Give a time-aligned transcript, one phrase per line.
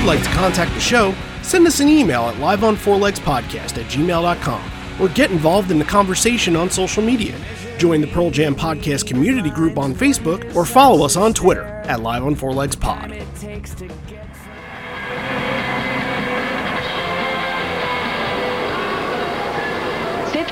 [0.00, 4.70] you'd like to contact the show, send us an email at liveonfourlegspodcast at gmail.com
[5.00, 7.38] or get involved in the conversation on social media.
[7.78, 12.00] Join the Pearl Jam Podcast community group on Facebook or follow us on Twitter at
[12.00, 13.10] Live on Four Legs Pod.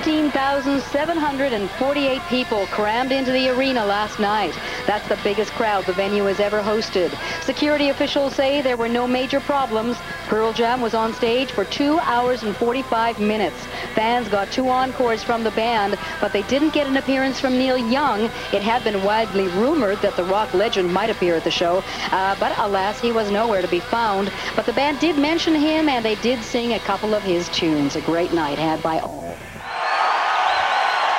[0.08, 4.58] 15,748 people crammed into the arena last night.
[4.86, 7.12] That's the biggest crowd the venue has ever hosted.
[7.44, 9.98] Security officials say there were no major problems.
[10.26, 13.66] Pearl Jam was on stage for 2 hours and 45 minutes.
[13.94, 17.76] Fans got two encores from the band, but they didn't get an appearance from Neil
[17.76, 18.30] Young.
[18.54, 22.34] It had been widely rumored that the rock legend might appear at the show, uh,
[22.40, 24.32] but alas, he was nowhere to be found.
[24.56, 27.94] But the band did mention him, and they did sing a couple of his tunes.
[27.94, 29.27] A great night had by all.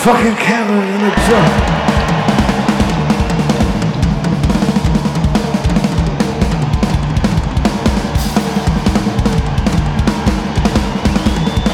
[0.00, 1.50] Fucking camera in the drum.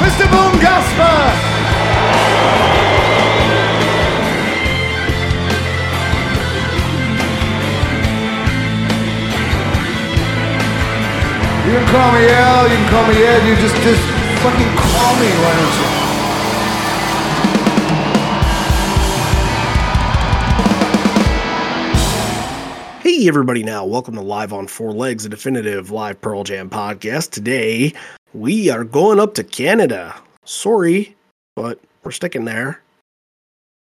[0.02, 0.26] Mr.
[0.28, 1.22] Boom Gaspar!
[11.64, 14.02] You can call me Al, you can call me Ed, you just, just
[14.42, 15.95] fucking call me, why don't you?
[23.28, 27.30] Everybody, now welcome to Live on Four Legs, a definitive live Pearl Jam podcast.
[27.30, 27.92] Today,
[28.32, 30.14] we are going up to Canada.
[30.44, 31.16] Sorry,
[31.56, 32.80] but we're sticking there.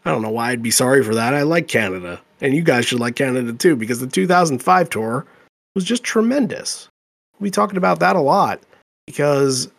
[0.03, 1.33] I don't know why I'd be sorry for that.
[1.33, 5.25] I like Canada, and you guys should like Canada too, because the 2005 tour
[5.73, 6.89] was just tremendous.
[7.39, 8.59] We'll be talking about that a lot
[9.07, 9.69] because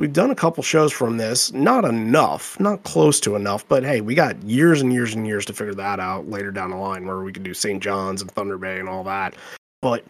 [0.00, 1.52] we've done a couple shows from this.
[1.52, 5.44] Not enough, not close to enough, but hey, we got years and years and years
[5.44, 7.82] to figure that out later down the line where we could do St.
[7.82, 9.34] John's and Thunder Bay and all that.
[9.82, 10.02] But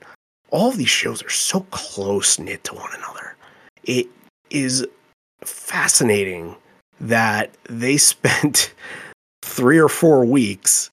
[0.51, 3.37] all these shows are so close knit to one another.
[3.83, 4.07] It
[4.51, 4.87] is
[5.43, 6.55] fascinating
[7.01, 8.73] that they spent
[9.43, 10.89] three or four weeks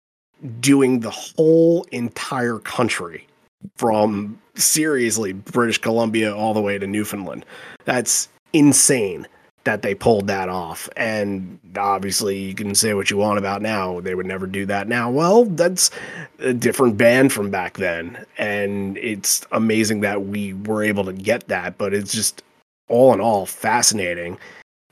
[0.59, 3.27] doing the whole entire country
[3.75, 7.45] from seriously British Columbia all the way to Newfoundland.
[7.85, 9.27] That's insane
[9.63, 10.87] that they pulled that off.
[10.95, 13.99] And obviously, you can say what you want about now.
[13.99, 15.11] They would never do that now.
[15.11, 15.91] Well, that's
[16.39, 18.25] a different band from back then.
[18.37, 21.77] And it's amazing that we were able to get that.
[21.77, 22.43] But it's just
[22.87, 24.37] all in all fascinating.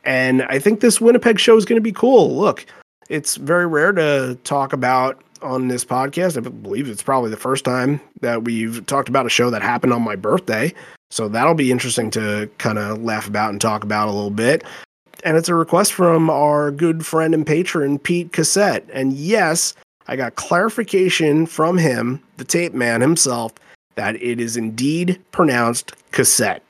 [0.03, 2.35] And I think this Winnipeg show is going to be cool.
[2.35, 2.65] Look,
[3.07, 6.37] it's very rare to talk about on this podcast.
[6.37, 9.93] I believe it's probably the first time that we've talked about a show that happened
[9.93, 10.73] on my birthday.
[11.11, 14.63] So that'll be interesting to kind of laugh about and talk about a little bit.
[15.23, 18.87] And it's a request from our good friend and patron, Pete Cassette.
[18.91, 19.73] And yes,
[20.07, 23.53] I got clarification from him, the tape man himself,
[23.95, 26.61] that it is indeed pronounced cassette.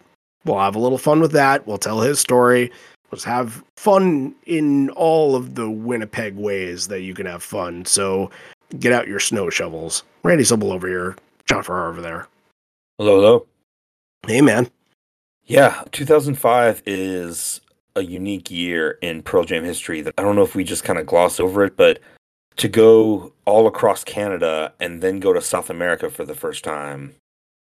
[0.46, 1.66] We'll have a little fun with that.
[1.66, 2.72] We'll tell his story.
[3.12, 7.86] Let's have fun in all of the Winnipeg ways that you can have fun.
[7.86, 8.30] So
[8.80, 10.04] get out your snow shovels.
[10.24, 11.16] Randy Sobel over here,
[11.46, 12.28] John Farrar over there.
[12.98, 13.48] Hello, hello.
[14.28, 14.70] Hey, man.
[15.46, 17.62] Yeah, 2005 is
[17.96, 21.00] a unique year in Pearl Jam history that I don't know if we just kind
[21.00, 22.00] of gloss over it, but
[22.58, 27.16] to go all across Canada and then go to South America for the first time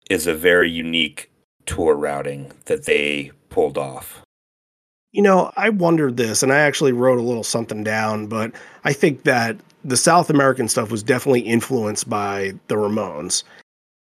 [0.09, 1.31] is a very unique
[1.67, 4.23] tour routing that they pulled off.
[5.13, 8.53] You know, I wondered this, and I actually wrote a little something down, but
[8.85, 13.43] I think that the South American stuff was definitely influenced by the Ramones.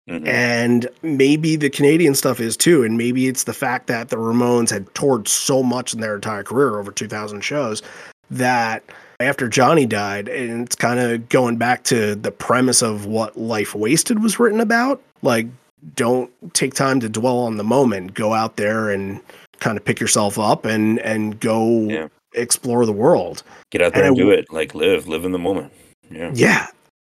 [0.10, 0.28] Mhm.
[0.28, 2.84] And maybe the Canadian stuff is too.
[2.84, 6.44] And maybe it's the fact that the Ramones had toured so much in their entire
[6.44, 7.82] career, over 2,000 shows,
[8.32, 8.84] that
[9.20, 13.76] after Johnny died, and it's kind of going back to the premise of what Life
[13.76, 15.02] Wasted was written about.
[15.22, 15.48] Like,
[15.96, 18.14] don't take time to dwell on the moment.
[18.14, 19.20] Go out there and
[19.60, 22.08] kind of pick yourself up and and go Yeah.
[22.34, 23.44] Explore the world.
[23.70, 24.52] Get out there And and I do it.
[24.52, 25.72] Like live, live in the moment.
[26.10, 26.32] Yeah.
[26.34, 26.68] Yeah,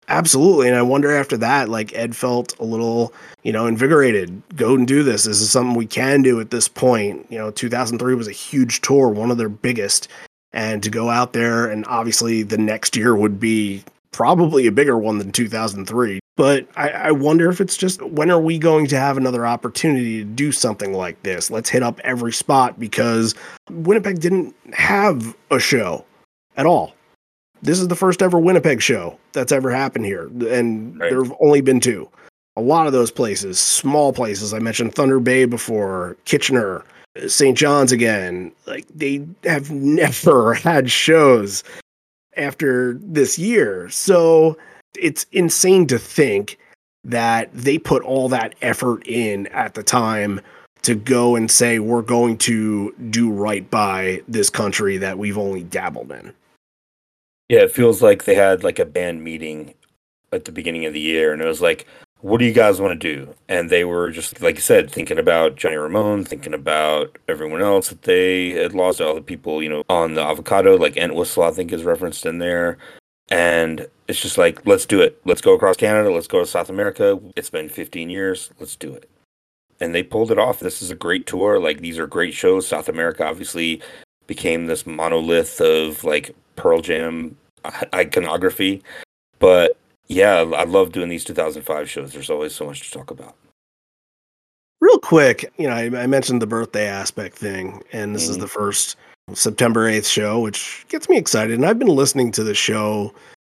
[0.08, 0.68] absolutely.
[0.68, 4.42] And I wonder after that, like Ed felt a little, you know, invigorated.
[4.56, 5.24] Go and do this.
[5.24, 7.26] This is something we can do at this point.
[7.30, 10.08] You know, 2003 was a huge tour, one of their biggest.
[10.52, 14.96] And to go out there, and obviously the next year would be probably a bigger
[14.96, 16.18] one than 2003.
[16.36, 20.18] But I, I, wonder if it's just when are we going to have another opportunity
[20.18, 21.50] to do something like this?
[21.50, 23.34] Let's hit up every spot because
[23.70, 26.04] Winnipeg didn't have a show
[26.58, 26.94] at all.
[27.62, 31.10] This is the first ever Winnipeg show that's ever happened here, and right.
[31.10, 32.08] there have only been two.
[32.56, 36.84] A lot of those places, small places, I mentioned Thunder Bay before, Kitchener,
[37.26, 37.56] St.
[37.56, 41.64] John's again, like they have never had shows
[42.36, 43.88] after this year.
[43.88, 44.58] So
[45.00, 46.58] it's insane to think
[47.04, 50.40] that they put all that effort in at the time
[50.82, 55.62] to go and say we're going to do right by this country that we've only
[55.62, 56.32] dabbled in.
[57.48, 59.74] Yeah, it feels like they had like a band meeting
[60.32, 61.86] at the beginning of the year and it was like
[62.20, 63.34] what do you guys want to do?
[63.48, 67.90] And they were just, like you said, thinking about Johnny Ramone, thinking about everyone else
[67.90, 71.50] that they had lost, all the people, you know, on the avocado, like Entwistle, I
[71.50, 72.78] think is referenced in there.
[73.28, 75.20] And it's just like, let's do it.
[75.24, 76.12] Let's go across Canada.
[76.12, 77.20] Let's go to South America.
[77.34, 78.50] It's been 15 years.
[78.60, 79.08] Let's do it.
[79.80, 80.60] And they pulled it off.
[80.60, 81.58] This is a great tour.
[81.58, 82.66] Like, these are great shows.
[82.66, 83.82] South America obviously
[84.26, 87.36] became this monolith of like Pearl Jam
[87.94, 88.82] iconography.
[89.38, 89.76] But
[90.08, 92.12] yeah, I love doing these 2005 shows.
[92.12, 93.34] There's always so much to talk about.
[94.80, 98.32] Real quick, you know, I, I mentioned the birthday aspect thing, and this mm-hmm.
[98.32, 98.96] is the first
[99.34, 101.54] September 8th show, which gets me excited.
[101.54, 103.12] And I've been listening to the show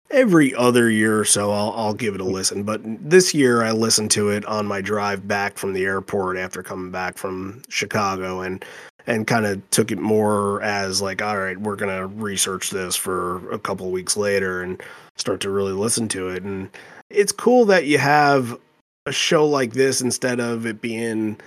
[0.10, 1.52] every other year or so.
[1.52, 2.64] I'll, I'll give it a listen.
[2.64, 6.64] But this year, I listened to it on my drive back from the airport after
[6.64, 8.42] coming back from Chicago.
[8.42, 8.64] And
[9.08, 13.50] and kind of took it more as like, all right, we're gonna research this for
[13.52, 14.84] a couple weeks later and
[15.16, 16.44] start to really listen to it.
[16.44, 16.70] And
[17.10, 18.60] it's cool that you have
[19.06, 21.40] a show like this instead of it being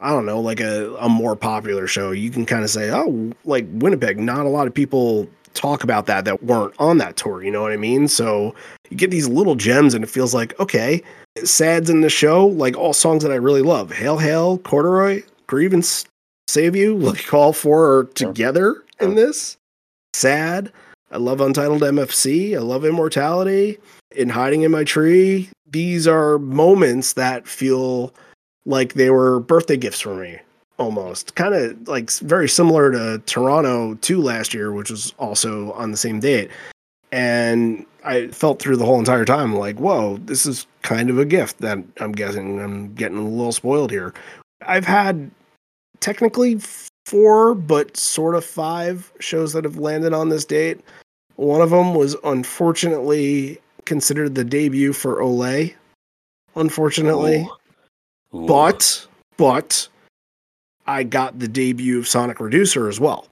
[0.00, 2.10] I don't know, like a, a more popular show.
[2.10, 6.06] You can kind of say, oh, like Winnipeg, not a lot of people talk about
[6.06, 7.42] that that weren't on that tour.
[7.42, 8.08] You know what I mean?
[8.08, 8.54] So
[8.90, 11.02] you get these little gems, and it feels like, okay,
[11.44, 13.92] Sad's in the show, like all songs that I really love.
[13.92, 16.06] Hail, Hail, Corduroy, Grievance,
[16.48, 19.56] Save You, like all four are together in this.
[20.12, 20.72] Sad.
[21.10, 22.56] I love Untitled MFC.
[22.56, 23.78] I love Immortality.
[24.14, 25.50] In Hiding in My Tree.
[25.68, 28.14] These are moments that feel
[28.66, 30.38] like they were birthday gifts for me
[30.78, 31.34] almost.
[31.34, 35.96] Kind of like very similar to Toronto 2 last year, which was also on the
[35.96, 36.50] same date.
[37.12, 41.24] And I felt through the whole entire time like, whoa, this is kind of a
[41.24, 44.12] gift that I'm guessing I'm getting a little spoiled here.
[44.66, 45.30] I've had
[46.00, 46.60] technically
[47.06, 50.80] four, but sort of five shows that have landed on this date.
[51.36, 55.74] One of them was unfortunately considered the debut for Olé.
[56.56, 57.50] Unfortunately, Ooh.
[58.34, 58.46] Ooh.
[58.46, 59.06] but
[59.36, 59.88] but
[60.86, 63.26] I got the debut of Sonic Reducer as well,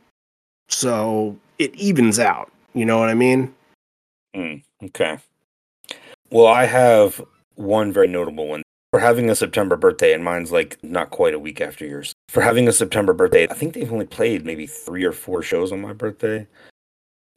[0.68, 2.50] so it evens out.
[2.74, 3.54] You know what I mean?
[4.34, 5.18] Mm, okay.
[6.30, 7.24] Well, I have
[7.54, 11.38] one very notable one for having a September birthday, and mine's like not quite a
[11.38, 12.12] week after yours.
[12.28, 15.72] For having a September birthday, I think they've only played maybe three or four shows
[15.72, 16.46] on my birthday.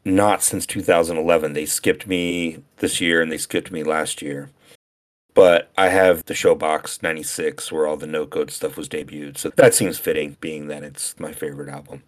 [0.06, 1.54] Not since 2011.
[1.54, 4.52] They skipped me this year and they skipped me last year.
[5.38, 9.38] But I have the Showbox 96 where all the no code stuff was debuted.
[9.38, 12.02] So that seems fitting, being that it's my favorite album.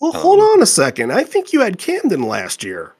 [0.00, 1.12] Well, um, hold on a second.
[1.12, 2.94] I think you had Camden last year.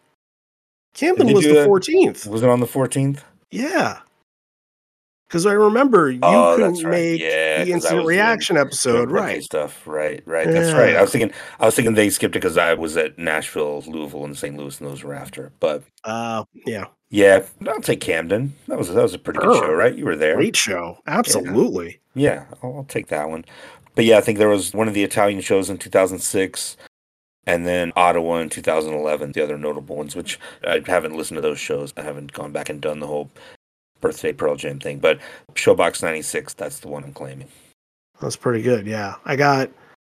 [0.92, 2.26] Camden was the 14th.
[2.26, 3.20] Was it on the 14th?
[3.50, 4.00] Yeah.
[5.26, 6.90] Because I remember you oh, couldn't right.
[6.90, 9.42] make yeah, the instant reaction episode, right?
[9.42, 10.46] Stuff, right, right.
[10.46, 10.52] Yeah.
[10.52, 10.96] That's right.
[10.96, 14.26] I was thinking, I was thinking they skipped it because I was at Nashville, Louisville,
[14.26, 14.54] and St.
[14.54, 15.50] Louis, and those were after.
[15.60, 17.44] But uh, yeah, yeah.
[17.66, 18.54] I'll take Camden.
[18.68, 19.94] That was that was a pretty good show, oh, right?
[19.94, 20.36] You were there.
[20.36, 22.00] Great show, absolutely.
[22.14, 23.44] Yeah, yeah I'll, I'll take that one.
[23.94, 26.76] But yeah, I think there was one of the Italian shows in 2006
[27.46, 31.60] and then Ottawa in 2011, the other notable ones, which I haven't listened to those
[31.60, 31.94] shows.
[31.96, 33.30] I haven't gone back and done the whole
[34.00, 35.20] birthday Pearl Jam thing, but
[35.54, 37.48] Showbox 96, that's the one I'm claiming.
[38.20, 38.86] That's pretty good.
[38.86, 39.14] Yeah.
[39.24, 39.70] I got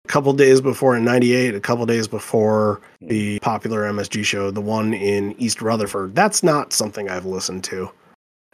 [0.08, 3.08] couple days before in 98, a couple days before hmm.
[3.08, 6.16] the popular MSG show, the one in East Rutherford.
[6.16, 7.92] That's not something I've listened to.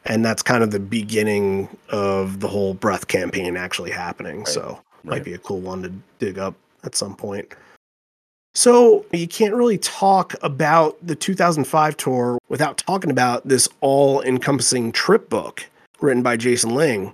[0.05, 4.39] And that's kind of the beginning of the whole breath campaign actually happening.
[4.39, 4.47] Right.
[4.47, 5.15] So right.
[5.17, 7.53] might be a cool one to dig up at some point.
[8.55, 15.27] So you can't really talk about the 2005 tour without talking about this all-encompassing trip
[15.29, 15.65] book
[16.01, 17.13] written by Jason Ling.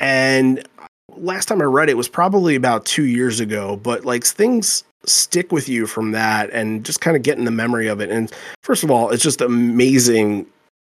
[0.00, 0.66] And
[1.16, 5.50] last time I read it was probably about two years ago, but like things stick
[5.52, 8.10] with you from that and just kind of get in the memory of it.
[8.10, 10.46] And first of all, it's just amazing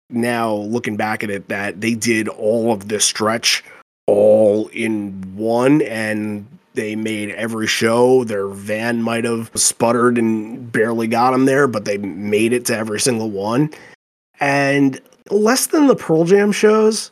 [0.10, 3.64] now looking back at it that they did all of this stretch
[4.08, 8.24] all in one and they made every show.
[8.24, 12.78] Their van might have sputtered and barely got them there, but they made it to
[12.78, 13.72] every single one.
[14.40, 15.02] and
[15.32, 17.10] less than the Pearl Jam shows.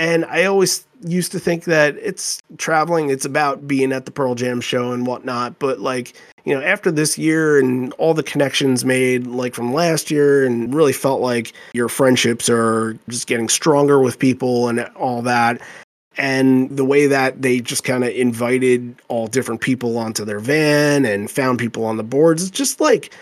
[0.00, 4.34] And I always used to think that it's traveling, it's about being at the Pearl
[4.34, 5.58] Jam show and whatnot.
[5.58, 6.14] But like,
[6.46, 10.74] you know, after this year and all the connections made like from last year, and
[10.74, 15.60] really felt like your friendships are just getting stronger with people and all that.
[16.16, 21.04] And the way that they just kind of invited all different people onto their van
[21.04, 23.12] and found people on the boards, it's just like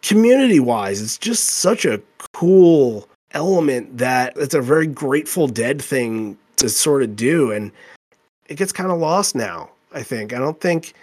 [0.00, 2.00] community wise, it's just such a
[2.32, 7.72] cool element that it's a very grateful dead thing to sort of do and
[8.46, 10.32] it gets kind of lost now i think.
[10.32, 10.94] I don't think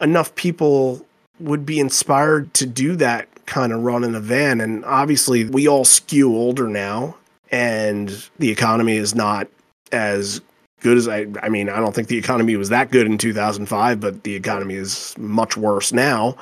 [0.00, 1.04] enough people
[1.40, 5.66] would be inspired to do that kind of run in a van and obviously we
[5.66, 7.16] all skew older now
[7.50, 9.48] and the economy is not
[9.90, 10.40] as
[10.80, 14.00] good as I I mean I don't think the economy was that good in 2005
[14.00, 16.36] but the economy is much worse now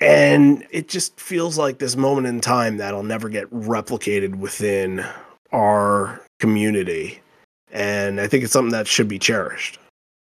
[0.00, 5.04] and it just feels like this moment in time that'll never get replicated within
[5.52, 7.20] our community.
[7.72, 9.78] And I think it's something that should be cherished.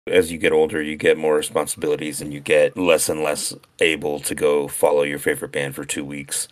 [0.07, 4.19] As you get older, you get more responsibilities and you get less and less able
[4.19, 6.47] to go follow your favorite band for two weeks.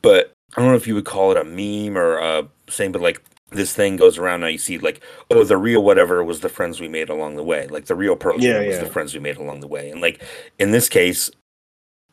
[0.00, 3.02] But I don't know if you would call it a meme or a saying, but
[3.02, 3.20] like
[3.50, 4.46] this thing goes around now.
[4.46, 7.66] You see, like, oh, the real whatever was the friends we made along the way.
[7.66, 9.90] Like the real Pearl Jam Yeah, was the friends we made along the way.
[9.90, 10.22] And like
[10.60, 11.30] in this case,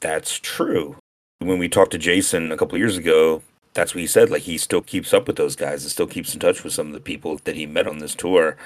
[0.02, 0.98] that's true.
[1.40, 3.42] When we talked to Jason a couple years ago,
[3.74, 4.30] that's what he said.
[4.30, 6.88] Like he still keeps up with those guys and still keeps in touch with some
[6.88, 8.58] of the people that he met on this tour.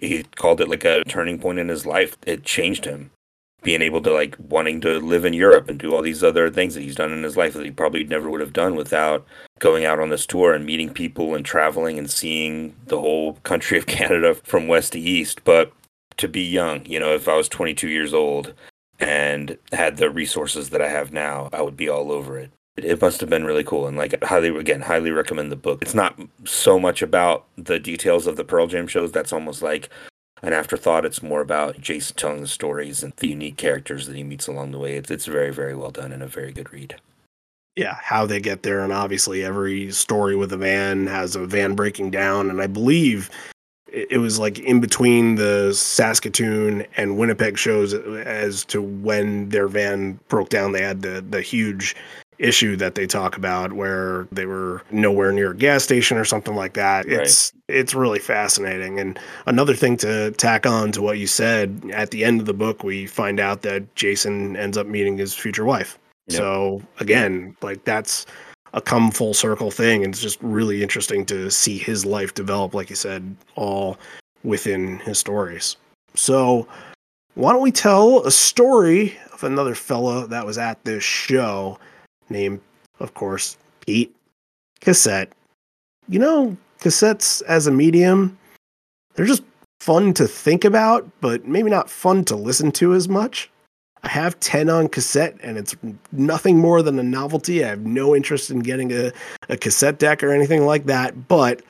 [0.00, 2.16] He called it like a turning point in his life.
[2.26, 3.10] It changed him.
[3.62, 6.74] Being able to like wanting to live in Europe and do all these other things
[6.74, 9.26] that he's done in his life that he probably never would have done without
[9.58, 13.78] going out on this tour and meeting people and traveling and seeing the whole country
[13.78, 15.44] of Canada from west to east.
[15.44, 15.72] But
[16.18, 18.52] to be young, you know, if I was 22 years old
[19.00, 22.50] and had the resources that I have now, I would be all over it.
[22.76, 25.80] It must have been really cool and like highly again highly recommend the book.
[25.80, 29.12] It's not so much about the details of the Pearl Jam shows.
[29.12, 29.90] That's almost like
[30.42, 31.04] an afterthought.
[31.04, 34.72] It's more about Jason telling the stories and the unique characters that he meets along
[34.72, 34.96] the way.
[34.96, 36.96] It's it's very very well done and a very good read.
[37.76, 38.80] Yeah, how they get there.
[38.80, 42.50] And obviously, every story with a van has a van breaking down.
[42.50, 43.30] And I believe
[43.86, 50.18] it was like in between the Saskatoon and Winnipeg shows as to when their van
[50.28, 50.72] broke down.
[50.72, 51.94] They had the, the huge
[52.38, 56.54] issue that they talk about where they were nowhere near a gas station or something
[56.56, 57.06] like that.
[57.06, 57.20] Right.
[57.20, 58.98] It's it's really fascinating.
[58.98, 62.54] And another thing to tack on to what you said, at the end of the
[62.54, 65.98] book we find out that Jason ends up meeting his future wife.
[66.28, 66.38] Yep.
[66.38, 68.26] So again, like that's
[68.74, 72.74] a come full circle thing and it's just really interesting to see his life develop
[72.74, 73.96] like you said all
[74.42, 75.76] within his stories.
[76.14, 76.68] So
[77.34, 81.78] why don't we tell a story of another fella that was at this show
[82.28, 82.60] named,
[83.00, 84.14] of course, Pete
[84.80, 85.32] Cassette.
[86.08, 88.38] You know, cassettes as a medium,
[89.14, 89.42] they're just
[89.80, 93.50] fun to think about, but maybe not fun to listen to as much.
[94.04, 95.74] I have 10 on cassette and it's
[96.12, 97.64] nothing more than a novelty.
[97.64, 99.10] I have no interest in getting a,
[99.48, 101.62] a cassette deck or anything like that, but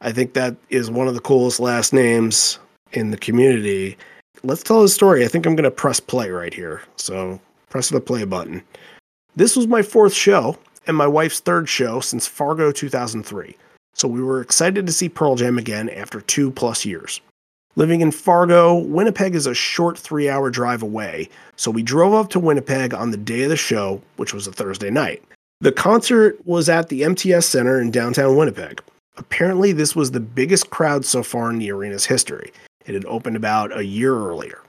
[0.00, 2.58] I think that is one of the coolest last names
[2.92, 3.96] in the community.
[4.42, 5.24] Let's tell his story.
[5.24, 6.82] I think I'm going to press play right here.
[6.96, 7.40] So
[7.70, 8.62] press the play button.
[9.36, 13.56] This was my fourth show and my wife's third show since Fargo 2003.
[13.94, 17.20] So we were excited to see Pearl Jam again after two plus years.
[17.78, 22.30] Living in Fargo, Winnipeg is a short three hour drive away, so we drove up
[22.30, 25.22] to Winnipeg on the day of the show, which was a Thursday night.
[25.60, 28.80] The concert was at the MTS Center in downtown Winnipeg.
[29.18, 32.50] Apparently, this was the biggest crowd so far in the arena's history.
[32.86, 34.62] It had opened about a year earlier,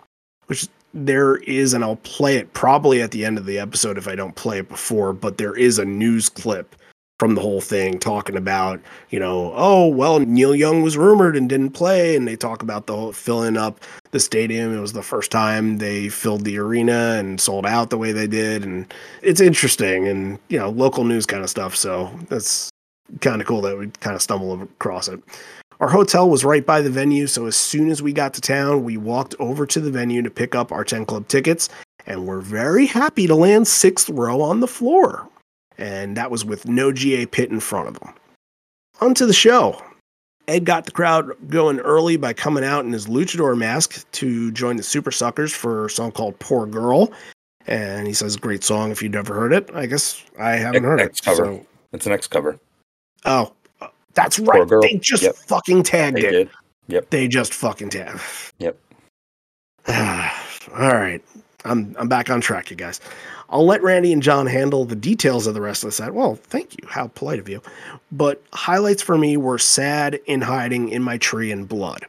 [0.48, 4.10] which there is, and I'll play it probably at the end of the episode if
[4.10, 6.76] I don't play it before, but there is a news clip
[7.20, 11.50] from the whole thing talking about, you know, oh, well, Neil Young was rumored and
[11.50, 12.16] didn't play.
[12.16, 13.80] And they talk about the whole filling up
[14.12, 14.76] the stadium.
[14.76, 18.28] It was the first time they filled the arena and sold out the way they
[18.28, 18.64] did.
[18.64, 21.76] And it's interesting and, you know, local news kind of stuff.
[21.76, 22.70] So that's
[23.22, 25.20] kind of cool that we kind of stumbled across it.
[25.80, 28.84] Our hotel was right by the venue, so as soon as we got to town,
[28.84, 31.70] we walked over to the venue to pick up our 10 Club tickets,
[32.08, 35.30] and we're very happy to land sixth row on the floor.
[35.78, 38.14] And that was with no GA pit in front of them.
[39.02, 39.82] On to the show.
[40.48, 44.78] Ed got the crowd going early by coming out in his luchador mask to join
[44.78, 47.12] the Supersuckers for a song called Poor Girl.
[47.68, 49.70] And he says, great song if you'd never heard it.
[49.74, 51.22] I guess I haven't heard it.
[51.22, 51.36] cover.
[51.44, 52.58] So, It's an X cover.
[53.26, 53.52] oh,
[54.14, 54.68] that's Poor right.
[54.68, 54.82] Girl.
[54.82, 55.36] They just Yep.
[55.36, 56.50] fucking tagged They it.
[56.88, 57.10] did.
[57.12, 58.22] They just fucking tagged.
[58.60, 58.78] Yep.
[59.90, 61.22] All right.
[61.66, 63.02] I'm I'm back on track, you guys.
[63.50, 66.14] I'll let Randy and John handle the details of the rest of the set.
[66.14, 66.88] Well, thank you.
[66.88, 67.62] How polite of you.
[68.12, 72.06] But highlights for me were sad in hiding in my tree and blood.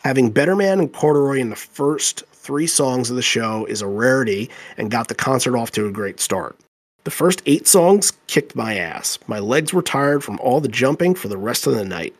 [0.00, 3.88] Having Better Man and Corduroy in the first three songs of the show is a
[3.88, 6.56] rarity and got the concert off to a great start.
[7.02, 9.18] The first eight songs kicked my ass.
[9.26, 12.14] My legs were tired from all the jumping for the rest of the night.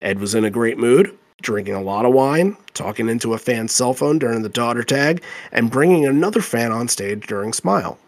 [0.00, 3.72] Ed was in a great mood, drinking a lot of wine, talking into a fan's
[3.72, 7.98] cell phone during the daughter tag, and bringing another fan on stage during Smile.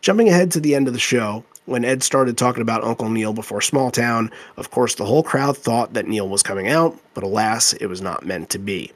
[0.00, 3.32] Jumping ahead to the end of the show, when Ed started talking about Uncle Neil
[3.32, 7.24] before Small Town, of course the whole crowd thought that Neil was coming out, but
[7.24, 8.92] alas, it was not meant to be.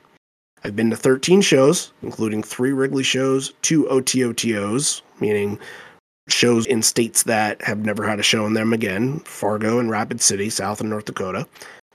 [0.64, 5.58] I've been to 13 shows, including three Wrigley shows, two OTOTOs, meaning
[6.28, 10.20] shows in states that have never had a show in them again Fargo and Rapid
[10.20, 11.46] City, South and North Dakota,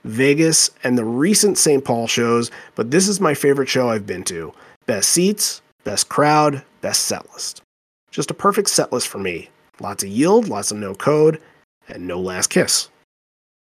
[0.04, 1.84] Vegas, and the recent St.
[1.84, 4.52] Paul shows, but this is my favorite show I've been to.
[4.86, 7.62] Best seats, best crowd, best set list.
[8.10, 9.48] Just a perfect set list for me.
[9.80, 11.40] Lots of yield, lots of no code,
[11.88, 12.88] and no last kiss.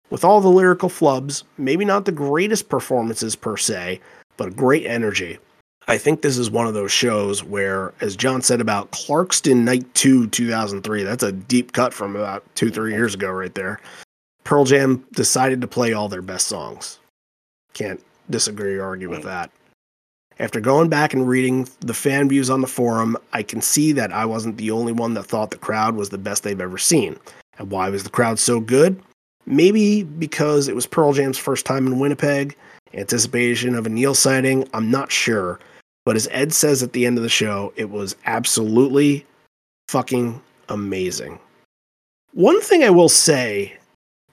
[0.09, 3.99] With all the lyrical flubs, maybe not the greatest performances per se,
[4.37, 5.37] but great energy.
[5.87, 9.91] I think this is one of those shows where, as John said about Clarkston Night
[9.95, 13.81] 2 2003, that's a deep cut from about two, three years ago, right there.
[14.49, 16.97] Pearl Jam decided to play all their best songs.
[17.73, 19.27] Can't disagree or argue with hmm.
[19.27, 19.51] that.
[20.39, 24.11] After going back and reading the fan views on the forum, I can see that
[24.11, 27.15] I wasn't the only one that thought the crowd was the best they've ever seen.
[27.59, 28.99] And why was the crowd so good?
[29.45, 32.57] Maybe because it was Pearl Jam's first time in Winnipeg,
[32.95, 35.59] anticipation of a Neil sighting, I'm not sure.
[36.05, 39.27] But as Ed says at the end of the show, it was absolutely
[39.89, 41.37] fucking amazing.
[42.33, 43.78] One thing I will say,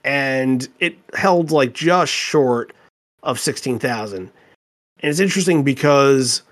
[0.07, 2.71] and it held like just short
[3.23, 4.19] of 16,000.
[4.19, 4.31] And
[5.01, 6.43] it's interesting because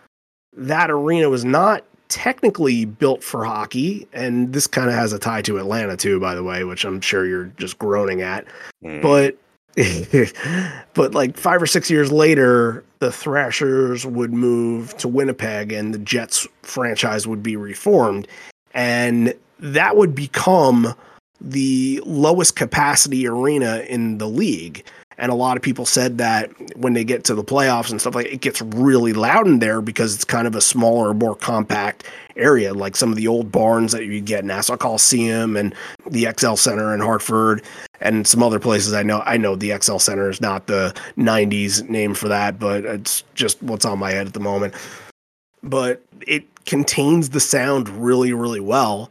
[0.58, 4.08] that arena was not technically built for hockey.
[4.12, 7.00] And this kind of has a tie to Atlanta, too, by the way, which I'm
[7.00, 8.46] sure you're just groaning at.
[8.84, 9.02] Mm.
[9.02, 9.38] But
[10.94, 16.00] but like five or six years later, the Thrashers would move to Winnipeg and the
[16.00, 18.28] Jets franchise would be reformed.
[18.74, 20.94] And that would become
[21.46, 24.84] the lowest capacity arena in the league.
[25.18, 28.16] And a lot of people said that when they get to the playoffs and stuff
[28.16, 32.04] like it gets really loud in there because it's kind of a smaller, more compact
[32.36, 35.74] area, like some of the old barns that you get Nassau Coliseum and
[36.10, 37.64] the XL Center in Hartford
[38.02, 39.22] and some other places I know.
[39.26, 43.64] I know the XL Center is not the 90s name for that, but it's just
[43.64, 44.74] what's on my head at the moment.
[45.64, 49.10] But it contains the sound really, really well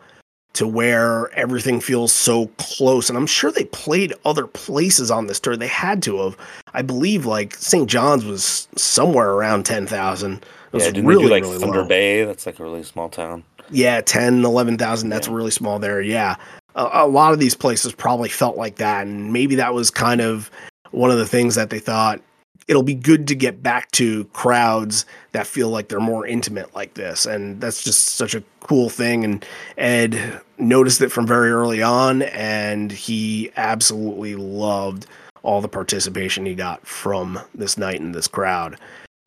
[0.55, 3.09] to where everything feels so close.
[3.09, 5.57] And I'm sure they played other places on this tour.
[5.57, 6.37] They had to have.
[6.73, 7.88] I believe like St.
[7.88, 10.33] John's was somewhere around 10,000.
[10.35, 11.88] It was Yeah, didn't really, do like really Thunder low.
[11.88, 12.25] Bay?
[12.25, 13.45] That's like a really small town.
[13.71, 15.09] Yeah, 10, 11,000.
[15.09, 15.35] That's Yeah.
[15.35, 16.01] really small there.
[16.01, 16.37] Yeah.
[16.77, 19.07] A, a lot of these places probably felt like that.
[19.07, 20.51] And maybe that was kind of
[20.93, 22.21] one of the things that they thought
[22.68, 26.94] it'll be good to get back to crowds that feel like they're more intimate like
[26.94, 27.27] this.
[27.27, 29.24] And that's just such a cool thing.
[29.24, 29.46] And
[29.77, 32.22] Ed noticed it from very early on.
[32.22, 35.07] And he absolutely loved
[35.42, 38.79] all the participation he got from this night and this crowd.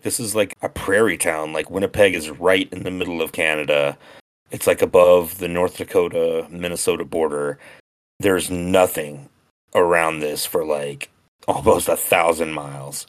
[0.02, 1.54] This is like a prairie town.
[1.54, 3.98] Like Winnipeg is right in the middle of Canada.
[4.50, 7.60] It's like above the North Dakota Minnesota border.
[8.20, 9.30] There's nothing
[9.76, 11.10] around this for like
[11.48, 13.06] almost a thousand miles.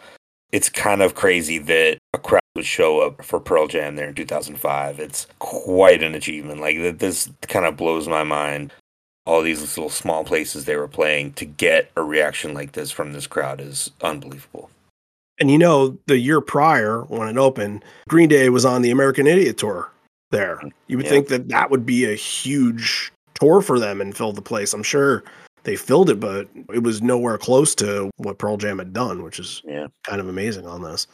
[0.53, 4.15] It's kind of crazy that a crowd would show up for Pearl Jam there in
[4.15, 4.99] 2005.
[4.99, 6.61] It's quite an achievement.
[6.61, 8.73] Like th- this kind of blows my mind.
[9.27, 13.13] All these little small places they were playing to get a reaction like this from
[13.13, 14.71] this crowd is unbelievable.
[15.39, 19.27] And you know, the year prior when it opened, Green Day was on the American
[19.27, 19.91] Idiot tour
[20.31, 20.61] there.
[20.87, 21.11] You would Yeah.
[21.11, 24.73] think that that would be a huge tour for them and fill the place.
[24.73, 25.23] I'm sure
[25.69, 29.39] they filled it, but it was nowhere close to what Pearl Jam had done, which
[29.39, 29.89] is Yeah.
[30.07, 31.07] kind of amazing on this.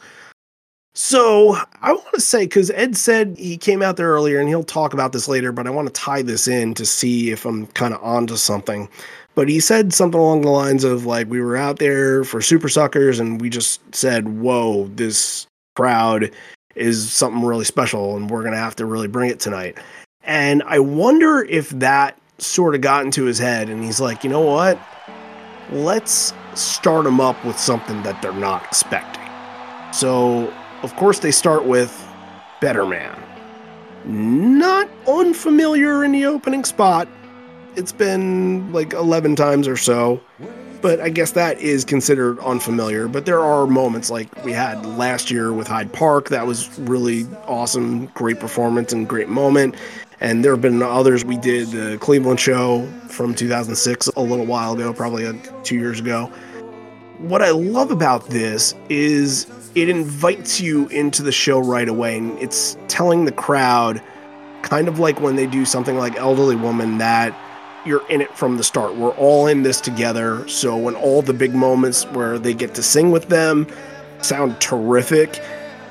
[0.93, 4.63] So I want to say, because Ed said he came out there earlier and he'll
[4.63, 7.67] talk about this later, but I want to tie this in to see if I'm
[7.67, 8.87] kind of onto something.
[9.35, 13.19] But he said something along the lines of like, we were out there for Supersuckers
[13.19, 16.31] and we just said, whoa, this crowd
[16.75, 19.77] is something really special and we're going to have to really bring it tonight.
[20.23, 24.29] And I wonder if that sort of got into his head and he's like, you
[24.29, 24.79] know what?
[25.71, 29.23] Let's start them up with something that they're not expecting.
[29.91, 32.05] So, of course, they start with
[32.61, 33.17] Better Man.
[34.05, 37.07] Not unfamiliar in the opening spot.
[37.75, 40.21] It's been like 11 times or so.
[40.85, 43.07] but I guess that is considered unfamiliar.
[43.07, 47.25] But there are moments like we had last year with Hyde Park that was really
[47.47, 49.75] awesome, great performance and great moment.
[50.21, 51.25] And there have been others.
[51.25, 56.31] We did the Cleveland show from 2006 a little while ago, probably two years ago.
[57.17, 62.37] What I love about this is it invites you into the show right away, and
[62.39, 64.01] it's telling the crowd,
[64.61, 67.35] kind of like when they do something like Elderly Woman, that
[67.85, 68.95] you're in it from the start.
[68.95, 70.47] We're all in this together.
[70.47, 73.67] So when all the big moments where they get to sing with them
[74.21, 75.41] sound terrific,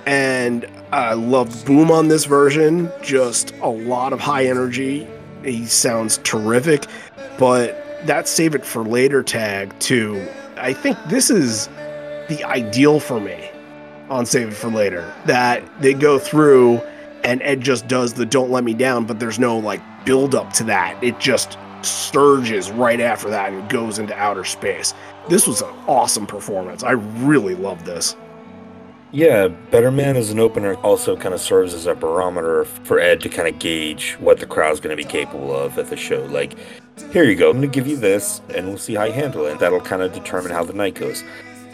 [0.07, 2.89] and I love Boom on this version.
[3.03, 5.09] Just a lot of high energy.
[5.43, 6.87] He sounds terrific,
[7.37, 10.25] but that save it for later tag too.
[10.57, 11.67] I think this is
[12.29, 13.51] the ideal for me
[14.09, 15.13] on Save It for Later.
[15.27, 16.79] That they go through
[17.25, 20.53] and Ed just does the don't let me down, but there's no like build up
[20.53, 21.03] to that.
[21.03, 24.95] It just surges right after that and goes into outer space.
[25.29, 26.85] This was an awesome performance.
[26.85, 28.15] I really love this.
[29.15, 33.21] Yeah, Better Man as an opener also kind of serves as a barometer for Ed
[33.21, 36.25] to kind of gauge what the crowd's going to be capable of at the show.
[36.25, 36.57] Like,
[37.13, 39.47] here you go, I'm going to give you this, and we'll see how you handle
[39.47, 39.61] it.
[39.61, 41.23] That'll kind of determine how the night goes.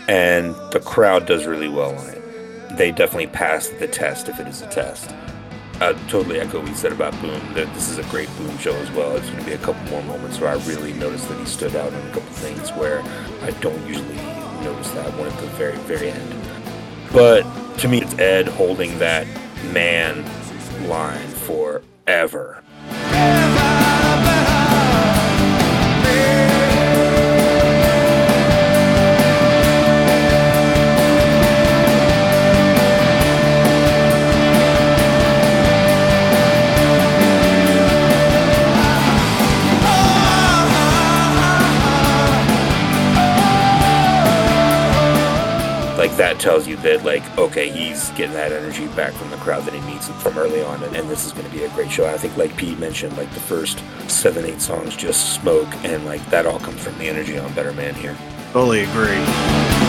[0.07, 2.77] And the crowd does really well on it.
[2.77, 5.11] They definitely pass the test if it is a test.
[5.81, 7.41] I totally echo what you said about Boom.
[7.55, 9.17] That this is a great Boom show as well.
[9.17, 11.75] It's going to be a couple more moments where I really noticed that he stood
[11.75, 13.01] out on a couple things where
[13.41, 14.17] I don't usually
[14.63, 16.40] notice that one at the very, very end.
[17.13, 17.43] But
[17.79, 19.27] to me, it's Ed holding that
[19.73, 20.25] man
[20.89, 22.63] line forever.
[46.21, 49.73] That tells you that like okay he's getting that energy back from the crowd that
[49.73, 52.07] he needs from early on and, and this is going to be a great show
[52.07, 56.23] i think like pete mentioned like the first seven eight songs just smoke and like
[56.27, 58.15] that all comes from the energy on better man here
[58.53, 59.80] Totally agree.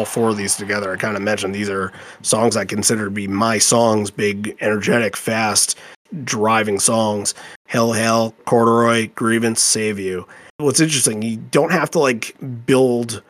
[0.00, 0.90] All four of these together.
[0.90, 5.14] I kind of mentioned these are songs I consider to be my songs, big, energetic,
[5.14, 5.78] fast,
[6.24, 7.34] driving songs.
[7.66, 10.26] Hell, hell, corduroy, grievance, save you.
[10.56, 12.34] What's interesting, you don't have to like
[12.64, 13.22] build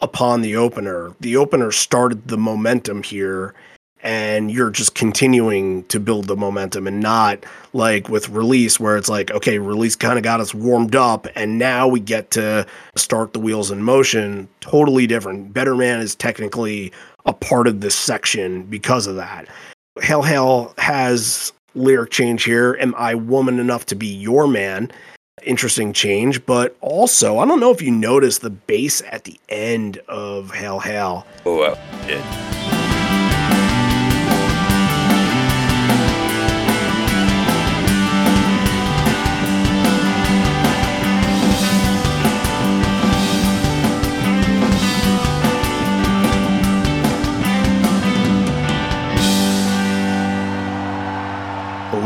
[0.00, 1.14] upon the opener.
[1.20, 3.54] The opener started the momentum here,
[4.06, 9.08] and you're just continuing to build the momentum and not like with release where it's
[9.08, 12.64] like okay release kind of got us warmed up and now we get to
[12.94, 14.48] start the wheels in motion.
[14.60, 15.52] Totally different.
[15.52, 16.92] Better man is technically
[17.26, 19.48] a part of this section because of that.
[20.00, 22.76] Hell hell has lyric change here.
[22.80, 24.92] Am i woman enough to be your man?
[25.42, 29.98] Interesting change but also i don't know if you noticed the bass at the end
[30.08, 32.85] of hell hell oh.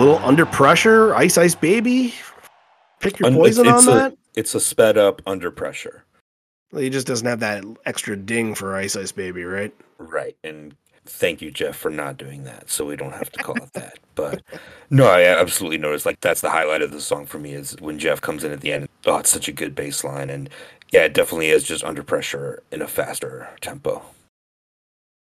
[0.01, 2.15] Little under pressure ice ice baby
[3.01, 6.05] pick your poison it's, on a, that It's a sped up under pressure.
[6.73, 9.75] He just doesn't have that extra ding for Ice Ice Baby, right?
[9.99, 10.37] Right.
[10.45, 12.71] And thank you, Jeff, for not doing that.
[12.71, 13.99] So we don't have to call it that.
[14.17, 14.43] But
[14.91, 17.99] no, I absolutely noticed like that's the highlight of the song for me is when
[17.99, 18.87] Jeff comes in at the end.
[19.07, 20.29] Oh, it's such a good bass line.
[20.29, 20.51] And
[20.93, 24.03] yeah, it definitely is just under pressure in a faster tempo.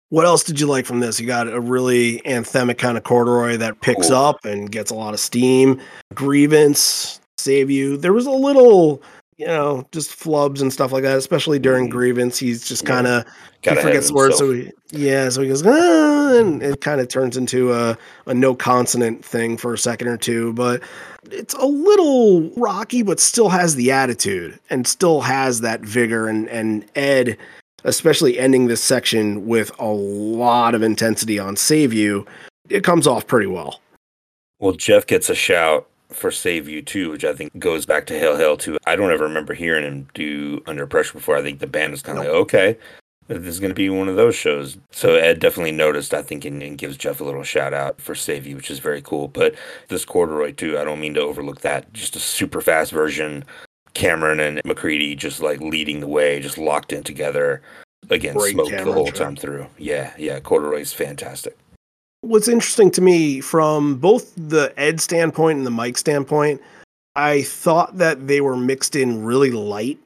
[0.10, 1.20] What else did you like from this?
[1.20, 5.14] You got a really anthemic kind of corduroy that picks up and gets a lot
[5.14, 5.80] of steam.
[6.16, 7.96] Grievance, save you.
[7.98, 9.02] There was a little
[9.38, 11.92] you know, just flubs and stuff like that, especially during Mhm.
[11.92, 12.38] grievance.
[12.38, 15.42] He's just kind of he Got ahead of forgets the words, so he yeah, so
[15.42, 19.74] he goes, ah, and it kind of turns into a a no consonant thing for
[19.74, 20.82] a second or two, but
[21.32, 26.28] it's a little rocky, but still has the attitude and still has that vigor.
[26.28, 27.38] And and Ed,
[27.84, 32.26] especially ending this section with a lot of intensity on save you,
[32.70, 33.82] it comes off pretty well.
[34.60, 38.18] Well, Jeff gets a shout for Save You too, which I think goes back to
[38.20, 38.78] Hail Hail too.
[38.86, 41.38] I don't ever remember hearing him do Under Pressure before.
[41.38, 42.34] I think the band was kind of Nope.
[42.34, 42.80] like, okay,
[43.28, 44.78] this is going to be one of those shows.
[44.92, 48.16] So Ed definitely noticed, I think, and, and gives Jeff a little shout out for
[48.16, 49.28] Save You, which is very cool.
[49.28, 49.54] But
[49.88, 51.94] this corduroy too, I don't mean to overlook that.
[51.94, 53.46] Just a super fast version.
[53.94, 57.62] Cameron and McCready just like leading the way, just locked in together.
[58.10, 59.16] Again, Great smoked the whole track.
[59.16, 59.68] time through.
[59.78, 61.58] Yeah, yeah, corduroy's fantastic.
[62.22, 66.62] What's interesting to me from both the Ed standpoint and the Mike standpoint,
[67.16, 69.98] I thought that they were mixed in really light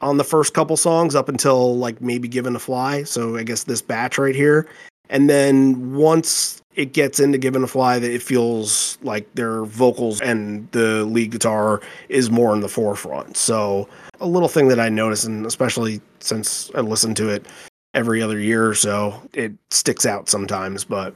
[0.00, 3.02] on the first couple songs up until like maybe Given to Fly.
[3.02, 4.66] So I guess this batch right here.
[5.10, 10.20] And then once it gets into Given to Fly, that it feels like their vocals
[10.20, 13.36] and the lead guitar is more in the forefront.
[13.36, 13.88] So
[14.20, 17.46] a little thing that I noticed, and especially since I listen to it
[17.92, 20.84] every other year or so, it sticks out sometimes.
[20.84, 21.14] But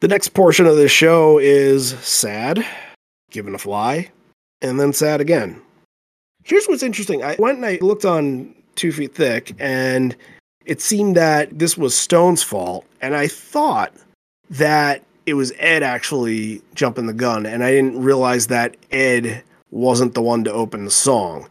[0.00, 2.64] the next portion of this show is sad,
[3.30, 4.10] Given to Fly,
[4.60, 5.60] and then sad again.
[6.44, 7.24] Here's what's interesting.
[7.24, 10.16] I went and I looked on Two Feet Thick, and
[10.64, 12.84] it seemed that this was Stone's fault.
[13.00, 13.92] And I thought
[14.50, 20.14] that it was Ed actually jumping the gun, and I didn't realize that Ed wasn't
[20.14, 21.48] the one to open the song.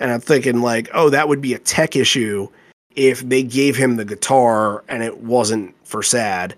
[0.00, 2.48] And I'm thinking, like, oh, that would be a tech issue
[2.96, 6.54] if they gave him the guitar and it wasn't for sad.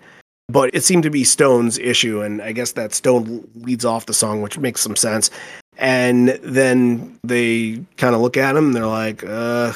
[0.49, 4.13] But it seemed to be Stone's issue, and I guess that Stone leads off the
[4.13, 5.29] song, which makes some sense.
[5.77, 9.73] And then they kind of look at him and they're like, uh,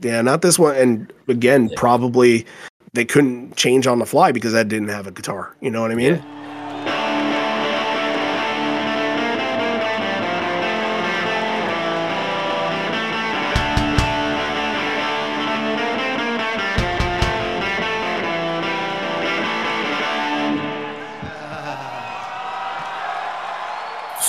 [0.00, 0.76] yeah, not this one.
[0.76, 1.74] And again, Yeah.
[1.76, 2.46] probably
[2.92, 5.54] they couldn't change on the fly because Ed didn't have a guitar.
[5.60, 6.14] You know what I mean?
[6.16, 6.39] Yeah.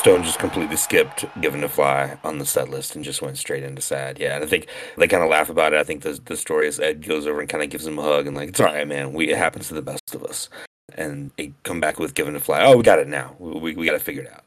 [0.02, 3.62] Stone just completely skipped Given to Fly on the set list and just went straight
[3.62, 4.18] into sad.
[4.18, 4.66] Yeah, and I think
[4.98, 5.80] they kind of laugh about it.
[5.80, 8.02] I think the the story is Ed goes over and kind of gives him a
[8.02, 9.14] hug and like, it's all right, man.
[9.14, 10.50] We it happens to the best of us.
[10.96, 12.64] And they come back with Given to Fly.
[12.64, 13.36] Oh, we got it now.
[13.38, 14.44] We we, we got it figured out.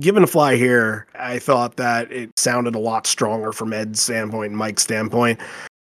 [0.00, 4.52] Given to Fly here, I thought that it sounded a lot stronger from Ed's standpoint
[4.52, 5.38] and Mike's standpoint.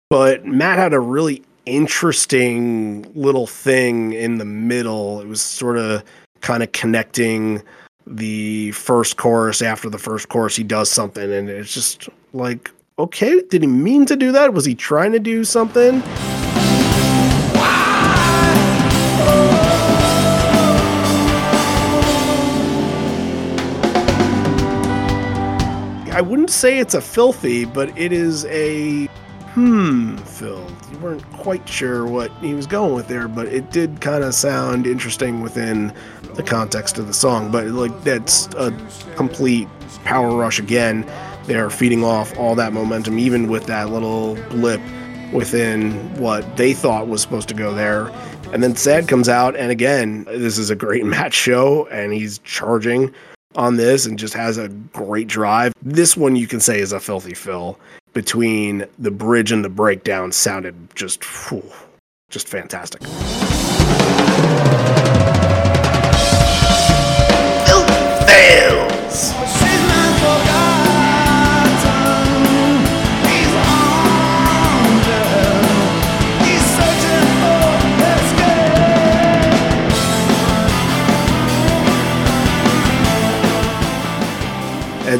[0.08, 5.20] But Matt had a really interesting little thing in the middle.
[5.20, 6.02] It was sort of
[6.40, 7.62] kind of connecting
[8.06, 10.56] the first chorus after the first chorus.
[10.56, 14.54] He does something, and it's just like, okay, did he mean to do that?
[14.54, 16.02] Was he trying to do something?
[26.12, 29.06] I wouldn't say it's a filthy, but it is a
[29.54, 30.72] hmm filled.
[30.90, 34.34] You weren't quite sure what he was going with there, but it did kind of
[34.34, 35.92] sound interesting within
[36.34, 37.50] the context of the song.
[37.50, 38.76] But like that's a
[39.16, 39.68] complete
[40.04, 41.06] power rush again.
[41.46, 44.80] They're feeding off all that momentum, even with that little blip
[45.32, 48.08] within what they thought was supposed to go there.
[48.52, 52.38] And then Sad comes out, and again, this is a great Matt show, and he's
[52.40, 53.12] charging
[53.54, 55.72] on this and just has a great drive.
[55.82, 57.78] This one you can say is a filthy fill
[58.12, 61.62] between the bridge and the breakdown sounded just whew,
[62.30, 63.02] just fantastic.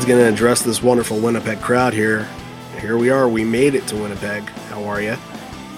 [0.03, 2.29] Ed's going to address this wonderful Winnipeg crowd here.
[2.81, 3.29] Here we are.
[3.29, 4.43] We made it to Winnipeg.
[4.69, 5.17] How are you?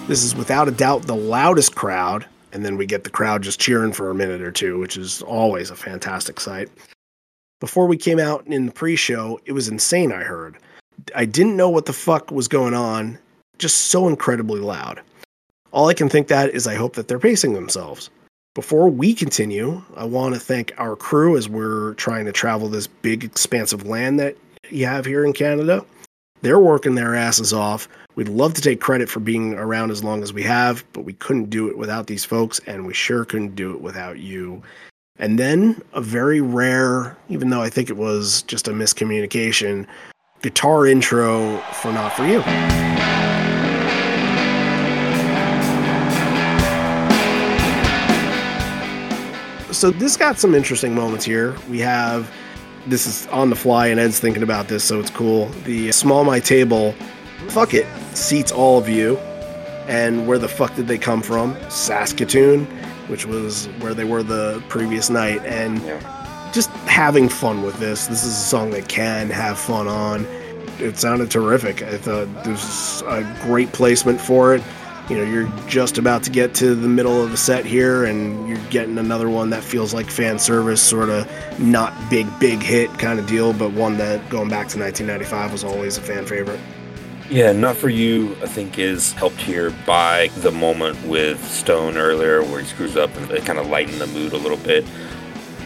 [0.07, 2.25] This is without a doubt the loudest crowd.
[2.51, 5.21] And then we get the crowd just cheering for a minute or two, which is
[5.21, 6.69] always a fantastic sight.
[7.59, 10.57] Before we came out in the pre show, it was insane, I heard.
[11.13, 13.19] I didn't know what the fuck was going on.
[13.59, 15.01] Just so incredibly loud.
[15.71, 18.09] All I can think that is I hope that they're pacing themselves.
[18.55, 22.87] Before we continue, I want to thank our crew as we're trying to travel this
[22.87, 24.37] big, expansive land that
[24.69, 25.85] you have here in Canada.
[26.41, 27.89] They're working their asses off.
[28.15, 31.11] We'd love to take credit for being around as long as we have, but we
[31.11, 34.63] couldn't do it without these folks, and we sure couldn't do it without you.
[35.19, 39.85] And then a very rare, even though I think it was just a miscommunication,
[40.41, 43.14] guitar intro for Not For You.
[49.75, 51.55] So this got some interesting moments here.
[51.69, 52.31] We have
[52.87, 55.49] this is on the fly, and Ed's thinking about this, so it's cool.
[55.65, 56.93] The small my table,
[57.49, 57.85] fuck it,
[58.15, 59.17] seats all of you.
[59.87, 61.55] And where the fuck did they come from?
[61.69, 62.65] Saskatoon,
[63.07, 65.79] which was where they were the previous night, and
[66.53, 68.07] just having fun with this.
[68.07, 70.25] This is a song that can have fun on.
[70.79, 71.83] It sounded terrific.
[71.83, 74.63] I thought there's a great placement for it.
[75.09, 78.49] You know, you're just about to get to the middle of the set here, and
[78.49, 82.89] you're getting another one that feels like fan service, sort of not big, big hit
[82.97, 86.59] kind of deal, but one that going back to 1995 was always a fan favorite.
[87.29, 92.43] Yeah, Not For You, I think, is helped here by the moment with Stone earlier
[92.43, 94.85] where he screws up and it kind of lightened the mood a little bit.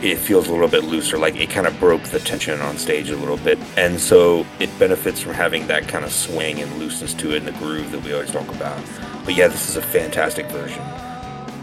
[0.01, 3.09] It feels a little bit looser, like it kind of broke the tension on stage
[3.09, 3.59] a little bit.
[3.75, 7.47] And so it benefits from having that kind of swing and looseness to it and
[7.47, 8.81] the groove that we always talk about.
[9.29, 10.83] But yeah, this is a fantastic version.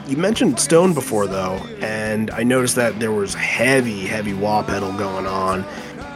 [0.07, 4.93] You mentioned Stone before, though, and I noticed that there was heavy, heavy wah pedal
[4.93, 5.65] going on.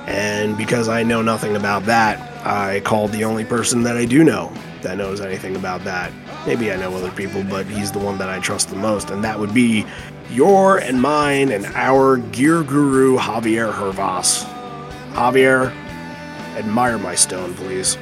[0.07, 4.23] And because I know nothing about that, I called the only person that I do
[4.23, 6.13] know that knows anything about that.
[6.47, 9.25] Maybe I know other people, but he's the one that I trust the most, and
[9.25, 9.85] that would be
[10.31, 14.45] your and mine and our gear guru, Javier Hervas.
[15.15, 15.73] Javier,
[16.57, 17.99] admire my stone, please.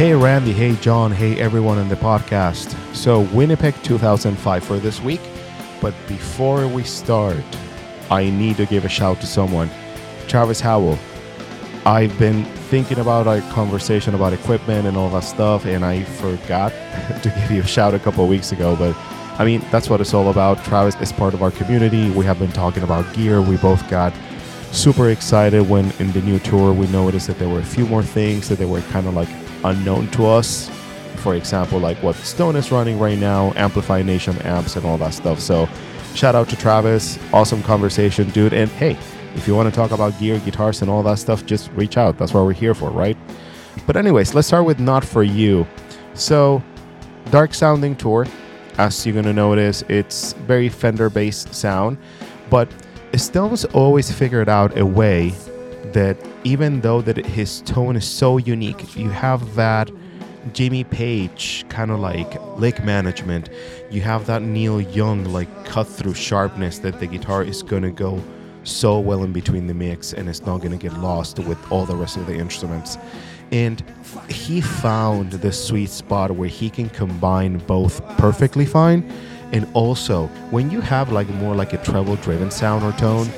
[0.00, 2.74] Hey Randy, hey John, hey everyone in the podcast.
[2.96, 5.20] So, Winnipeg 2005 for this week.
[5.82, 7.44] But before we start,
[8.10, 9.68] I need to give a shout to someone.
[10.26, 10.98] Travis Howell.
[11.84, 16.70] I've been thinking about our conversation about equipment and all that stuff, and I forgot
[17.22, 18.76] to give you a shout a couple of weeks ago.
[18.76, 18.96] But
[19.38, 20.64] I mean, that's what it's all about.
[20.64, 22.08] Travis is part of our community.
[22.08, 23.42] We have been talking about gear.
[23.42, 24.14] We both got
[24.72, 28.02] super excited when in the new tour we noticed that there were a few more
[28.02, 29.28] things that they were kind of like
[29.64, 30.70] unknown to us.
[31.16, 35.12] For example, like what Stone is running right now, Amplified Nation amps, and all that
[35.12, 35.38] stuff.
[35.40, 35.68] So,
[36.14, 37.18] shout out to Travis.
[37.32, 38.52] Awesome conversation, dude.
[38.54, 38.96] And hey,
[39.34, 42.18] if you want to talk about gear, guitars, and all that stuff, just reach out.
[42.18, 43.16] That's what we're here for, right?
[43.86, 45.66] But, anyways, let's start with Not For You.
[46.14, 46.62] So,
[47.30, 48.26] dark sounding tour.
[48.78, 51.98] As you're going to notice, it's very Fender based sound.
[52.48, 52.68] But
[53.14, 55.34] Stone's always figured out a way
[55.92, 59.90] that even though that his tone is so unique, you have that
[60.52, 63.50] Jimmy Page kind of like lick management.
[63.90, 68.22] You have that Neil Young like cut through sharpness that the guitar is gonna go
[68.62, 71.96] so well in between the mix and it's not gonna get lost with all the
[71.96, 72.96] rest of the instruments.
[73.52, 73.82] And
[74.28, 79.10] he found the sweet spot where he can combine both perfectly fine.
[79.52, 83.28] And also, when you have like more like a treble driven sound or tone,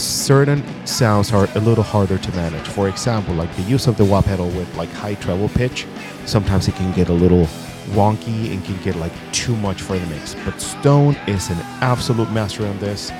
[0.00, 2.66] certain sounds are a little harder to manage.
[2.68, 5.86] For example, like the use of the wah pedal with like high treble pitch,
[6.26, 7.46] sometimes it can get a little
[7.90, 10.34] wonky and can get like too much for the mix.
[10.44, 13.10] But Stone is an absolute master on this.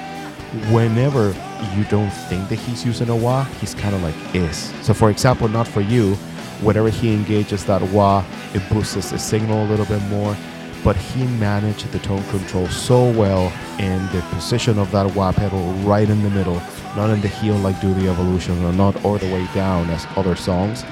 [0.70, 1.28] Whenever
[1.76, 4.72] you don't think that he's using a wah, he's kind of like is.
[4.82, 6.14] So for example, not for you,
[6.62, 10.36] whenever he engages that wah, it boosts the signal a little bit more
[10.82, 15.72] but he managed the tone control so well and the position of that wah pedal
[15.84, 16.60] right in the middle,
[16.96, 20.06] not in the heel like Do the Evolution or not all the way down as
[20.16, 20.84] other songs.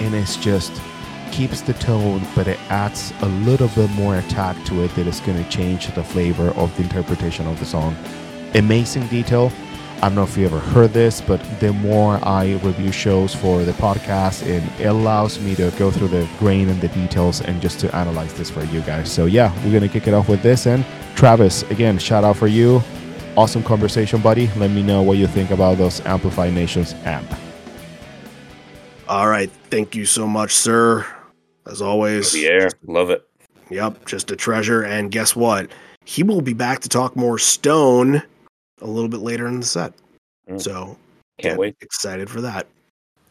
[0.00, 0.72] And it's just
[1.32, 5.20] keeps the tone, but it adds a little bit more attack to it that is
[5.20, 7.96] going to change the flavor of the interpretation of the song.
[8.54, 9.52] Amazing detail.
[10.00, 13.64] I don't know if you ever heard this, but the more I review shows for
[13.64, 17.60] the podcast, it, it allows me to go through the grain and the details and
[17.60, 19.10] just to analyze this for you guys.
[19.10, 20.68] So, yeah, we're going to kick it off with this.
[20.68, 22.80] And Travis, again, shout out for you.
[23.36, 24.48] Awesome conversation, buddy.
[24.56, 27.28] Let me know what you think about those Amplified Nations amp.
[29.08, 29.50] All right.
[29.68, 31.06] Thank you so much, sir.
[31.66, 32.32] As always.
[32.32, 33.28] The air, love it.
[33.68, 34.82] Yep, just a treasure.
[34.84, 35.68] And guess what?
[36.04, 38.22] He will be back to talk more Stone
[38.80, 39.92] a little bit later in the set.
[40.48, 40.60] Mm.
[40.60, 40.96] So
[41.38, 41.76] Can't wait.
[41.80, 42.66] Excited for that.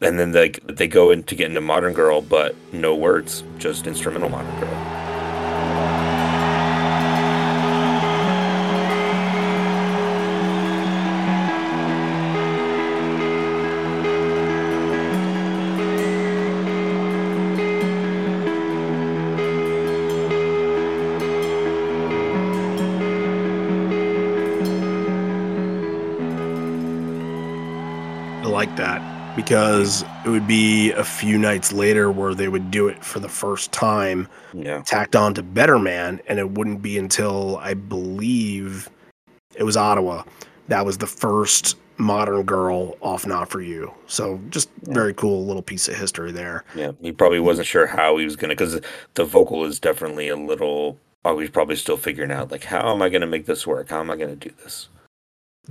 [0.01, 3.87] And then they they go in to get into Modern Girl, but no words, just
[3.87, 4.96] instrumental Modern Girl.
[28.47, 33.03] Like that because it would be a few nights later where they would do it
[33.03, 34.81] for the first time, Yeah.
[34.83, 38.89] tacked on to Better Man, and it wouldn't be until I believe
[39.55, 40.23] it was Ottawa
[40.69, 43.91] that was the first modern girl off Not For You.
[44.07, 46.63] So just very cool little piece of history there.
[46.75, 46.91] Yeah.
[47.01, 48.79] He probably wasn't sure how he was gonna because
[49.15, 50.97] the vocal is definitely a little.
[51.25, 53.89] Oh, he's probably still figuring out like how am I gonna make this work?
[53.89, 54.89] How am I gonna do this?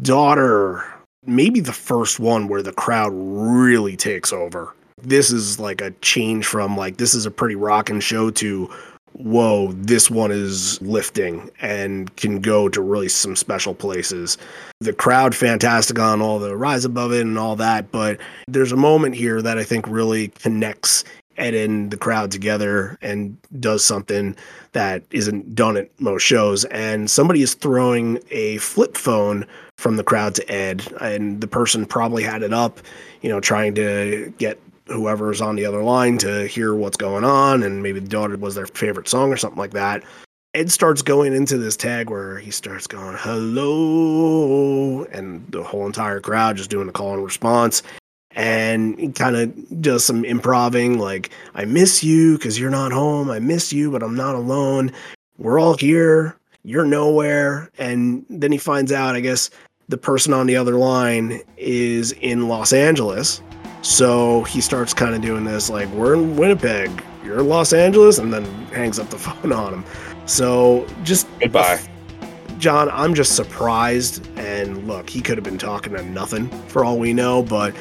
[0.02, 0.84] Daughter,
[1.26, 4.74] maybe the first one where the crowd really takes over.
[5.02, 8.70] This is like a change from like this is a pretty rocking show to
[9.18, 14.36] whoa, this one is lifting and can go to really some special places.
[14.80, 18.76] The crowd fantastic on all the rise above it and all that, but there's a
[18.76, 21.04] moment here that I think really connects
[21.38, 24.34] And the crowd together and does something
[24.72, 26.64] that isn't done at most shows.
[26.66, 31.84] And somebody is throwing a flip phone from the crowd to Ed, and the person
[31.84, 32.80] probably had it up,
[33.20, 37.62] you know, trying to get whoever's on the other line to hear what's going on,
[37.62, 40.02] and maybe the daughter was their favorite song or something like that.
[40.54, 46.20] Ed starts going into this tag where he starts going, hello, and the whole entire
[46.20, 47.82] crowd just doing the call and response.
[48.36, 53.30] And kind of does some improving, like, I miss you because you're not home.
[53.30, 54.92] I miss you, but I'm not alone.
[55.38, 56.36] We're all here.
[56.62, 57.70] You're nowhere.
[57.78, 59.48] And then he finds out, I guess,
[59.88, 63.40] the person on the other line is in Los Angeles.
[63.80, 66.90] So he starts kind of doing this, like, we're in Winnipeg.
[67.24, 68.18] You're in Los Angeles.
[68.18, 69.84] And then hangs up the phone on him.
[70.26, 71.80] So just Goodbye.
[72.58, 74.26] John, I'm just surprised.
[74.36, 77.74] And look, he could have been talking to nothing for all we know, but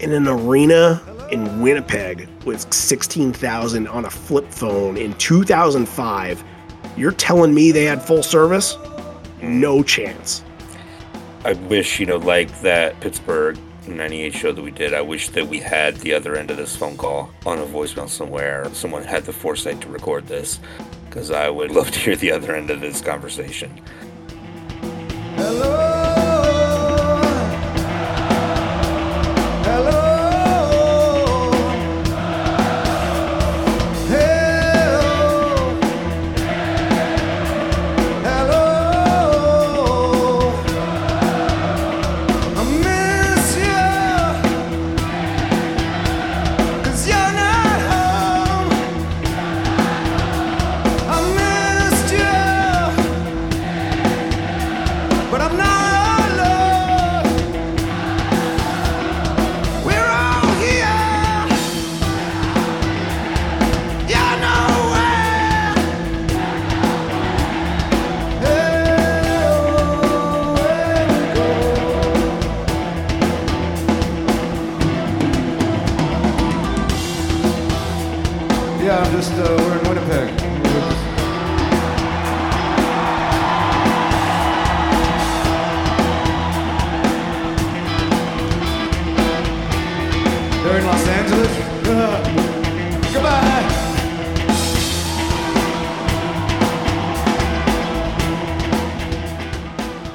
[0.00, 6.44] in an arena in Winnipeg with 16,000 on a flip phone in 2005,
[6.96, 8.76] you're telling me they had full service?
[9.42, 10.42] No chance.
[11.44, 15.46] I wish, you know, like that Pittsburgh 98 show that we did, I wish that
[15.46, 18.68] we had the other end of this phone call on a voicemail somewhere.
[18.72, 20.58] Someone had the foresight to record this
[21.08, 23.70] because I would love to hear the other end of this conversation.
[25.36, 25.76] Hello.
[25.76, 25.95] Hello.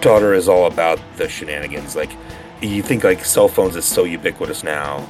[0.01, 1.95] Daughter is all about the shenanigans.
[1.95, 2.11] Like,
[2.61, 5.07] you think like cell phones is so ubiquitous now.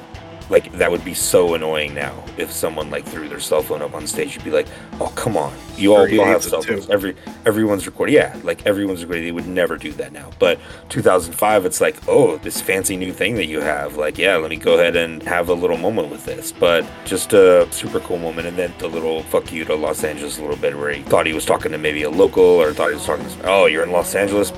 [0.51, 3.93] Like that would be so annoying now if someone like threw their cell phone up
[3.93, 4.35] on stage.
[4.35, 4.67] You'd be like,
[4.99, 5.53] "Oh, come on!
[5.77, 6.73] You all, we all have cell too.
[6.73, 6.89] phones.
[6.89, 8.15] Every everyone's recording.
[8.15, 9.23] Yeah, like everyone's recording.
[9.23, 10.29] They would never do that now.
[10.39, 13.95] But 2005, it's like, oh, this fancy new thing that you have.
[13.95, 16.51] Like, yeah, let me go ahead and have a little moment with this.
[16.51, 18.45] But just a super cool moment.
[18.47, 21.25] And then the little fuck you to Los Angeles a little bit where he thought
[21.25, 23.25] he was talking to maybe a local or thought he was talking.
[23.25, 24.51] To, oh, you're in Los Angeles.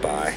[0.00, 0.34] Bye.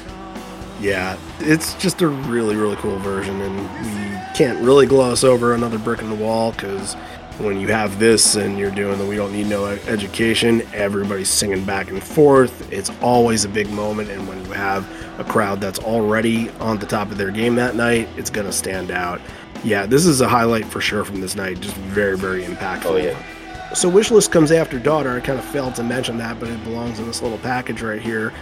[0.80, 4.03] Yeah, it's just a really, really cool version, and we
[4.34, 6.94] can't really gloss over another brick in the wall because
[7.38, 11.64] when you have this and you're doing the We Don't Need No Education, everybody's singing
[11.64, 12.72] back and forth.
[12.72, 14.88] It's always a big moment, and when you have
[15.20, 18.52] a crowd that's already on the top of their game that night, it's going to
[18.52, 19.20] stand out.
[19.62, 21.60] Yeah, this is a highlight for sure from this night.
[21.60, 22.86] Just very, very impactful.
[22.86, 23.72] Oh, yeah.
[23.72, 25.10] So Wishlist comes after Daughter.
[25.10, 28.02] I kind of failed to mention that, but it belongs in this little package right
[28.02, 28.32] here.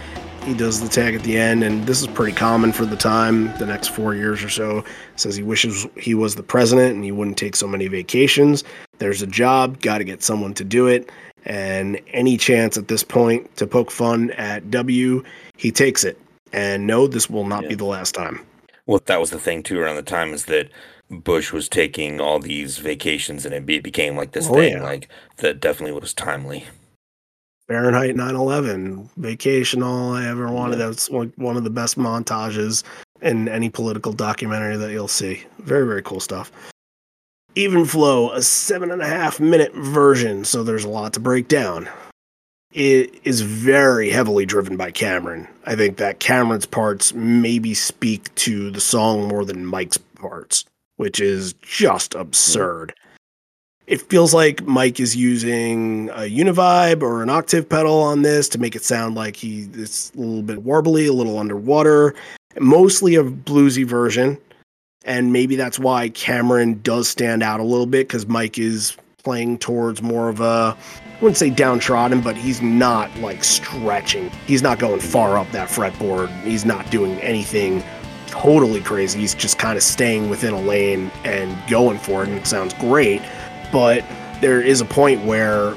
[0.45, 3.55] He does the tag at the end, and this is pretty common for the time.
[3.59, 4.83] The next four years or so
[5.15, 8.63] says he wishes he was the president and he wouldn't take so many vacations.
[8.97, 11.09] There's a job, got to get someone to do it,
[11.45, 15.23] and any chance at this point to poke fun at W,
[15.55, 16.19] he takes it.
[16.51, 18.45] And no, this will not be the last time.
[18.85, 20.69] Well, that was the thing too around the time is that
[21.09, 24.73] Bush was taking all these vacations and it became like this Oh, thing.
[24.73, 24.83] yeah.
[24.83, 26.65] Like that definitely was timely.
[27.67, 30.79] Fahrenheit 9/11, vacation, all I ever wanted.
[30.79, 30.87] Yeah.
[30.87, 32.83] That's one one of the best montages
[33.21, 35.43] in any political documentary that you'll see.
[35.59, 36.51] Very, very cool stuff.
[37.55, 41.47] Even Flow, a seven and a half minute version, so there's a lot to break
[41.47, 41.87] down.
[42.73, 45.47] It is very heavily driven by Cameron.
[45.65, 50.65] I think that Cameron's parts maybe speak to the song more than Mike's parts,
[50.97, 52.95] which is just absurd.
[53.85, 58.57] It feels like Mike is using a univibe or an octave pedal on this to
[58.57, 62.15] make it sound like he is a little bit warbly, a little underwater,
[62.59, 64.37] mostly a bluesy version.
[65.03, 69.57] And maybe that's why Cameron does stand out a little bit because Mike is playing
[69.57, 74.29] towards more of a, I wouldn't say downtrodden, but he's not like stretching.
[74.47, 76.29] He's not going far up that fretboard.
[76.43, 77.83] He's not doing anything
[78.27, 79.19] totally crazy.
[79.19, 82.73] He's just kind of staying within a lane and going for it, and it sounds
[82.75, 83.21] great.
[83.73, 84.05] But
[84.39, 85.75] there is a point where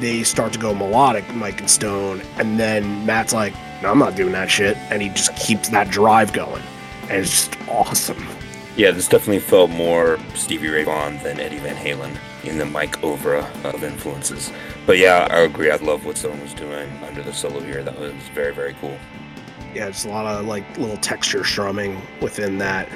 [0.00, 3.52] they start to go melodic, Mike and Stone, and then Matt's like,
[3.82, 4.76] no, I'm not doing that shit.
[4.90, 6.62] And he just keeps that drive going.
[7.02, 8.26] And it's just awesome.
[8.76, 13.00] Yeah, this definitely felt more Stevie Ray Vaughan than Eddie Van Halen in the Mike
[13.00, 14.52] Overa of influences.
[14.86, 15.70] But yeah, I agree.
[15.70, 17.82] I love what Stone was doing under the solo here.
[17.82, 18.96] That was very, very cool.
[19.74, 22.88] Yeah, it's a lot of like little texture strumming within that.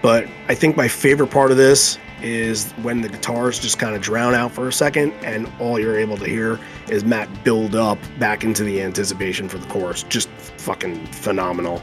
[0.00, 4.02] But I think my favorite part of this is when the guitars just kind of
[4.02, 6.58] drown out for a second and all you're able to hear
[6.88, 10.02] is Matt build up back into the anticipation for the chorus.
[10.04, 11.82] Just fucking phenomenal.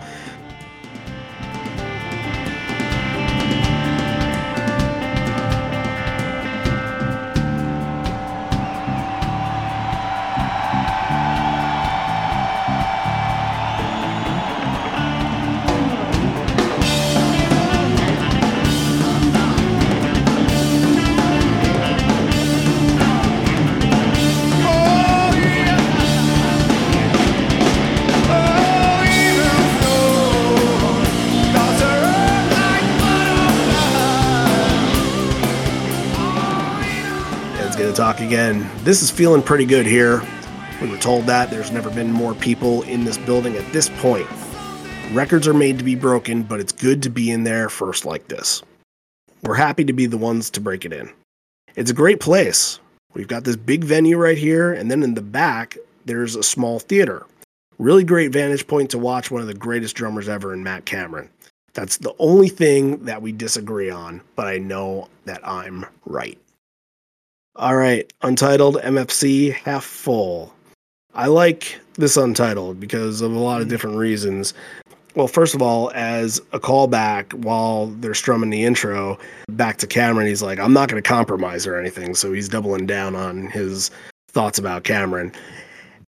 [38.26, 38.68] Again.
[38.84, 40.24] This is feeling pretty good here.
[40.82, 44.28] We were told that there's never been more people in this building at this point.
[45.12, 48.28] Records are made to be broken, but it's good to be in there first like
[48.28, 48.64] this.
[49.44, 51.12] We're happy to be the ones to break it in.
[51.76, 52.80] It's a great place.
[53.14, 56.80] We've got this big venue right here, and then in the back, there's a small
[56.80, 57.28] theater.
[57.78, 61.30] Really great vantage point to watch one of the greatest drummers ever in Matt Cameron.
[61.74, 66.40] That's the only thing that we disagree on, but I know that I'm right.
[67.58, 70.54] All right, Untitled MFC half full.
[71.14, 73.70] I like this Untitled because of a lot of hmm.
[73.70, 74.54] different reasons.
[75.16, 80.28] Well, first of all, as a callback while they're strumming the intro back to Cameron,
[80.28, 82.14] he's like, I'm not going to compromise or anything.
[82.14, 83.90] So he's doubling down on his
[84.28, 85.32] thoughts about Cameron.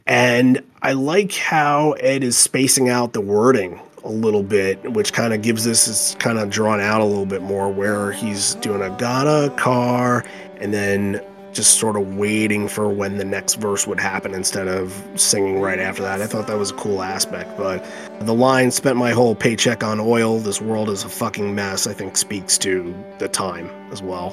[0.06, 5.34] And I like how Ed is spacing out the wording a little bit, which kind
[5.34, 8.80] of gives this is kind of drawn out a little bit more, where he's doing
[8.80, 10.24] a got a car
[10.56, 11.20] and then
[11.54, 15.78] just sort of waiting for when the next verse would happen instead of singing right
[15.78, 16.20] after that.
[16.20, 17.56] I thought that was a cool aspect.
[17.56, 17.84] But
[18.20, 21.92] the line, spent my whole paycheck on oil, this world is a fucking mess, I
[21.92, 24.30] think speaks to the time as well.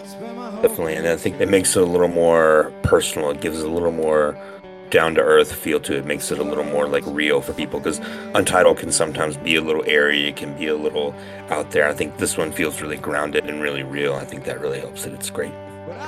[0.62, 3.30] Definitely, and I think it makes it a little more personal.
[3.30, 4.38] It gives it a little more
[4.90, 6.00] down to earth feel to it.
[6.00, 6.06] it.
[6.06, 8.00] Makes it a little more like real for people because
[8.36, 10.28] Untitled can sometimes be a little airy.
[10.28, 11.16] It can be a little
[11.50, 11.88] out there.
[11.88, 14.16] I think this one feels really grounded and really real.
[14.16, 15.14] I think that really helps it.
[15.14, 15.54] It's great.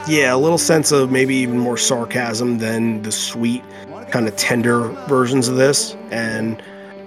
[0.07, 3.63] Yeah, a little sense of maybe even more sarcasm than the sweet,
[4.11, 5.95] kind of tender versions of this.
[6.11, 6.61] And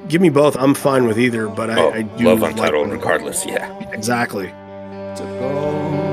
[0.09, 0.57] give me both.
[0.57, 3.45] I'm fine with either, but I, Oh, I do love like Untitled when- regardless.
[3.47, 3.71] Yeah.
[3.93, 4.47] Exactly.
[4.47, 6.07] to go.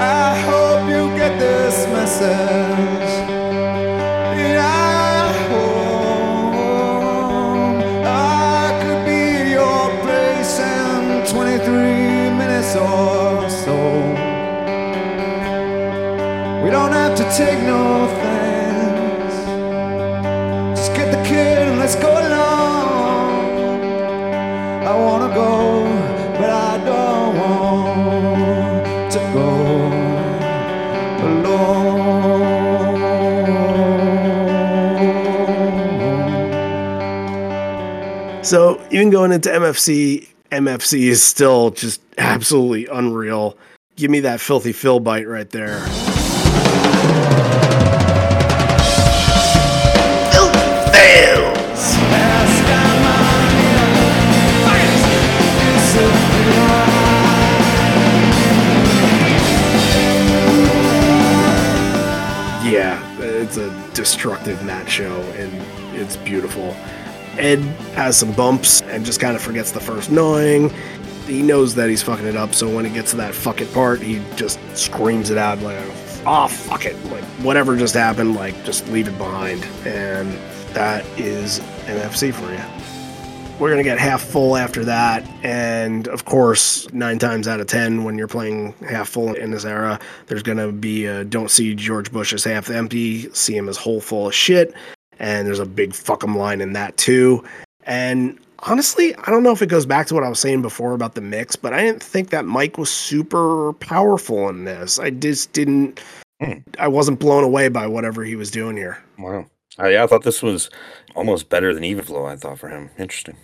[0.00, 2.71] I hope you get this message.
[17.16, 19.36] To take no thanks.
[20.80, 23.82] Just get the kid and let's go along.
[24.82, 25.84] I wanna go,
[26.38, 29.48] but I don't want to go
[31.28, 32.44] alone.
[38.42, 43.56] So even going into MFC, MFC is still just absolutely unreal.
[43.96, 45.86] Give me that filthy Phil bite right there.
[63.54, 65.52] Constructed destructive that show, and
[65.94, 66.74] it's beautiful.
[67.38, 67.60] Ed
[67.94, 70.70] has some bumps and just kind of forgets the first knowing.
[71.26, 73.72] He knows that he's fucking it up, so when he gets to that fuck it
[73.72, 75.78] part, he just screams it out like,
[76.26, 77.02] oh, fuck it.
[77.06, 79.64] Like, whatever just happened, like, just leave it behind.
[79.86, 80.32] And
[80.74, 83.01] that is MFC for you.
[83.62, 85.22] We're going to get half full after that.
[85.44, 89.64] And of course, nine times out of 10, when you're playing half full in this
[89.64, 93.68] era, there's going to be a don't see George Bush as half empty, see him
[93.68, 94.74] as whole full of shit.
[95.20, 97.44] And there's a big fuck 'em line in that too.
[97.84, 100.92] And honestly, I don't know if it goes back to what I was saying before
[100.92, 104.98] about the mix, but I didn't think that Mike was super powerful in this.
[104.98, 106.00] I just didn't.
[106.42, 106.54] Hmm.
[106.80, 108.98] I wasn't blown away by whatever he was doing here.
[109.20, 109.46] Wow.
[109.78, 110.68] Uh, yeah, I thought this was
[111.14, 112.26] almost better than Even Flow.
[112.26, 112.90] I thought for him.
[112.98, 113.36] Interesting.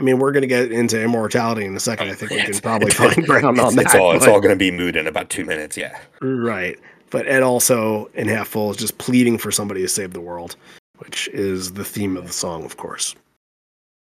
[0.00, 2.08] I mean, we're going to get into immortality in a second.
[2.08, 3.84] I think we can probably find ground on that.
[3.84, 5.76] It's all, it's but- all going to be moot in about two minutes.
[5.76, 5.98] Yeah.
[6.22, 6.78] Right.
[7.10, 10.56] But Ed also in Half Full is just pleading for somebody to save the world,
[10.98, 13.14] which is the theme of the song, of course.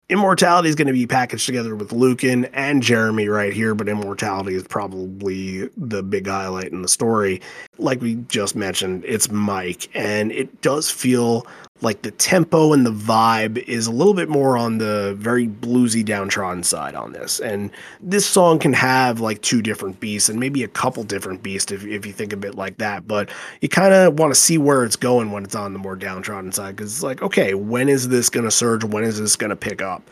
[0.09, 4.55] Immortality is going to be packaged together with Lukin and Jeremy right here, but Immortality
[4.55, 7.43] is probably the big highlight in the story.
[7.77, 11.45] Like we just mentioned, it's Mike, and it does feel
[11.81, 16.05] like the tempo and the vibe is a little bit more on the very bluesy
[16.05, 17.41] downtrodden side on this.
[17.41, 17.71] And
[18.01, 21.85] this song can have like two different beats and maybe a couple different beats if,
[21.85, 23.07] if you think of it like that.
[23.07, 25.97] But you kind of want to see where it's going when it's on the more
[25.97, 28.85] downtrodden side because it's like, okay, when is this going to surge?
[28.85, 30.03] When is this going to pick up?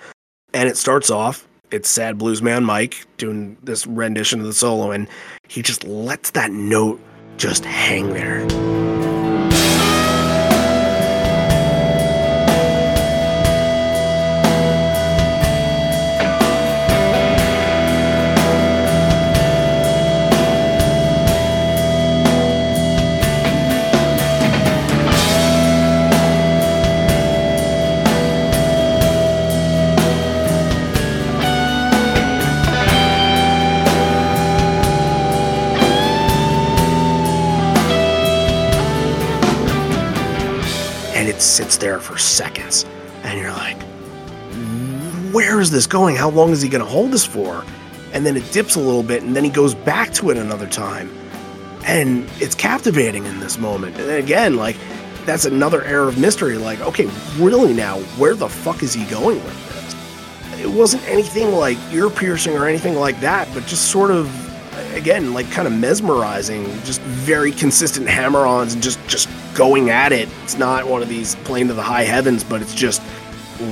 [0.55, 1.47] And it starts off.
[1.73, 5.09] It's sad blues man Mike doing this rendition of the solo, and
[5.49, 7.01] he just lets that note
[7.39, 8.96] just hang there.
[41.47, 42.85] Sits there for seconds
[43.23, 43.77] and you're like
[45.37, 46.17] where is this going?
[46.17, 47.63] How long is he going to hold this for?
[48.15, 50.67] And then it dips a little bit and then he goes back to it another
[50.67, 51.11] time
[51.85, 53.99] and it's captivating in this moment.
[53.99, 54.77] And again like
[55.27, 59.43] that's another air of mystery like okay really now where the fuck is he going
[59.45, 60.61] with this?
[60.61, 64.27] It wasn't anything like ear piercing or anything like that but just sort of
[64.97, 70.29] again like kind of mesmerizing just very consistent hammer-ons and just just going at it
[70.43, 73.03] it's not one of these playing to the high heavens but it's just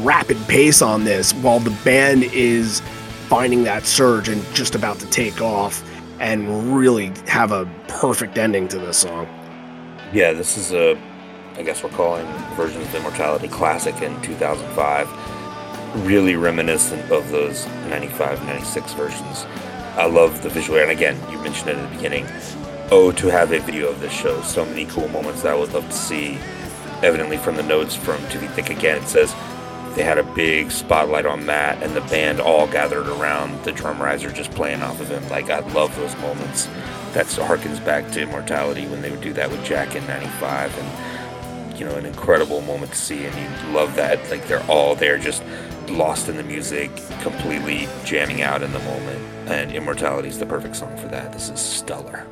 [0.03, 2.81] rapid pace on this while the band is
[3.29, 5.83] finding that surge and just about to take off
[6.21, 9.27] and really have a perfect ending to this song
[10.13, 10.97] Yeah, this is a,
[11.57, 15.09] I guess we're calling Versions of Immortality classic in 2005.
[16.07, 19.45] Really reminiscent of those 95, 96 versions.
[19.97, 22.27] I love the visual, and again, you mentioned it at the beginning.
[22.91, 24.43] Oh, to have a video of this show.
[24.43, 26.37] So many cool moments that I would love to see.
[27.03, 29.33] Evidently, from the notes from Two Feet Thick Again, it says
[29.95, 34.03] they had a big spotlight on Matt, and the band all gathered around the drum
[34.03, 35.29] riser just playing off of him.
[35.29, 36.67] Like, I love those moments.
[37.13, 40.77] That harkens back to Immortality when they would do that with Jack in 95.
[40.77, 43.25] And, you know, an incredible moment to see.
[43.25, 44.29] And you love that.
[44.29, 45.45] Like, they're all there just
[45.89, 46.91] lost in the music,
[47.21, 49.34] completely jamming out in the moment.
[49.47, 51.33] And Immortality is the perfect song for that.
[51.33, 52.27] This is stellar.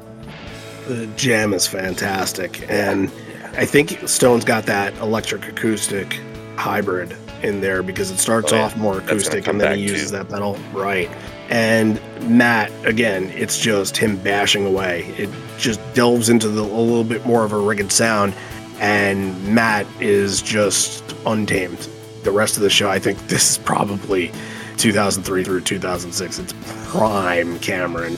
[0.89, 3.09] the jam is fantastic and
[3.57, 6.19] i think stone's got that electric acoustic
[6.57, 8.65] hybrid in there because it starts Oh, yeah.
[8.65, 10.17] off more acoustic and then he uses too.
[10.17, 11.09] that pedal right
[11.51, 17.05] and matt again it's just him bashing away it just delves into the, a little
[17.05, 18.35] bit more of a rigged sound
[18.81, 21.89] and matt is just untamed
[22.25, 24.33] the rest of the show i think this is probably
[24.77, 26.55] 2003 through 2006 it's
[26.91, 28.17] prime cameron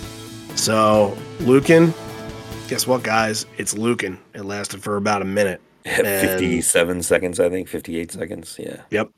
[0.57, 1.93] so lukin
[2.69, 7.51] guess what guys it's lukin it lasted for about a minute And- 57 seconds, I
[7.51, 7.69] think.
[7.69, 8.57] 58 seconds.
[8.59, 8.81] Yeah.
[8.91, 9.11] Yep.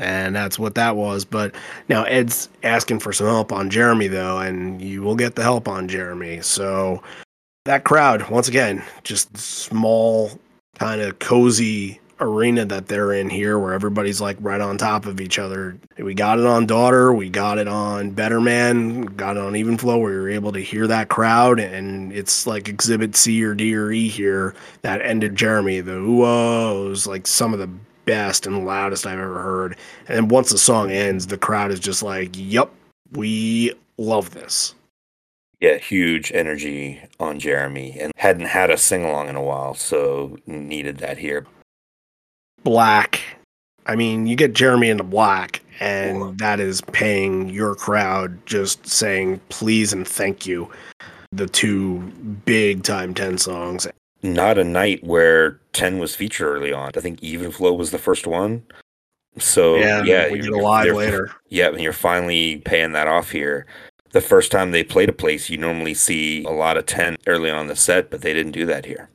[0.00, 1.24] And that's what that was.
[1.24, 1.54] But
[1.88, 5.68] now Ed's asking for some help on Jeremy, though, and you will get the help
[5.68, 6.40] on Jeremy.
[6.42, 7.00] So
[7.64, 10.32] that crowd, once again, just small,
[10.80, 15.20] kind of cozy arena that they're in here where everybody's like right on top of
[15.20, 15.76] each other.
[15.98, 19.78] We got it on Daughter, we got it on Better Man, got it on Even
[19.78, 23.74] Flow where you're able to hear that crowd and it's like exhibit C or D
[23.76, 25.80] or E here that ended Jeremy.
[25.80, 27.70] The whoas, like some of the
[28.04, 29.76] best and loudest I've ever heard.
[30.08, 32.70] And once the song ends, the crowd is just like, Yep,
[33.12, 34.74] we love this.
[35.60, 40.36] Yeah, huge energy on Jeremy and hadn't had a sing along in a while, so
[40.46, 41.46] needed that here.
[42.64, 43.20] Black.
[43.86, 49.40] I mean, you get Jeremy into Black, and that is paying your crowd just saying
[49.50, 50.70] please and thank you.
[51.32, 51.98] The two
[52.44, 53.86] big time 10 songs.
[54.22, 56.92] Not a night where 10 was featured early on.
[56.96, 58.62] I think Even Flow was the first one.
[59.38, 61.30] So, yeah, yeah, we get a live later.
[61.48, 63.66] Yeah, and you're finally paying that off here.
[64.12, 67.50] The first time they played a place, you normally see a lot of 10 early
[67.50, 69.10] on the set, but they didn't do that here.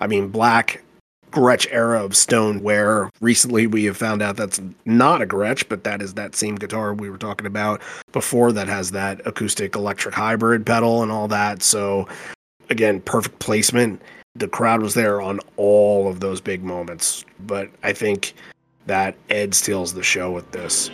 [0.00, 0.82] I mean, Black
[1.30, 5.84] Gretsch era of Stone, where recently we have found out that's not a Gretsch, but
[5.84, 7.80] that is that same guitar we were talking about
[8.12, 11.62] before that has that acoustic electric hybrid pedal and all that.
[11.62, 12.08] So,
[12.68, 14.02] again, perfect placement.
[14.34, 18.34] The crowd was there on all of those big moments, but I think
[18.86, 20.90] that Ed steals the show with this.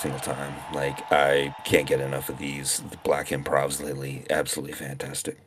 [0.00, 0.54] Single time.
[0.72, 4.24] Like, I can't get enough of these the black improvs lately.
[4.30, 5.38] Absolutely fantastic.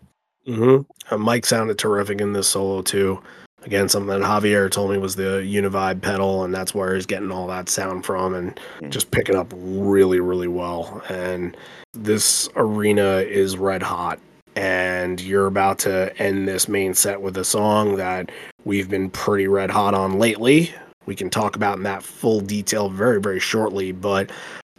[0.46, 3.22] hmm Uh, Mike sounded terrific in this solo too.
[3.64, 7.32] Again, something that Javier told me was the Univibe pedal, and that's where he's getting
[7.32, 11.02] all that sound from, and just picking up really, really well.
[11.08, 11.56] And
[11.94, 14.20] this arena is red hot,
[14.58, 18.34] and you're about to end this main set with a song that
[18.66, 20.74] we've been pretty red hot on lately.
[21.06, 24.32] We can talk about in that full detail very, very shortly, but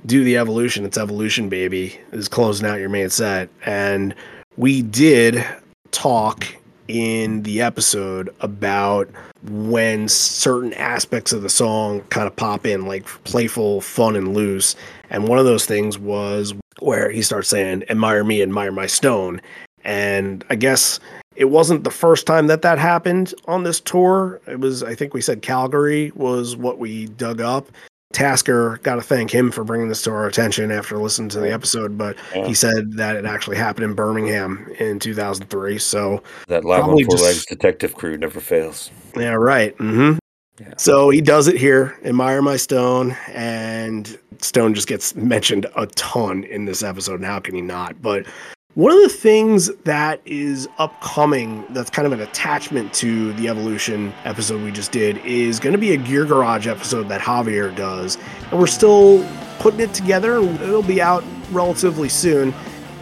[0.07, 0.85] do the evolution.
[0.85, 1.99] It's evolution, baby.
[2.13, 4.15] Is closing out your main set, and
[4.57, 5.45] we did
[5.91, 6.47] talk
[6.89, 9.09] in the episode about
[9.43, 14.77] when certain aspects of the song kind of pop in, like playful, fun, and loose.
[15.11, 19.41] And one of those things was where he starts saying, Admire me, admire my stone.
[19.85, 20.99] And I guess
[21.37, 24.41] it wasn't the first time that that happened on this tour.
[24.47, 27.69] It was, I think we said Calgary was what we dug up.
[28.13, 31.53] Tasker, got to thank him for bringing this to our attention after listening to the
[31.53, 31.99] episode.
[31.99, 32.47] But Yeah.
[32.47, 35.79] he said that it actually happened in Birmingham in 2003.
[35.79, 38.91] So, That live on four just- legs detective crew never fails.
[39.17, 39.77] yeah, right.
[39.79, 40.19] Mm-hmm.
[40.61, 40.75] Yeah.
[40.79, 46.45] So he does it here, admire my stone, and Stone just gets mentioned a ton
[46.45, 47.17] in this episode.
[47.17, 48.01] And how can he not?
[48.01, 48.27] But
[48.75, 54.13] one of the things that is upcoming that's kind of an attachment to the evolution
[54.25, 58.19] episode we just did is going to be a Gear Garage episode that Javier does.
[58.51, 59.25] And we're still
[59.61, 61.23] putting it together, it'll be out
[61.53, 62.53] relatively soon.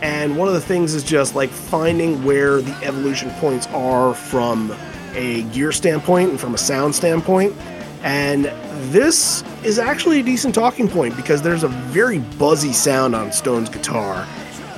[0.02, 4.76] And one of the things is just like finding where the evolution points are from
[5.14, 7.56] a gear standpoint and from a sound standpoint.
[8.02, 8.46] And
[8.92, 13.70] this is actually a decent talking point because there's a very buzzy sound on Stone's
[13.70, 14.26] guitar.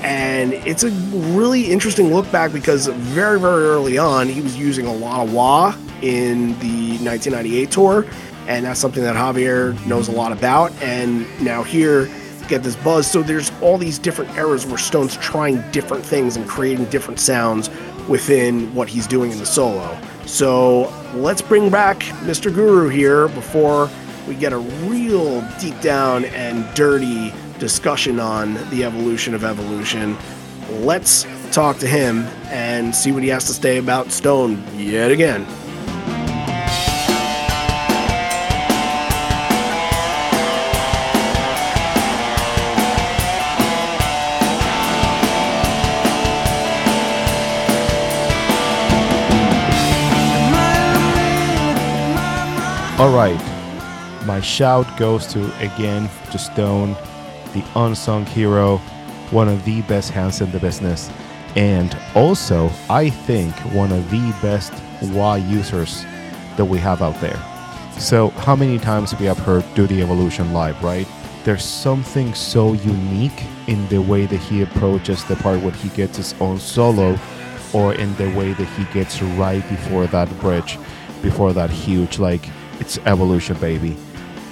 [0.05, 4.85] And it's a really interesting look back because very, very early on, he was using
[4.87, 8.07] a lot of wah in the 1998 tour.
[8.47, 10.73] And that's something that Javier knows a lot about.
[10.83, 12.11] And now here,
[12.49, 13.11] get this buzz.
[13.11, 17.71] So there's all these different eras where Stone's trying different things and creating different sounds
[18.07, 19.99] within what he's doing in the solo.
[20.27, 22.55] So let's bring back Mr.
[22.55, 23.89] Guru here before
[24.29, 30.17] we get a real deep down and dirty discussion on the evolution of evolution.
[30.71, 35.47] Let's talk to him and see what he has to say about Stone yet again.
[52.97, 53.41] All right.
[54.25, 56.97] My shout goes to again to Stone,
[57.55, 58.77] the unsung hero,
[59.31, 61.11] one of the best hands in the business,
[61.57, 64.73] and also I think one of the best
[65.13, 66.05] wah users
[66.57, 67.41] that we have out there.
[67.99, 71.07] So, how many times we have heard Do the Evolution live, right?
[71.45, 76.17] There's something so unique in the way that he approaches the part when he gets
[76.17, 77.19] his own solo,
[77.73, 80.79] or in the way that he gets right before that bridge,
[81.23, 82.49] before that huge, like,
[82.81, 83.97] it's evolution, baby.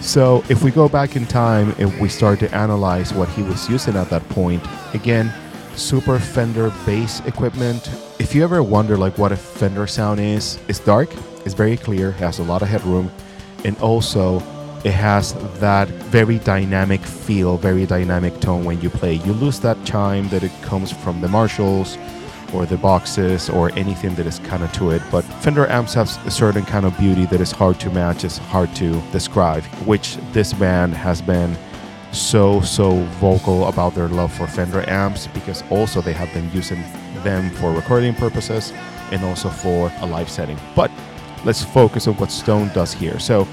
[0.03, 3.69] So if we go back in time, and we start to analyze what he was
[3.71, 4.63] using at that point,
[4.95, 5.33] again,
[5.77, 7.89] super Fender bass equipment.
[8.19, 11.09] If you ever wonder like what a Fender sound is, it's dark,
[11.47, 13.11] it's very clear, has a lot of headroom,
[13.65, 14.43] and also
[14.85, 19.15] it has that very dynamic feel, very dynamic tone when you play.
[19.15, 21.97] You lose that chime that it comes from the Marshalls
[22.53, 25.03] or the boxes or anything that is kind of to it.
[25.11, 28.39] But Fender amps have a certain kind of beauty that is hard to match, it's
[28.39, 31.57] hard to describe, which this band has been
[32.13, 36.83] so so vocal about their love for Fender amps because also they have been using
[37.23, 38.73] them for recording purposes
[39.11, 40.59] and also for a live setting.
[40.75, 40.91] But
[41.45, 43.19] let's focus on what Stone does here.
[43.19, 43.49] So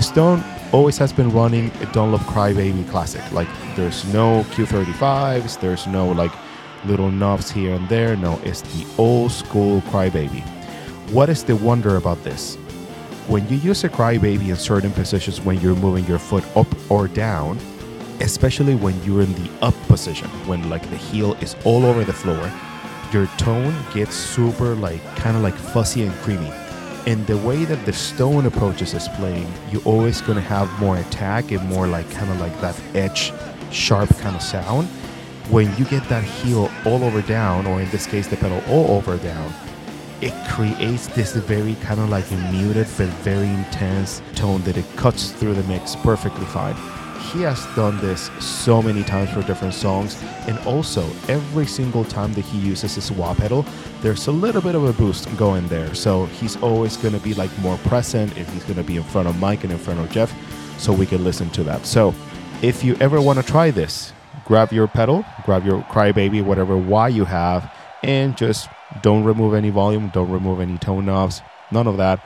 [0.00, 0.42] Stone
[0.72, 3.30] always has been running a Dunlop Crybaby classic.
[3.32, 6.32] Like there's no Q35s, there's no like
[6.84, 8.16] little knobs here and there.
[8.16, 10.42] No, it's the old school Crybaby.
[11.10, 12.56] What is the wonder about this?
[13.26, 17.08] When you use a Crybaby in certain positions when you're moving your foot up or
[17.08, 17.58] down,
[18.20, 22.12] especially when you're in the up position, when like the heel is all over the
[22.12, 22.50] floor,
[23.12, 26.50] your tone gets super like kind of like fuzzy and creamy.
[27.06, 31.50] And the way that the stone approaches is playing, you're always gonna have more attack
[31.50, 33.32] and more like kind of like that edge,
[33.70, 34.88] sharp kind of sound.
[35.48, 38.96] When you get that heel all over down, or in this case the pedal all
[38.96, 39.52] over down,
[40.20, 45.32] it creates this very kind of like muted but very intense tone that it cuts
[45.32, 46.76] through the mix perfectly fine.
[47.32, 52.32] He has done this so many times for different songs and also every single time
[52.34, 53.64] that he uses his wah pedal
[54.02, 55.94] there's a little bit of a boost going there.
[55.94, 59.02] So he's always going to be like more present if he's going to be in
[59.04, 60.34] front of mike and in front of jeff
[60.78, 61.86] so we can listen to that.
[61.86, 62.14] So
[62.62, 64.12] if you ever want to try this
[64.50, 67.72] grab your pedal grab your crybaby whatever wah you have
[68.02, 68.68] and just
[69.00, 71.40] don't remove any volume don't remove any tone knobs
[71.70, 72.20] none of that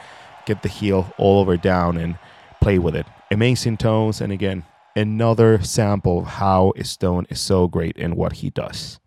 [0.46, 2.16] get the heel all over down and
[2.62, 4.64] play with it amazing tones and again
[4.96, 9.00] another sample of how Stone is so great in what he does.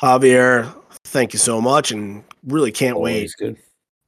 [0.00, 0.72] Javier,
[1.04, 3.32] thank you so much, and really can't wait.
[3.38, 3.56] Good.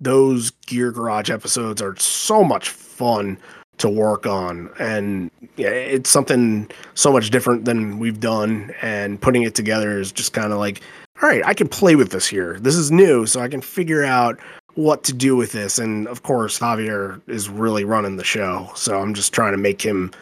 [0.01, 3.39] Those Gear Garage episodes are so much fun
[3.79, 8.75] to work on, and it's something so much different than we've done.
[8.83, 10.83] And putting it together is just kind of like,
[11.23, 12.59] all right, I can play with this here.
[12.61, 14.39] This is new, so I can figure out
[14.75, 15.79] what to do with this.
[15.79, 19.83] And of course, Javier is really running the show, so I'm just trying to make
[19.83, 20.13] him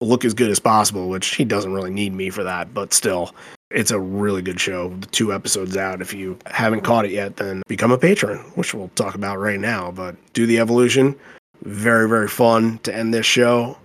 [0.00, 3.34] look as good as possible, which he doesn't really need me for that, but still,
[3.70, 4.90] it's a really good show.
[4.90, 6.00] The two episodes out.
[6.00, 9.58] If you haven't caught it yet, then become a patron, which we'll talk about right
[9.58, 9.90] now.
[9.90, 11.16] But do the evolution.
[11.62, 13.76] Very, very fun to end this show.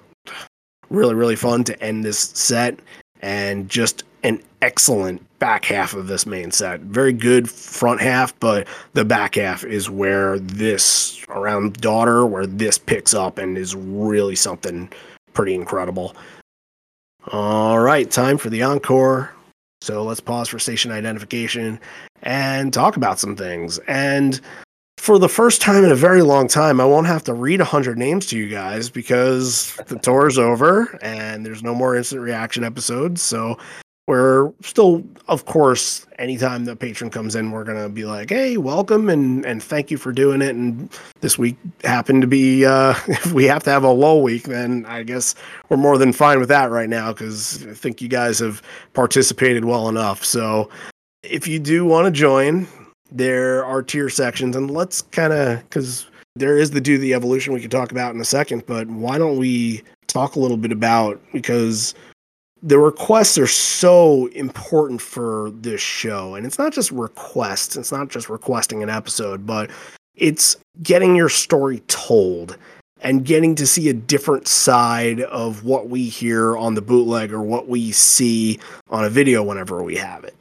[0.89, 2.79] Really, really fun to end this set.
[3.21, 6.81] And just an excellent back half of this main set.
[6.81, 12.77] Very good front half, but the back half is where this, around Daughter, where this
[12.77, 14.91] picks up and is really something
[15.33, 16.15] pretty incredible.
[17.31, 19.33] All right, time for the encore.
[19.81, 21.79] So let's pause for station identification
[22.21, 23.79] and talk about some things.
[23.87, 24.39] And
[25.01, 27.97] for the first time in a very long time, I won't have to read 100
[27.97, 32.63] names to you guys because the tour is over and there's no more instant reaction
[32.63, 33.19] episodes.
[33.19, 33.57] So
[34.07, 39.09] we're still, of course, anytime the patron comes in, we're gonna be like, "Hey, welcome
[39.09, 40.87] and and thank you for doing it." And
[41.21, 44.85] this week happened to be, uh, if we have to have a lull week, then
[44.87, 45.33] I guess
[45.69, 48.61] we're more than fine with that right now because I think you guys have
[48.93, 50.23] participated well enough.
[50.23, 50.69] So
[51.23, 52.67] if you do want to join,
[53.11, 57.53] there are tier sections, and let's kind of because there is the do the evolution
[57.53, 60.71] we could talk about in a second, but why don't we talk a little bit
[60.71, 61.93] about because
[62.63, 66.35] the requests are so important for this show.
[66.35, 69.71] And it's not just requests, it's not just requesting an episode, but
[70.15, 72.57] it's getting your story told
[73.01, 77.41] and getting to see a different side of what we hear on the bootleg or
[77.41, 78.59] what we see
[78.91, 80.35] on a video whenever we have it.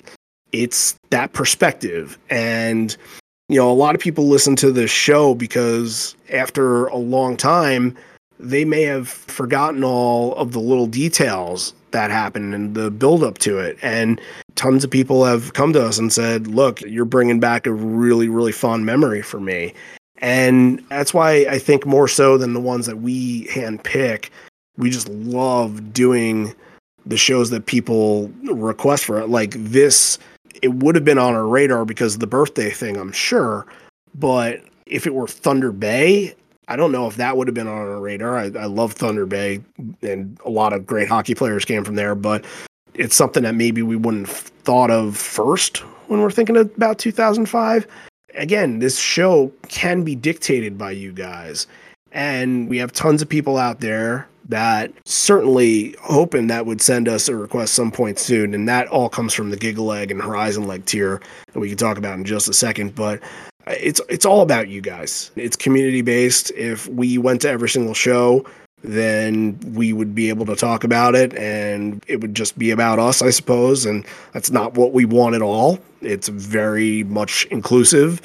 [0.52, 2.18] It's that perspective.
[2.28, 2.96] And,
[3.48, 7.96] you know, a lot of people listen to this show because after a long time,
[8.38, 13.38] they may have forgotten all of the little details that happened and the build up
[13.38, 13.76] to it.
[13.82, 14.20] And
[14.54, 18.28] tons of people have come to us and said, look, you're bringing back a really,
[18.28, 19.74] really fond memory for me.
[20.18, 24.30] And that's why I think more so than the ones that we handpick,
[24.76, 26.54] we just love doing
[27.06, 29.28] the shows that people request for it.
[29.28, 30.18] Like this,
[30.62, 33.66] it would have been on our radar because of the birthday thing, I'm sure.
[34.14, 36.34] But if it were Thunder Bay,
[36.68, 38.38] I don't know if that would have been on our radar.
[38.38, 39.60] I, I love Thunder Bay,
[40.02, 42.44] and a lot of great hockey players came from there, but
[42.94, 47.86] it's something that maybe we wouldn't have thought of first when we're thinking about 2005.
[48.34, 51.66] Again, this show can be dictated by you guys,
[52.12, 57.28] and we have tons of people out there that certainly hoping that would send us
[57.28, 58.54] a request some point soon.
[58.54, 61.20] And that all comes from the Gigaleg and Horizon Leg tier
[61.52, 62.94] that we can talk about in just a second.
[62.94, 63.20] But
[63.66, 65.30] it's it's all about you guys.
[65.36, 66.50] It's community based.
[66.52, 68.44] If we went to every single show,
[68.82, 72.98] then we would be able to talk about it and it would just be about
[72.98, 73.84] us, I suppose.
[73.84, 75.78] And that's not what we want at all.
[76.00, 78.20] It's very much inclusive.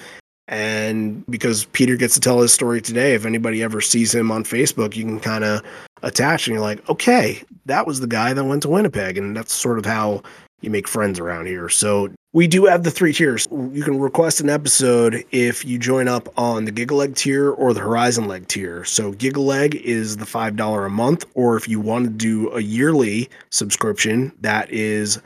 [0.48, 4.44] And because Peter gets to tell his story today, if anybody ever sees him on
[4.44, 5.62] Facebook, you can kind of
[6.04, 9.18] attach and you're like, okay, that was the guy that went to Winnipeg.
[9.18, 10.22] And that's sort of how
[10.62, 11.70] you make friends around here.
[11.70, 13.48] So we do have the three tiers.
[13.52, 17.80] You can request an episode if you join up on the Gigaleg tier or the
[17.80, 18.84] Horizon Leg tier.
[18.84, 23.30] So Gigaleg is the $5 a month, or if you want to do a yearly
[23.52, 25.22] subscription, that is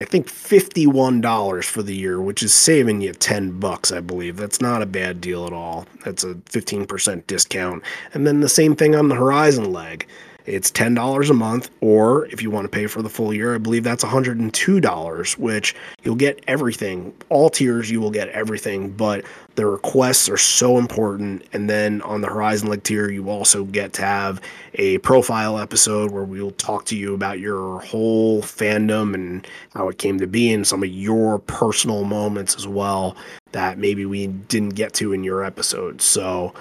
[0.00, 4.36] I think $51 for the year, which is saving you 10 bucks, I believe.
[4.36, 5.86] That's not a bad deal at all.
[6.04, 7.82] That's a 15% discount.
[8.14, 10.06] And then the same thing on the Horizon leg.
[10.48, 13.58] It's $10 a month, or if you want to pay for the full year, I
[13.58, 17.12] believe that's $102, which you'll get everything.
[17.28, 19.26] All tiers, you will get everything, but
[19.56, 21.44] the requests are so important.
[21.52, 24.40] And then on the Horizon Leg tier, you also get to have
[24.74, 29.98] a profile episode where we'll talk to you about your whole fandom and how it
[29.98, 33.16] came to be and some of your personal moments as well
[33.52, 36.00] that maybe we didn't get to in your episode.
[36.00, 36.54] So,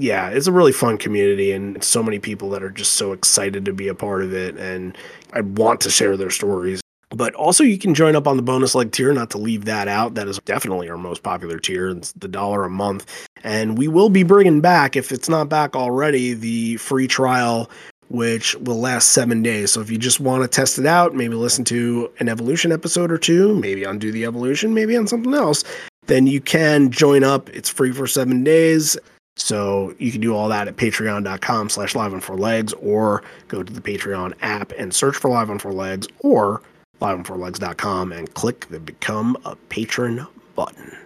[0.00, 3.64] yeah, it's a really fun community and so many people that are just so excited
[3.64, 4.96] to be a part of it and
[5.32, 6.80] I want to share their stories.
[7.10, 9.88] But also you can join up on the bonus leg tier, not to leave that
[9.88, 10.14] out.
[10.14, 11.88] That is definitely our most popular tier.
[11.88, 13.26] It's the dollar a month.
[13.42, 17.68] And we will be bringing back, if it's not back already, the free trial
[18.10, 19.70] which will last seven days.
[19.70, 23.10] So if you just want to test it out, maybe listen to an evolution episode
[23.10, 25.62] or two, maybe undo the evolution, maybe on something else,
[26.06, 27.48] then you can join up.
[27.50, 28.96] It's free for seven days.
[29.40, 33.62] So you can do all that at patreon.com slash live on four legs or go
[33.62, 36.62] to the Patreon app and search for live on four legs or
[37.00, 40.96] liveonfourlegs.com and click the become a patron button.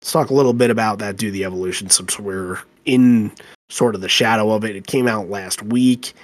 [0.00, 3.30] Let's talk a little bit about that do the evolution since we're in
[3.68, 4.74] sort of the shadow of it.
[4.74, 6.14] It came out last week.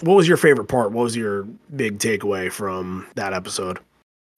[0.00, 0.92] What was your favorite part?
[0.92, 1.42] What was your
[1.76, 3.78] big takeaway from that episode?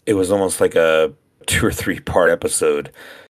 [0.07, 1.13] It was almost like a
[1.47, 2.91] two or three part episode.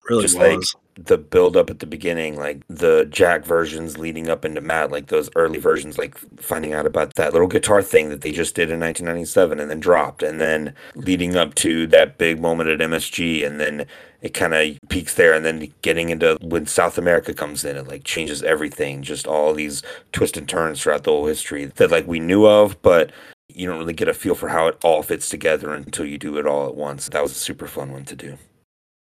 [0.08, 0.76] Really just was.
[0.76, 4.92] like the build up at the beginning, like the Jack versions leading up into Matt,
[4.92, 8.56] like those early versions, like finding out about that little guitar thing that they just
[8.56, 12.80] did in 1997 and then dropped, and then leading up to that big moment at
[12.80, 13.86] MSG, and then
[14.22, 17.88] it kind of peaks there, and then getting into when South America comes in, it
[17.88, 19.04] like changes everything.
[19.04, 22.82] Just all these twists and turns throughout the whole history that like we knew of,
[22.82, 23.12] but
[23.50, 26.38] you don't really get a feel for how it all fits together until you do
[26.38, 27.10] it all at once.
[27.10, 28.38] That was a super fun one to do.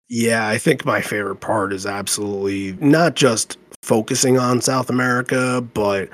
[0.09, 6.09] Yeah, I think my favorite part is absolutely not just focusing on South America, but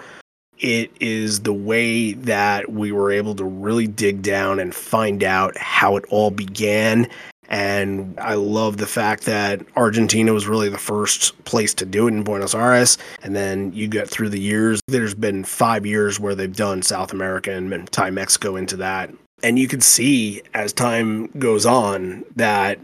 [0.59, 5.57] it is the way that we were able to really dig down and find out
[5.57, 7.07] how it all began.
[7.47, 12.11] And I love the fact that Argentina was really the first place to do it
[12.11, 12.97] in Buenos Aires.
[13.23, 17.13] And then you get through the years, there's been five years where they've done South
[17.13, 19.11] America and tie Mexico into that.
[19.43, 22.79] And you can see as time goes on that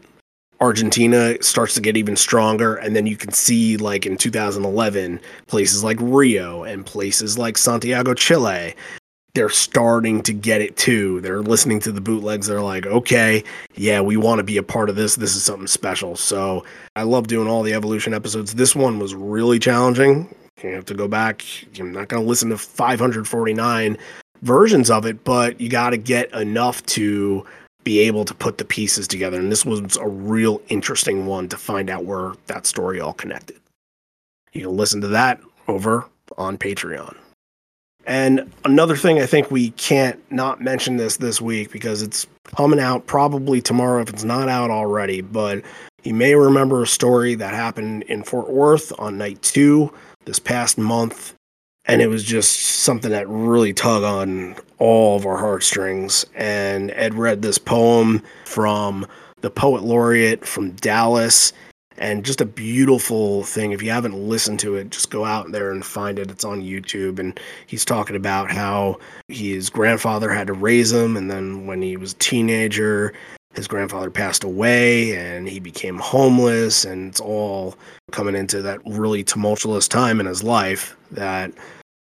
[0.61, 2.75] Argentina starts to get even stronger.
[2.75, 8.13] And then you can see, like in 2011, places like Rio and places like Santiago,
[8.13, 8.75] Chile,
[9.33, 11.19] they're starting to get it too.
[11.21, 12.47] They're listening to the bootlegs.
[12.47, 13.43] They're like, okay,
[13.75, 15.15] yeah, we want to be a part of this.
[15.15, 16.15] This is something special.
[16.15, 16.63] So
[16.95, 18.53] I love doing all the evolution episodes.
[18.53, 20.33] This one was really challenging.
[20.61, 21.43] You have to go back.
[21.79, 23.97] I'm not going to listen to 549
[24.41, 27.45] versions of it, but you got to get enough to
[27.83, 29.39] be able to put the pieces together.
[29.39, 33.59] And this was a real interesting one to find out where that story all connected.
[34.53, 36.05] You can listen to that over
[36.37, 37.15] on Patreon.
[38.05, 42.25] And another thing I think we can't not mention this this week because it's
[42.55, 45.63] coming out probably tomorrow if it's not out already, but
[46.03, 49.93] you may remember a story that happened in Fort Worth on night 2
[50.25, 51.35] this past month
[51.85, 56.25] and it was just something that really tug on all of our heartstrings.
[56.35, 59.07] And Ed read this poem from
[59.41, 61.53] the poet laureate from Dallas,
[61.97, 63.71] and just a beautiful thing.
[63.71, 66.31] If you haven't listened to it, just go out there and find it.
[66.31, 71.29] It's on YouTube, and he's talking about how his grandfather had to raise him, and
[71.29, 73.13] then when he was a teenager,
[73.53, 77.75] his grandfather passed away and he became homeless and it's all
[78.11, 81.51] coming into that really tumultuous time in his life that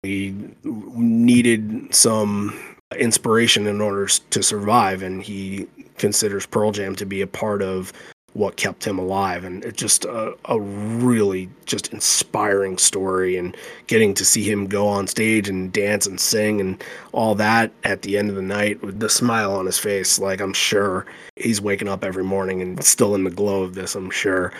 [0.02, 0.34] he
[0.64, 5.66] needed some inspiration in order to survive and he
[5.96, 7.92] considers pearl jam to be a part of
[8.34, 9.44] what kept him alive.
[9.44, 13.56] And just a, a really just inspiring story and
[13.86, 18.02] getting to see him go on stage and dance and sing and all that at
[18.02, 20.18] the end of the night with the smile on his face.
[20.18, 21.06] Like I'm sure
[21.36, 24.52] he's waking up every morning and still in the glow of this, I'm sure.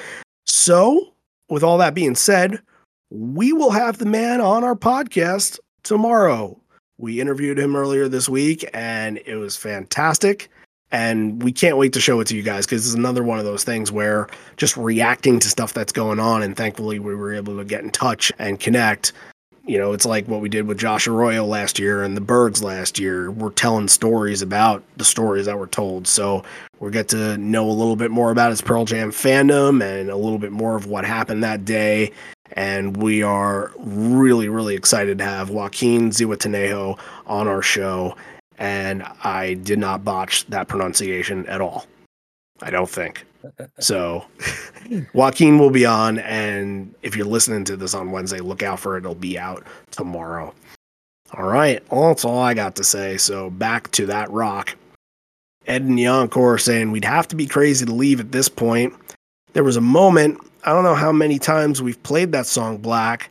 [0.47, 1.13] So,
[1.49, 2.61] with all that being said,
[3.11, 6.59] we will have the man on our podcast tomorrow.
[6.99, 10.51] We interviewed him earlier this week and it was fantastic.
[10.93, 13.45] And we can't wait to show it to you guys because it's another one of
[13.47, 14.29] those things where
[14.59, 16.43] just reacting to stuff that's going on.
[16.43, 19.13] And thankfully, we were able to get in touch and connect.
[19.65, 22.63] You know, it's like what we did with Josh Arroyo last year and the Bergs
[22.63, 23.31] last year.
[23.31, 26.07] We're telling stories about the stories that were told.
[26.07, 26.45] So
[26.79, 30.17] we get to know a little bit more about his Pearl Jam fandom and a
[30.17, 32.13] little bit more of what happened that day
[32.55, 38.17] and we are really, really excited to have Joaquin Zihuatanejo on our show.
[38.63, 41.87] And I did not botch that pronunciation at all.
[42.61, 43.27] I don't think.
[43.81, 44.25] So
[45.15, 48.97] Joaquin will be on, and if you're listening to this on Wednesday, look out for
[48.97, 49.01] it.
[49.01, 50.55] It'll be out tomorrow.
[51.35, 53.17] All right, well, that's all I got to say.
[53.17, 54.77] So back to that rock.
[55.67, 58.95] Ed and Yonkor saying we'd have to be crazy to leave at this point.
[59.55, 63.29] There was a moment I don't know how many times we've played that song Black,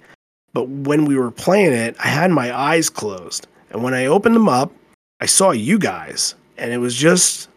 [0.51, 3.47] but when we were playing it, I had my eyes closed.
[3.69, 4.71] And when I opened them up,
[5.21, 7.47] I saw you guys, and it was just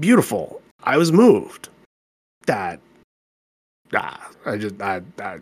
[0.00, 0.60] beautiful.
[0.84, 1.68] I was moved.
[2.46, 2.78] That,
[3.94, 5.38] ah, I just, I, I,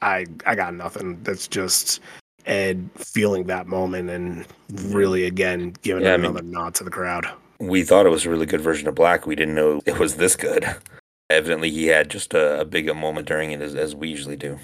[0.00, 1.22] I, I got nothing.
[1.22, 2.00] That's just
[2.46, 4.46] Ed feeling that moment and
[4.92, 7.26] really, again, giving Yeah, I another mean- nod to the crowd.
[7.58, 9.26] We thought it was a really good version of Black.
[9.26, 10.64] We didn't know it was this good.
[11.30, 14.58] Evidently, he had just a, a big moment during it, as, as we usually do.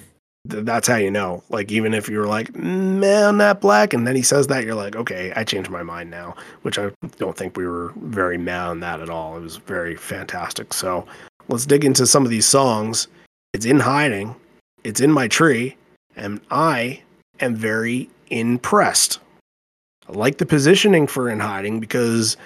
[0.51, 1.43] Th- that's how you know.
[1.51, 4.97] Like even if you're like, man, that black, and then he says that, you're like,
[4.97, 6.35] okay, I changed my mind now.
[6.63, 9.37] Which I don't think we were very mad on that at all.
[9.37, 10.73] It was very fantastic.
[10.73, 11.07] So
[11.49, 13.09] let's dig into some of these songs.
[13.53, 14.35] It's in hiding.
[14.85, 15.77] It's in my tree,
[16.17, 17.03] and I
[17.41, 19.19] am very impressed.
[20.09, 22.37] I like the positioning for in hiding because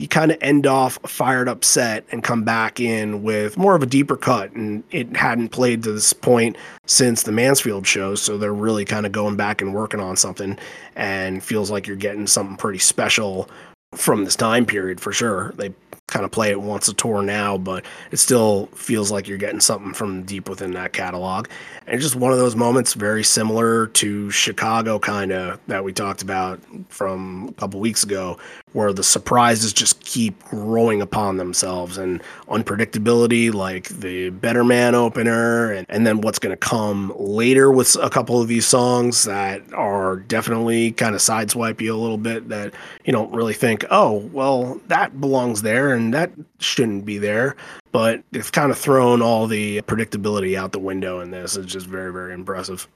[0.00, 3.82] you kind of end off fired up set and come back in with more of
[3.82, 8.38] a deeper cut and it hadn't played to this point since the Mansfield show, so
[8.38, 10.58] they're really kind of going back and working on something,
[10.96, 13.48] and feels like you're getting something pretty special
[13.94, 15.52] from this time period for sure.
[15.56, 15.74] They
[16.10, 19.60] kind of play it once a tour now, but it still feels like you're getting
[19.60, 21.48] something from deep within that catalog.
[21.86, 26.22] And just one of those moments very similar to Chicago, kind of that we talked
[26.22, 28.38] about from a couple weeks ago,
[28.72, 35.72] where the surprises just keep growing upon themselves and unpredictability, like the Better Man opener,
[35.72, 39.60] and, and then what's going to come later with a couple of these songs that
[39.72, 42.72] are definitely kind of sideswipe you a little bit that
[43.04, 47.56] you don't really think, oh, well, that belongs there and that shouldn't be there.
[47.92, 51.56] But it's kind of thrown all the predictability out the window in this.
[51.56, 52.88] It's just very, very impressive.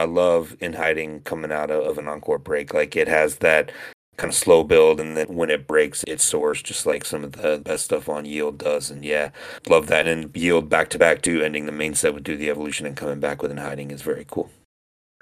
[0.00, 2.74] I love in hiding coming out of, of an encore break.
[2.74, 3.70] Like it has that
[4.16, 7.32] kind of slow build, and then when it breaks, it soars just like some of
[7.32, 8.90] the best stuff on Yield does.
[8.90, 9.30] And yeah,
[9.68, 10.06] love that.
[10.06, 12.96] And Yield back to back too, ending the main set with Do the Evolution and
[12.96, 14.50] coming back with in hiding is very cool.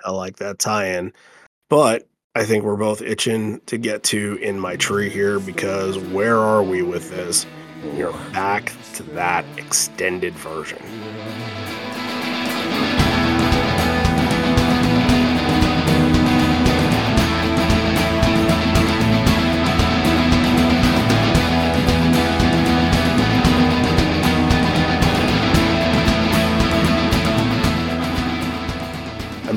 [0.05, 1.13] I like that tie-in.
[1.69, 2.07] But
[2.39, 6.63] I think we're both itching to get to in my tree here because where are
[6.63, 7.45] we with this?
[7.83, 10.81] We're back to that extended version.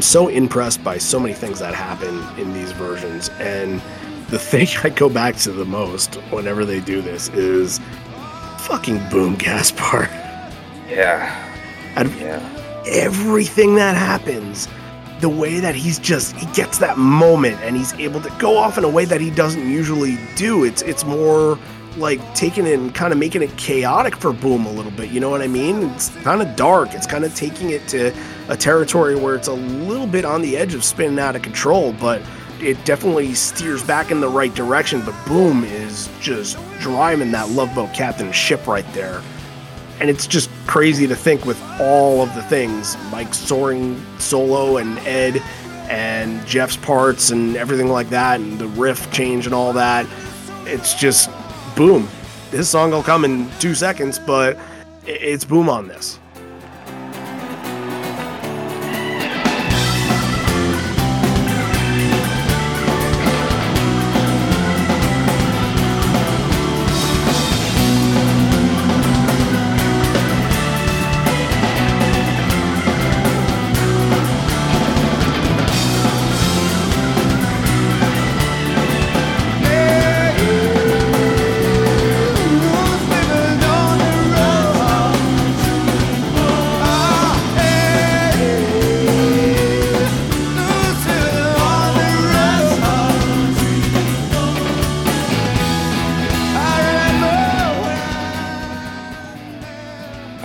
[0.01, 3.29] I'm so impressed by so many things that happen in these versions.
[3.37, 3.79] And
[4.29, 7.79] the thing I go back to the most whenever they do this is
[8.61, 10.09] fucking Boom Gaspar.
[10.89, 11.31] Yeah,
[11.97, 12.41] Out of yeah.
[12.87, 14.67] everything that happens,
[15.19, 18.79] the way that he's just he gets that moment and he's able to go off
[18.79, 20.63] in a way that he doesn't usually do.
[20.63, 21.59] It's it's more
[21.97, 25.09] like taking it and kind of making it chaotic for Boom a little bit.
[25.09, 25.83] You know what I mean?
[25.89, 26.93] It's kind of dark.
[26.93, 28.13] It's kind of taking it to
[28.47, 31.93] a territory where it's a little bit on the edge of spinning out of control,
[31.93, 32.21] but
[32.59, 35.01] it definitely steers back in the right direction.
[35.05, 39.21] But Boom is just driving that Love Boat Captain ship right there.
[39.99, 44.97] And it's just crazy to think with all of the things Mike soaring solo and
[44.99, 45.37] Ed
[45.89, 50.07] and Jeff's parts and everything like that, and the riff change and all that.
[50.65, 51.29] It's just
[51.75, 52.07] boom.
[52.51, 54.57] This song will come in two seconds, but
[55.05, 56.19] it's boom on this.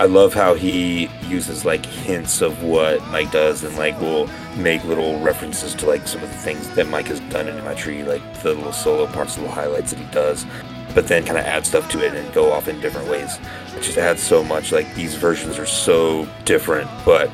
[0.07, 4.27] Love how he uses like hints of what Mike does and like will
[4.57, 7.73] make little references to like some of the things that Mike has done in my
[7.73, 10.45] tree, like the little solo parts, the little highlights that he does,
[10.93, 13.39] but then kind of add stuff to it and go off in different ways.
[13.75, 14.71] It just adds so much.
[14.71, 17.29] Like these versions are so different, but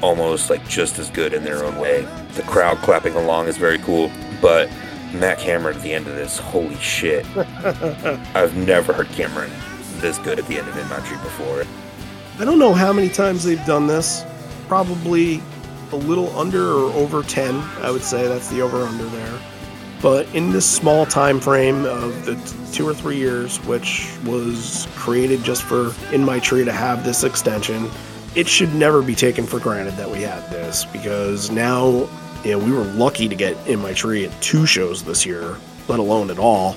[0.00, 2.06] almost like just as good in their own way.
[2.34, 4.70] The crowd clapping along is very cool, but
[5.12, 7.26] Matt Cameron at the end of this, holy shit.
[8.34, 9.50] I've never heard Cameron
[10.02, 11.64] this good at the end of In My Tree before.
[12.38, 14.24] I don't know how many times they've done this.
[14.68, 15.40] Probably
[15.92, 18.26] a little under or over 10, I would say.
[18.26, 19.40] That's the over under there.
[20.02, 24.88] But in this small time frame of the t- two or three years, which was
[24.96, 27.88] created just for In My Tree to have this extension,
[28.34, 32.08] it should never be taken for granted that we had this because now
[32.44, 35.56] you know, we were lucky to get in my tree at two shows this year,
[35.86, 36.74] let alone at all.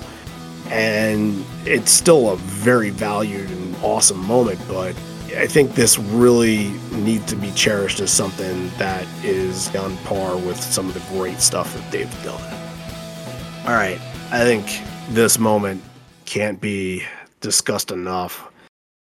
[0.70, 4.94] And it's still a very valued and awesome moment, but
[5.36, 10.60] I think this really needs to be cherished as something that is on par with
[10.60, 12.42] some of the great stuff that they've done.
[13.66, 14.80] All right, I think
[15.10, 15.82] this moment
[16.24, 17.02] can't be
[17.40, 18.48] discussed enough.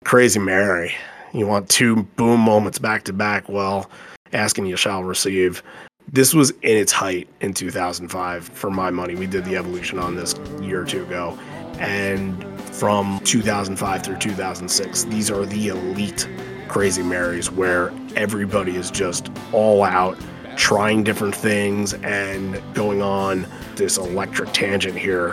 [0.05, 0.95] Crazy Mary.
[1.33, 3.49] You want two boom moments back to back?
[3.49, 3.91] Well,
[4.33, 5.63] asking you shall receive
[6.13, 9.15] this was in its height in 2005 for my money.
[9.15, 11.37] We did the evolution on this year or two ago.
[11.79, 16.29] And from 2005 through 2006 these are the elite
[16.69, 20.17] crazy marys where everybody is just all out
[20.57, 23.47] trying different things and going on
[23.77, 25.33] this electric tangent here.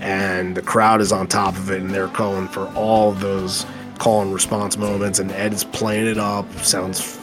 [0.00, 3.64] And the crowd is on top of it and they're calling for all those
[3.98, 5.18] call and response moments.
[5.18, 6.50] And ed is playing it up.
[6.58, 7.18] Sounds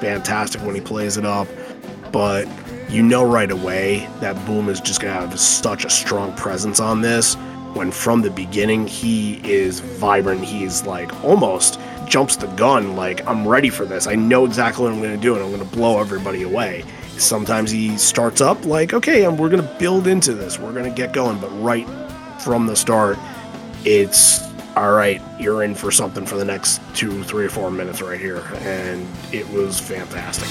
[0.00, 1.46] fantastic when he plays it up
[2.12, 2.46] but
[2.90, 6.78] you know right away that Boom is just going to have such a strong presence
[6.78, 7.34] on this
[7.74, 10.44] when from the beginning he is vibrant.
[10.44, 14.06] He's like almost jumps the gun, like, I'm ready for this.
[14.06, 16.84] I know exactly what I'm going to do and I'm going to blow everybody away.
[17.16, 20.84] Sometimes he starts up like, okay, um, we're going to build into this, we're going
[20.84, 21.88] to get going, but right
[22.42, 23.18] from the start,
[23.84, 24.42] it's
[24.76, 28.20] all right, you're in for something for the next two, three, or four minutes right
[28.20, 28.42] here.
[28.60, 30.48] And it was fantastic.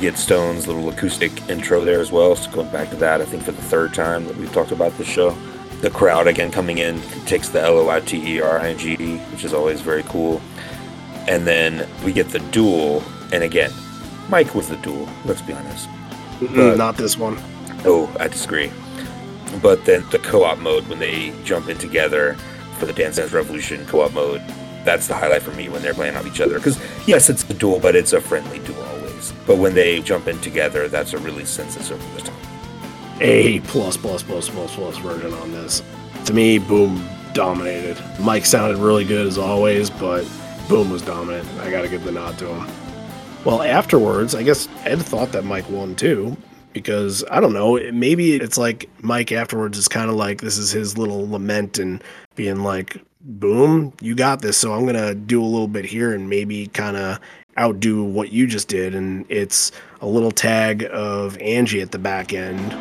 [0.00, 2.34] Get Stone's little acoustic intro there as well.
[2.34, 4.96] So going back to that, I think for the third time that we've talked about
[4.98, 5.36] this show.
[5.82, 8.78] The crowd again coming in takes the L O I T E R I N
[8.78, 10.40] G, which is always very cool.
[11.28, 13.02] And then we get the duel,
[13.32, 13.70] and again,
[14.28, 15.08] Mike was the duel.
[15.24, 15.88] Let's be honest.
[16.40, 17.38] But, Not this one.
[17.84, 18.72] Oh, I disagree.
[19.62, 22.34] But then the co-op mode when they jump in together
[22.78, 24.42] for the Dance Dance Revolution co-op mode
[24.82, 26.54] that's the highlight for me when they're playing off each other.
[26.54, 28.89] Because yes, it's a duel, but it's a friendly duel
[29.20, 29.46] always.
[29.46, 32.34] But when they jump in together, that's a really senses over the top.
[33.20, 35.82] A plus plus plus plus plus version on this.
[36.26, 38.02] To me, Boom dominated.
[38.20, 40.26] Mike sounded really good as always, but
[40.68, 41.46] Boom was dominant.
[41.60, 42.68] I got to give the nod to him.
[43.44, 46.36] Well, afterwards, I guess Ed thought that Mike won too,
[46.72, 50.70] because I don't know, maybe it's like Mike afterwards is kind of like this is
[50.70, 52.02] his little lament and
[52.36, 54.58] being like, boom, you got this.
[54.58, 57.18] So I'm going to do a little bit here and maybe kind of
[57.60, 58.94] outdo what you just did.
[58.94, 59.70] And it's
[60.00, 62.74] a little tag of Angie at the back end.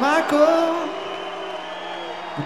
[0.00, 0.88] Michael,
[2.36, 2.42] the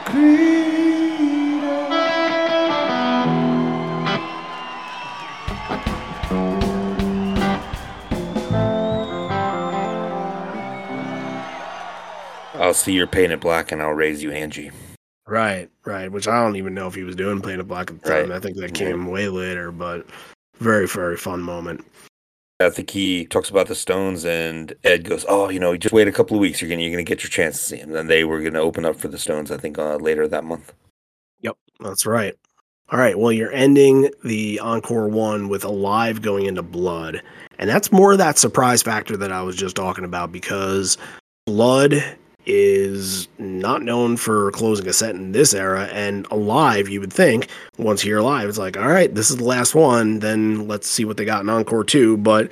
[12.66, 14.72] I'll see your paint it black and I'll raise you Angie.
[15.28, 16.10] Right, right.
[16.10, 18.30] Which I don't even know if he was doing Paint It Black at the time.
[18.30, 18.36] Right.
[18.36, 18.86] I think that Yeah.
[18.88, 20.06] came way later, but
[20.58, 21.84] very, very fun moment.
[22.60, 26.08] I think he talks about the Stones, and Ed goes, "Oh, you know, just wait
[26.08, 26.60] a couple of weeks.
[26.62, 28.84] You're gonna you're gonna get your chance to see him." Then they were gonna open
[28.84, 29.50] up for the Stones.
[29.50, 30.72] I think uh, later that month.
[31.40, 32.34] Yep, that's right.
[32.90, 37.20] All right, well, you're ending the Encore one with Alive going into Blood.
[37.58, 40.96] And that's more of that surprise factor that I was just talking about because
[41.46, 42.02] Blood
[42.46, 45.84] is not known for closing a set in this era.
[45.92, 47.48] And Alive, you would think,
[47.78, 50.20] once you're alive, it's like, all right, this is the last one.
[50.20, 52.16] Then let's see what they got in Encore 2.
[52.18, 52.50] But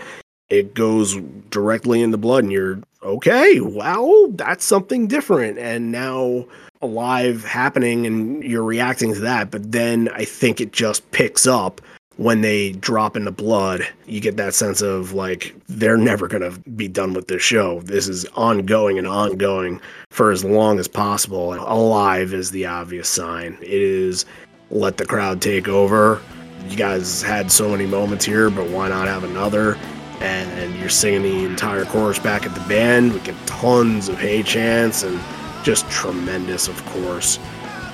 [0.51, 1.17] it goes
[1.51, 5.59] directly into Blood, and you're okay, wow, that's something different.
[5.59, 6.47] And now
[6.85, 11.81] alive happening and you're reacting to that but then i think it just picks up
[12.17, 16.59] when they drop into blood you get that sense of like they're never going to
[16.71, 17.81] be done with this show.
[17.81, 19.81] This is ongoing and ongoing
[20.11, 21.55] for as long as possible.
[21.55, 23.59] Alive is the obvious sign.
[23.61, 24.25] It is
[24.71, 26.21] let the crowd take over.
[26.69, 29.77] You guys had so many moments here but why not have another?
[30.21, 33.13] And you're singing the entire chorus back at the band.
[33.13, 35.21] We get tons of hey chants and
[35.65, 37.39] just tremendous, of course.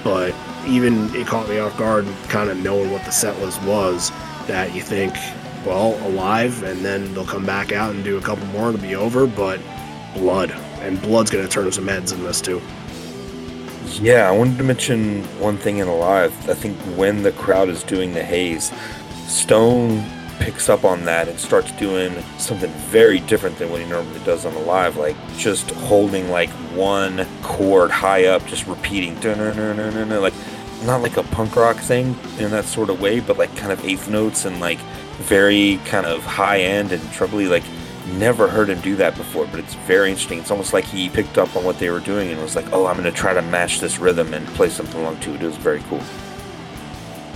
[0.04, 0.34] But
[0.66, 4.10] even it caught me off guard, kind of knowing what the set list was.
[4.46, 5.14] That you think,
[5.64, 8.94] well, alive, and then they'll come back out and do a couple more to be
[8.94, 9.26] over.
[9.26, 9.60] But
[10.14, 10.50] blood,
[10.80, 12.60] and blood's gonna turn some heads in this too.
[14.00, 16.32] Yeah, I wanted to mention one thing in Alive.
[16.48, 18.72] I think when the crowd is doing the haze,
[19.26, 20.04] Stone
[20.40, 24.44] picks up on that and starts doing something very different than what he normally does
[24.44, 30.34] on the live, like just holding like one chord high up, just repeating, like
[30.84, 33.84] not like a punk rock thing in that sort of way, but like kind of
[33.84, 34.78] eighth notes and like
[35.18, 37.46] very kind of high end and trebly.
[37.46, 37.64] Like
[38.14, 40.38] never heard him do that before, but it's very interesting.
[40.38, 42.86] It's almost like he picked up on what they were doing and was like, "Oh,
[42.86, 45.46] I'm going to try to match this rhythm and play something along to it." It
[45.46, 46.00] was very cool.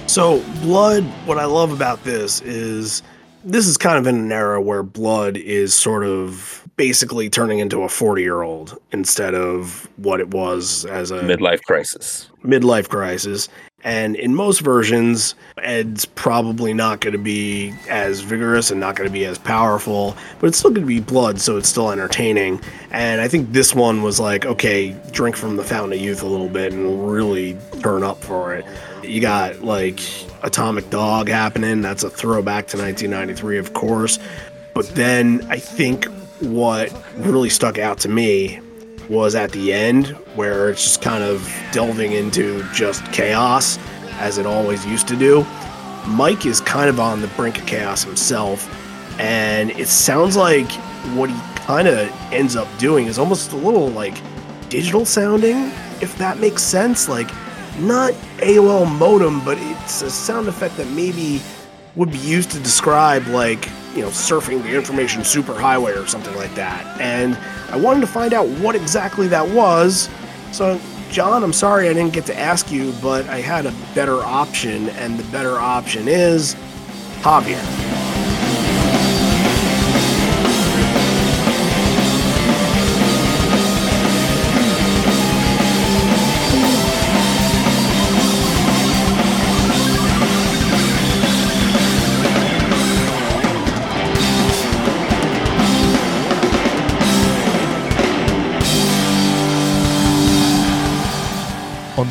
[0.07, 3.03] So, Blood, what I love about this is
[3.45, 7.83] this is kind of in an era where Blood is sort of basically turning into
[7.83, 12.29] a 40 year old instead of what it was as a Midlife crisis.
[12.45, 13.49] midlife crisis.
[13.85, 19.07] And in most versions, Ed's probably not going to be as vigorous and not going
[19.07, 22.63] to be as powerful, but it's still going to be blood, so it's still entertaining.
[22.93, 26.27] And I think this one was like, okay, drink from the fountain of youth a
[26.27, 28.65] little bit and really turn up for it.
[29.09, 30.01] You got like
[30.43, 31.81] Atomic Dog happening.
[31.81, 34.19] That's a throwback to 1993, of course.
[34.75, 36.07] But then I think
[36.41, 38.61] what really stuck out to me
[39.09, 43.79] was at the end where it's just kind of delving into just chaos
[44.19, 45.47] as it always used to do.
[46.07, 48.69] Mike is kind of on the brink of chaos himself,
[49.19, 50.71] and it sounds like
[51.15, 54.21] what he kind of ends up doing is almost a little like
[54.69, 55.71] digital sounding,
[56.01, 57.09] if that makes sense.
[57.09, 57.31] Like,
[57.79, 61.41] not AOL modem, but it's a sound effect that maybe
[61.97, 66.55] would be used to describe like you know surfing the information superhighway or something like
[66.55, 67.01] that.
[67.01, 67.37] And
[67.71, 70.09] i wanted to find out what exactly that was.
[70.53, 70.81] So
[71.11, 74.89] john i'm sorry i didn't get to ask you but i had a better option
[74.91, 76.57] and the better option is
[77.21, 78.04] javier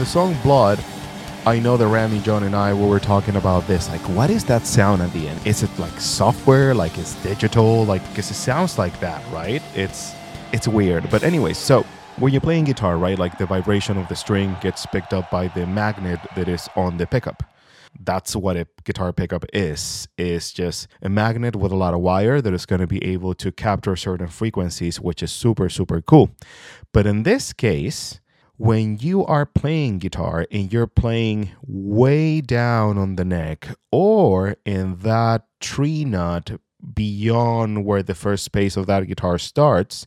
[0.03, 0.83] the song Blood,
[1.45, 3.87] I know that Randy, John, and I we were talking about this.
[3.87, 5.39] Like, what is that sound at the end?
[5.47, 6.75] Is it like software?
[6.75, 7.85] Like, it's digital?
[7.85, 9.61] Like, because it sounds like that, right?
[9.75, 10.13] It's
[10.51, 11.09] it's weird.
[11.09, 11.85] But anyways, so
[12.17, 15.47] when you're playing guitar, right, like the vibration of the string gets picked up by
[15.47, 17.41] the magnet that is on the pickup.
[17.97, 20.09] That's what a guitar pickup is.
[20.17, 23.35] Is just a magnet with a lot of wire that is going to be able
[23.35, 26.31] to capture certain frequencies, which is super super cool.
[26.91, 28.19] But in this case,
[28.57, 34.97] when you are playing guitar and you're playing way down on the neck or in
[34.99, 36.51] that tree nut
[36.93, 40.05] beyond where the first space of that guitar starts,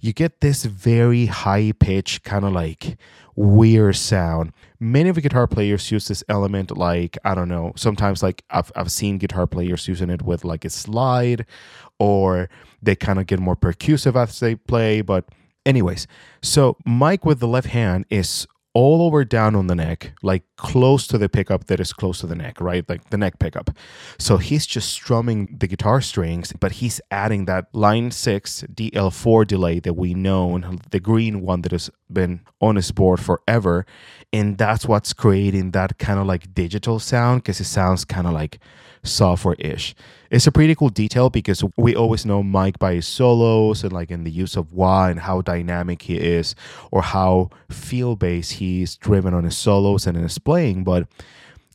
[0.00, 2.98] you get this very high pitch, kind of like
[3.34, 4.52] weird sound.
[4.78, 8.70] Many of the guitar players use this element like, I don't know, sometimes like I've,
[8.76, 11.46] I've seen guitar players using it with like a slide
[11.98, 12.48] or
[12.82, 15.28] they kind of get more percussive as they play, but
[15.64, 16.06] Anyways,
[16.42, 21.06] so Mike with the left hand is all over down on the neck, like close
[21.06, 22.88] to the pickup that is close to the neck, right?
[22.88, 23.70] Like the neck pickup.
[24.18, 29.80] So he's just strumming the guitar strings, but he's adding that Line 6 DL4 delay
[29.80, 30.58] that we know,
[30.90, 33.84] the green one that has been on his board forever.
[34.32, 38.32] And that's what's creating that kind of like digital sound because it sounds kind of
[38.32, 38.58] like
[39.04, 39.94] software ish.
[40.30, 44.10] It's a pretty cool detail because we always know Mike by his solos and like
[44.10, 46.54] in the use of wah and how dynamic he is
[46.90, 50.84] or how feel based he's driven on his solos and in his playing.
[50.84, 51.06] But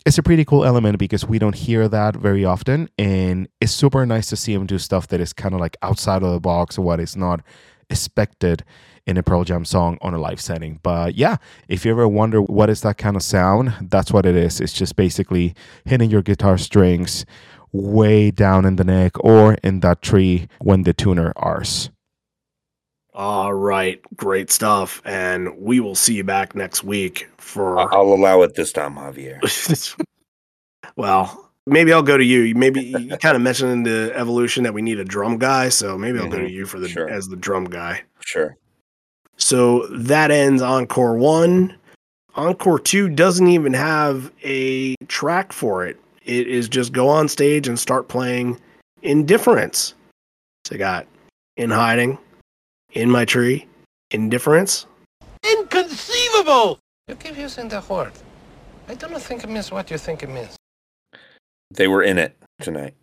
[0.06, 2.90] it's a pretty cool element because we don't hear that very often.
[2.98, 6.24] And it's super nice to see him do stuff that is kind of like outside
[6.24, 7.42] of the box or what is not
[7.90, 8.64] expected
[9.08, 10.80] in a Pearl Jam song on a live setting.
[10.84, 14.36] But yeah, if you ever wonder what is that kind of sound, that's what it
[14.36, 14.60] is.
[14.60, 15.56] It's just basically
[15.86, 17.26] hitting your guitar strings
[17.72, 21.90] way down in the neck or in that tree when the tuner arse.
[23.14, 25.02] All right, great stuff.
[25.04, 27.80] And we will see you back next week for.
[27.80, 29.42] I'll allow it this time, Javier.
[30.96, 32.54] well, maybe I'll go to you.
[32.54, 35.98] Maybe you kind of mentioned in the evolution that we need a drum guy, so
[35.98, 36.32] maybe I'll mm-hmm.
[36.32, 36.54] go to mm-hmm.
[36.54, 37.10] you for the sure.
[37.10, 38.04] as the drum guy.
[38.20, 38.56] Sure.
[39.38, 41.76] So that ends Encore 1.
[42.36, 46.00] Encore 2 doesn't even have a track for it.
[46.26, 48.60] It is just go on stage and start playing
[49.02, 49.94] Indifference.
[50.66, 51.08] So I got
[51.56, 52.18] In Hiding,
[52.94, 53.66] In My Tree,
[54.12, 54.86] Indifference.
[55.44, 56.80] Inconceivable!
[57.08, 58.12] You keep using the word.
[58.90, 60.56] I don't think it means what you think it means.
[61.72, 62.96] They were in it tonight.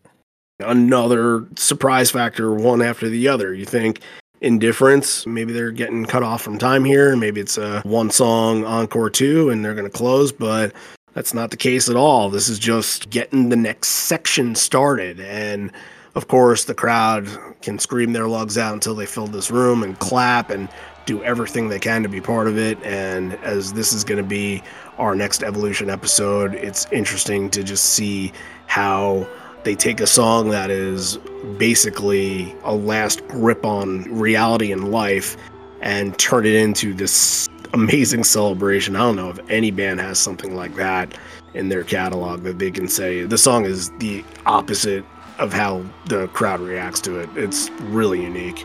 [0.61, 3.55] Another surprise factor, one after the other.
[3.55, 4.01] You think
[4.45, 5.27] indifference.
[5.27, 7.17] Maybe they're getting cut off from time here.
[7.17, 10.73] Maybe it's a one song encore two and they're going to close, but
[11.15, 12.29] that's not the case at all.
[12.29, 15.21] This is just getting the next section started.
[15.21, 15.73] And
[16.15, 17.27] of course, the crowd
[17.63, 20.69] can scream their lugs out until they fill this room and clap and
[21.07, 22.83] do everything they can to be part of it.
[22.83, 24.63] And as this is going to be
[24.99, 28.33] our next evolution episode, it's interesting to just see
[28.67, 29.29] how
[29.65, 31.19] they take a song that is
[31.59, 35.37] basically a last grip on reality and life
[35.81, 38.97] and turn it into this amazing celebration.
[38.97, 41.19] I don't know if any band has something like that
[41.55, 45.05] in their catalog that they can say the song is the opposite
[45.39, 47.29] of how the crowd reacts to it.
[47.37, 48.65] It's really unique.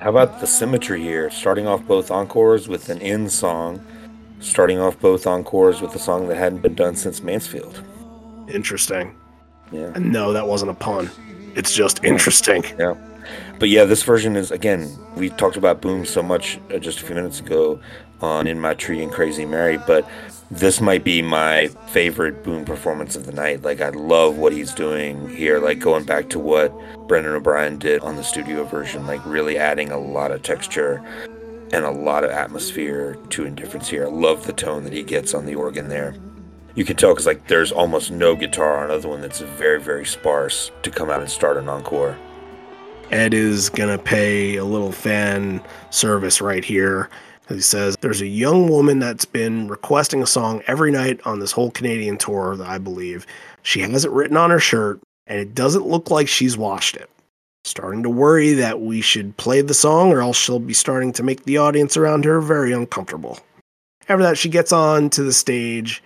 [0.00, 1.30] How about the symmetry here?
[1.30, 3.84] Starting off both encores with an in song,
[4.40, 7.82] starting off both encores with a song that hadn't been done since Mansfield.
[8.48, 9.14] Interesting.
[9.72, 9.92] Yeah.
[9.98, 11.10] no, that wasn't a pun.
[11.54, 12.64] It's just interesting.
[12.78, 12.94] Yeah.
[13.58, 14.90] But yeah, this version is again.
[15.16, 17.80] We talked about Boom so much uh, just a few minutes ago
[18.20, 20.08] on In My Tree and Crazy Mary, but
[20.50, 23.62] this might be my favorite Boom performance of the night.
[23.62, 25.60] Like I love what he's doing here.
[25.60, 26.72] Like going back to what
[27.08, 31.02] Brendan O'Brien did on the studio version, like really adding a lot of texture
[31.72, 34.06] and a lot of atmosphere to Indifference here.
[34.06, 36.14] I love the tone that he gets on the organ there
[36.74, 40.06] you can tell because like there's almost no guitar on another one that's very very
[40.06, 42.16] sparse to come out and start an encore.
[43.10, 47.10] Ed is gonna pay a little fan service right here.
[47.48, 51.52] He says there's a young woman that's been requesting a song every night on this
[51.52, 53.26] whole Canadian tour, that I believe.
[53.62, 57.10] She has it written on her shirt, and it doesn't look like she's washed it.
[57.64, 61.22] Starting to worry that we should play the song, or else she'll be starting to
[61.22, 63.38] make the audience around her very uncomfortable.
[64.08, 66.02] After that, she gets on to the stage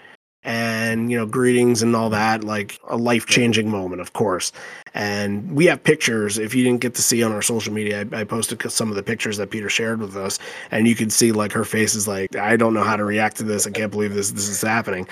[0.47, 4.52] and you know greetings and all that like a life-changing moment of course.
[4.94, 8.20] And we have pictures if you didn't get to see on our social media I,
[8.20, 10.39] I, posted some of the pictures that peter shared with us
[10.70, 13.36] and you can see like her face is like i don't know how to react
[13.39, 13.66] to this.
[13.66, 15.06] I can't believe this this is happening.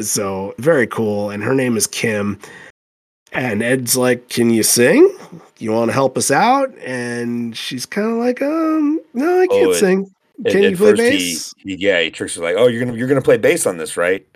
[0.00, 2.38] So very cool and her name is kim.
[3.32, 5.08] And ed's like can you sing?
[5.58, 6.76] You want to help us out?
[6.78, 10.10] And she's kind of like um no i can't oh, sing.
[10.48, 13.08] can you play bass he, he, yeah he tricks her like oh you're gonna you're
[13.08, 14.26] gonna play bass on this right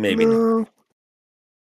[0.00, 0.66] maybe no.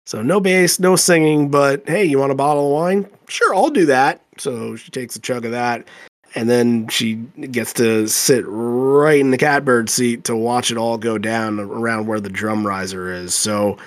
[0.05, 3.07] So no bass, no singing, but hey, you want a bottle of wine?
[3.27, 4.21] Sure, I'll do that.
[4.37, 5.87] So she takes a chug of that,
[6.35, 10.97] and then she gets to sit right in the catbird seat to watch it all
[10.97, 13.35] go down around where the drum riser is.
[13.35, 13.77] So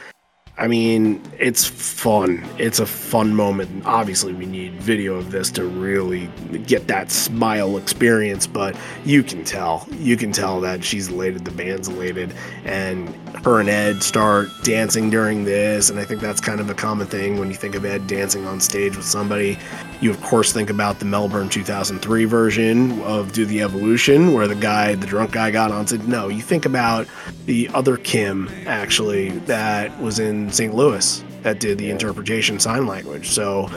[0.56, 2.46] I mean, it's fun.
[2.58, 3.84] It's a fun moment.
[3.84, 6.28] Obviously, we need video of this to really
[6.66, 9.88] get that smile experience, but you can tell.
[9.94, 13.08] You can tell that she's elated, the band's elated, and
[13.44, 15.90] her and Ed start dancing during this.
[15.90, 18.46] And I think that's kind of a common thing when you think of Ed dancing
[18.46, 19.58] on stage with somebody.
[20.04, 24.54] You, of course, think about the Melbourne 2003 version of Do the Evolution, where the
[24.54, 25.86] guy, the drunk guy, got on.
[25.86, 27.06] Said, no, you think about
[27.46, 30.74] the other Kim, actually, that was in St.
[30.74, 33.30] Louis that did the interpretation sign language.
[33.30, 33.70] So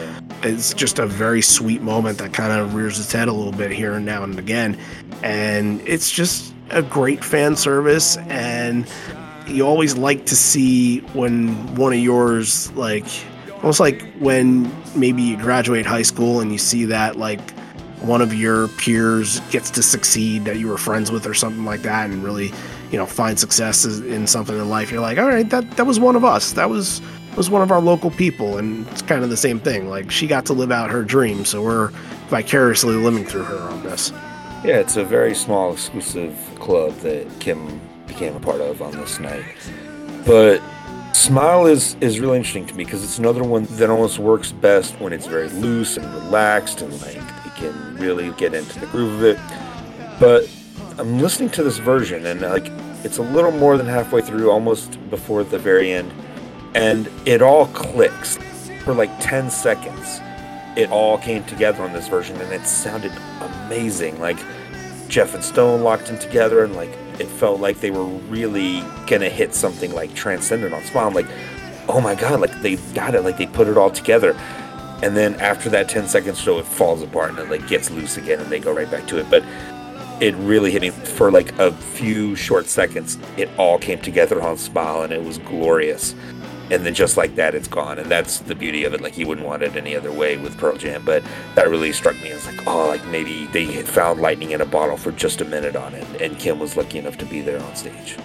[0.43, 3.71] it's just a very sweet moment that kind of rears its head a little bit
[3.71, 4.77] here and now and again.
[5.23, 8.85] And it's just a great fan service, and
[9.47, 13.05] you always like to see when one of yours, like,
[13.67, 17.51] almost like when maybe you graduate high school and you see that, like,
[17.99, 21.81] one of your peers gets to succeed that you were friends with or something like
[21.81, 22.53] that and really
[22.91, 25.99] you know find success in something in life you're like all right that that was
[25.99, 26.53] one of us.
[26.53, 27.01] That was
[27.35, 28.59] was one of our local people.
[28.59, 31.43] And it's kind of the same thing like she got to live out her dream
[31.43, 31.89] so we're
[32.29, 34.13] vicariously living through her on this.
[34.63, 39.19] Yeah it's a very small exclusive club that kim became a part of on this
[39.19, 39.43] night.
[40.23, 40.61] But
[41.13, 44.99] smile is is really interesting to me because it's another one that almost works best
[44.99, 49.13] when it's very loose and relaxed and like you can really get into the groove
[49.15, 49.39] of it.
[50.19, 50.49] But
[50.97, 52.71] I'm listening to this version and like
[53.03, 56.11] it's a little more than halfway through, almost before the very end,
[56.73, 58.37] and it all clicks
[58.83, 60.19] for like 10 seconds.
[60.75, 64.19] It all came together on this version and it sounded amazing.
[64.19, 64.37] Like
[65.07, 69.29] Jeff and Stone locked in together and like it felt like they were really gonna
[69.29, 71.07] hit something like transcendent on Smile.
[71.07, 71.27] I'm like,
[71.89, 74.33] oh my god, like they got it, like they put it all together.
[75.03, 78.17] And then after that 10 seconds show it falls apart and it like gets loose
[78.17, 79.29] again and they go right back to it.
[79.29, 79.43] But
[80.19, 83.19] it really hit me for like a few short seconds.
[83.37, 86.15] It all came together on smile and it was glorious
[86.69, 89.27] and then just like that it's gone and that's the beauty of it like you
[89.27, 91.23] wouldn't want it any other way with pearl jam but
[91.55, 94.65] that really struck me as like oh like maybe they had found lightning in a
[94.65, 97.61] bottle for just a minute on it and kim was lucky enough to be there
[97.61, 98.17] on stage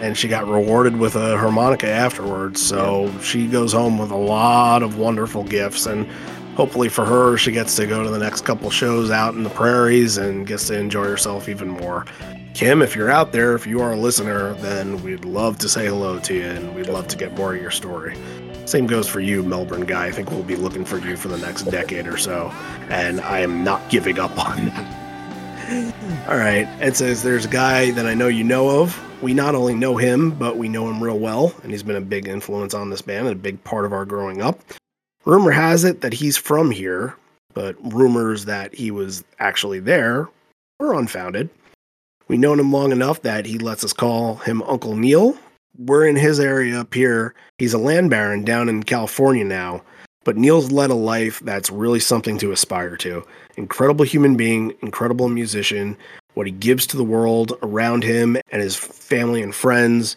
[0.00, 2.62] and she got rewarded with a harmonica afterwards.
[2.62, 3.20] So yeah.
[3.20, 6.08] she goes home with a lot of wonderful gifts, and
[6.54, 9.50] hopefully for her, she gets to go to the next couple shows out in the
[9.50, 12.06] prairies and gets to enjoy herself even more.
[12.58, 15.86] Kim, if you're out there, if you are a listener, then we'd love to say
[15.86, 18.16] hello to you, and we'd love to get more of your story.
[18.64, 20.06] Same goes for you, Melbourne guy.
[20.06, 22.48] I think we'll be looking for you for the next decade or so,
[22.88, 26.26] and I am not giving up on that.
[26.28, 26.66] All right.
[26.82, 29.96] It says there's a guy that I know you know of we not only know
[29.96, 33.02] him, but we know him real well, and he's been a big influence on this
[33.02, 34.58] band and a big part of our growing up.
[35.24, 37.14] Rumor has it that he's from here,
[37.54, 40.28] but rumors that he was actually there
[40.80, 41.50] are unfounded.
[42.28, 45.36] We've known him long enough that he lets us call him Uncle Neil.
[45.78, 47.34] We're in his area up here.
[47.56, 49.82] He's a land baron down in California now,
[50.24, 53.24] but Neil's led a life that's really something to aspire to.
[53.56, 55.96] Incredible human being, incredible musician,
[56.34, 60.16] what he gives to the world around him and his family and friends.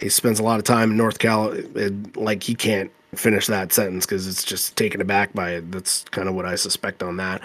[0.00, 1.54] He spends a lot of time in North Cal.
[1.76, 5.70] Eh, like he can't finish that sentence because it's just taken aback by it.
[5.70, 7.40] That's kind of what I suspect on that.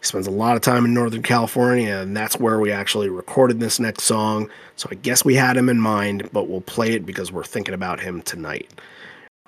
[0.00, 3.60] He spends a lot of time in Northern California, and that's where we actually recorded
[3.60, 4.48] this next song.
[4.76, 7.74] So I guess we had him in mind, but we'll play it because we're thinking
[7.74, 8.70] about him tonight.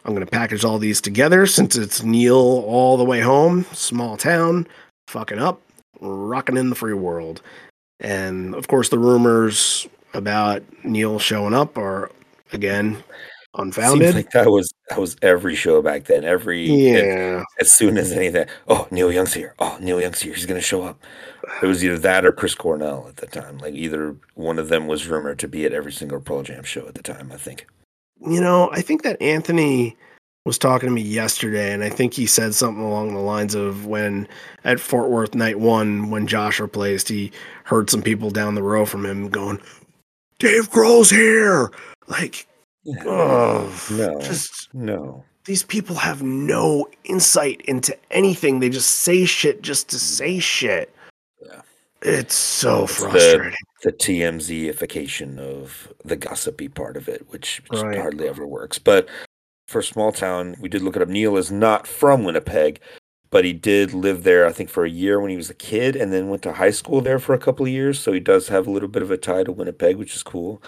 [0.04, 4.16] I'm going to package all these together since it's Neil all the way home, small
[4.18, 4.66] town,
[5.06, 5.62] fucking up,
[6.00, 7.40] rocking in the free world.
[8.00, 12.10] And of course, the rumors about Neil showing up are
[12.52, 13.02] again
[13.54, 14.12] unfounded.
[14.12, 16.24] Seems like that was that was every show back then.
[16.24, 17.44] Every yeah.
[17.60, 19.54] As, as soon as anything, oh Neil Young's here.
[19.58, 20.34] Oh Neil Young's here.
[20.34, 21.02] He's gonna show up.
[21.62, 23.58] It was either that or Chris Cornell at the time.
[23.58, 26.86] Like either one of them was rumored to be at every single Pearl Jam show
[26.86, 27.30] at the time.
[27.32, 27.66] I think.
[28.24, 29.96] You know, I think that Anthony
[30.44, 33.86] was talking to me yesterday, and I think he said something along the lines of
[33.86, 34.26] when
[34.64, 37.32] at Fort Worth Night One, when Josh replaced, he
[37.64, 39.60] heard some people down the row from him going,
[40.38, 41.70] "Dave Grohl's here!"
[42.08, 42.46] Like,
[42.86, 45.24] oh no, just no.
[45.44, 48.60] These people have no insight into anything.
[48.60, 50.00] They just say shit just to mm.
[50.00, 50.94] say shit.
[51.44, 51.62] Yeah.
[52.02, 53.54] It's so it's frustrating.
[53.82, 57.98] The, the TMZification of the gossipy part of it, which right.
[57.98, 58.78] hardly ever works.
[58.78, 59.08] But
[59.66, 61.08] for small town, we did look it up.
[61.08, 62.80] Neil is not from Winnipeg,
[63.30, 65.96] but he did live there, I think, for a year when he was a kid,
[65.96, 67.98] and then went to high school there for a couple of years.
[67.98, 70.62] So he does have a little bit of a tie to Winnipeg, which is cool.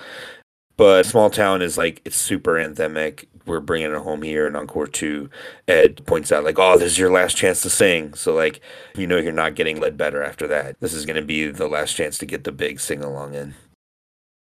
[0.76, 3.26] But small town is like it's super anthemic.
[3.46, 5.30] We're bringing it home here in Encore Two.
[5.68, 8.60] Ed points out like, "Oh, this is your last chance to sing." So like,
[8.96, 10.80] you know, you're not getting led better after that.
[10.80, 13.54] This is going to be the last chance to get the big sing along in.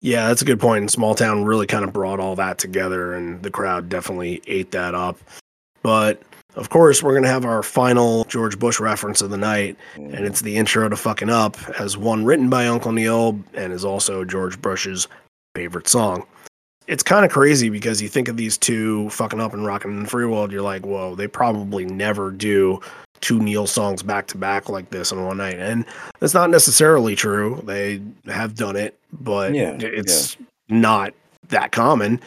[0.01, 0.81] Yeah, that's a good point.
[0.81, 4.71] And Small Town really kind of brought all that together, and the crowd definitely ate
[4.71, 5.17] that up.
[5.81, 6.21] But
[6.55, 10.11] of course, we're going to have our final George Bush reference of the night, and
[10.11, 10.25] mm-hmm.
[10.25, 14.23] it's the intro to Fucking Up, as one written by Uncle Neil and is also
[14.23, 15.07] George Bush's
[15.55, 16.25] favorite song.
[16.87, 20.03] It's kind of crazy because you think of these two fucking up and rocking in
[20.03, 22.81] the free world, you're like, whoa, they probably never do
[23.21, 25.57] two Neil songs back to back like this in one night.
[25.57, 25.85] And
[26.19, 27.61] that's not necessarily true.
[27.63, 30.45] They have done it, but yeah, it's yeah.
[30.67, 31.13] not
[31.47, 32.19] that common.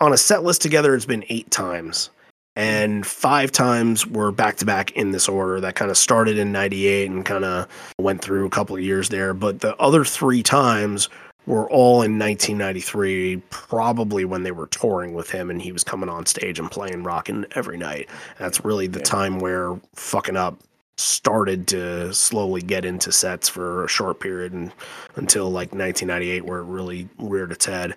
[0.00, 2.08] On a set list together, it's been eight times.
[2.56, 5.60] and five times were back to back in this order.
[5.60, 7.66] That kind of started in 98 and kind of
[7.98, 9.34] went through a couple of years there.
[9.34, 11.08] But the other three times
[11.46, 16.08] were all in 1993, probably when they were touring with him and he was coming
[16.08, 18.08] on stage and playing rockin' every night.
[18.38, 20.58] That's really the time where fucking up
[20.96, 24.72] started to slowly get into sets for a short period and
[25.16, 27.94] until like 1998 where it really reared its head.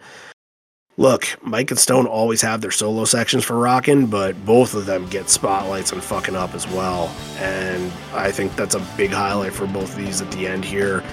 [0.99, 5.07] Look, Mike and Stone always have their solo sections for rockin', but both of them
[5.09, 7.15] get spotlights and fucking up as well.
[7.37, 11.03] And I think that's a big highlight for both of these at the end here.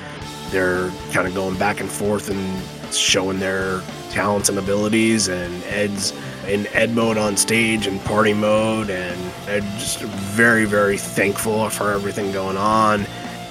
[0.50, 3.80] They're kind of going back and forth and showing their
[4.10, 6.12] talents and abilities, and Ed's
[6.46, 11.92] in Ed mode on stage and party mode, and Ed just very, very thankful for
[11.92, 13.06] everything going on.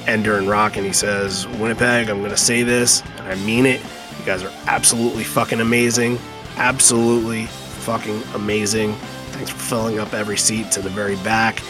[0.06, 3.66] And during Rock, and he says, Winnipeg, I'm going to say this, and I mean
[3.66, 3.82] it.
[4.20, 6.20] You guys are absolutely fucking amazing.
[6.56, 8.94] Absolutely fucking amazing.
[9.32, 11.62] Thanks for filling up every seat to the very back.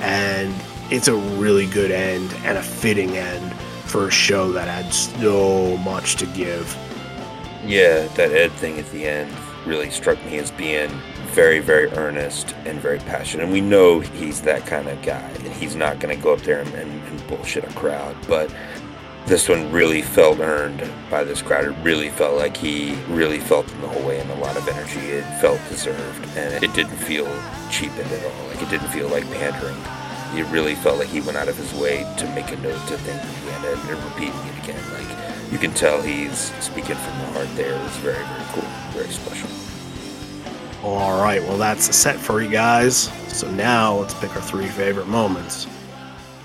[0.00, 0.54] And
[0.90, 3.54] it's a really good end and a fitting end
[3.94, 6.76] a show that had so much to give.
[7.64, 9.30] Yeah, that Ed thing at the end
[9.66, 10.90] really struck me as being
[11.32, 13.44] very, very earnest and very passionate.
[13.44, 16.40] And we know he's that kind of guy, and he's not going to go up
[16.40, 18.16] there and, and, and bullshit a crowd.
[18.26, 18.50] But
[19.26, 21.66] this one really felt earned by this crowd.
[21.66, 24.66] It really felt like he really felt them the whole way and a lot of
[24.66, 25.00] energy.
[25.00, 27.26] It felt deserved and it didn't feel
[27.70, 28.46] cheapened at all.
[28.48, 29.76] Like it didn't feel like pandering.
[30.34, 32.96] It really felt like he went out of his way to make a note to
[32.98, 34.82] thank again and, and repeating it again.
[34.92, 37.74] Like you can tell he's speaking from the heart there.
[37.74, 38.68] It was very, very cool.
[38.92, 39.48] Very special.
[40.82, 43.10] All right, well, that's a set for you guys.
[43.28, 45.66] So now let's pick our three favorite moments.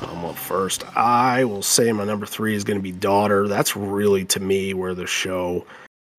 [0.02, 3.48] Um, well, first, I will say my number three is going to be Daughter.
[3.48, 5.66] That's really, to me, where the show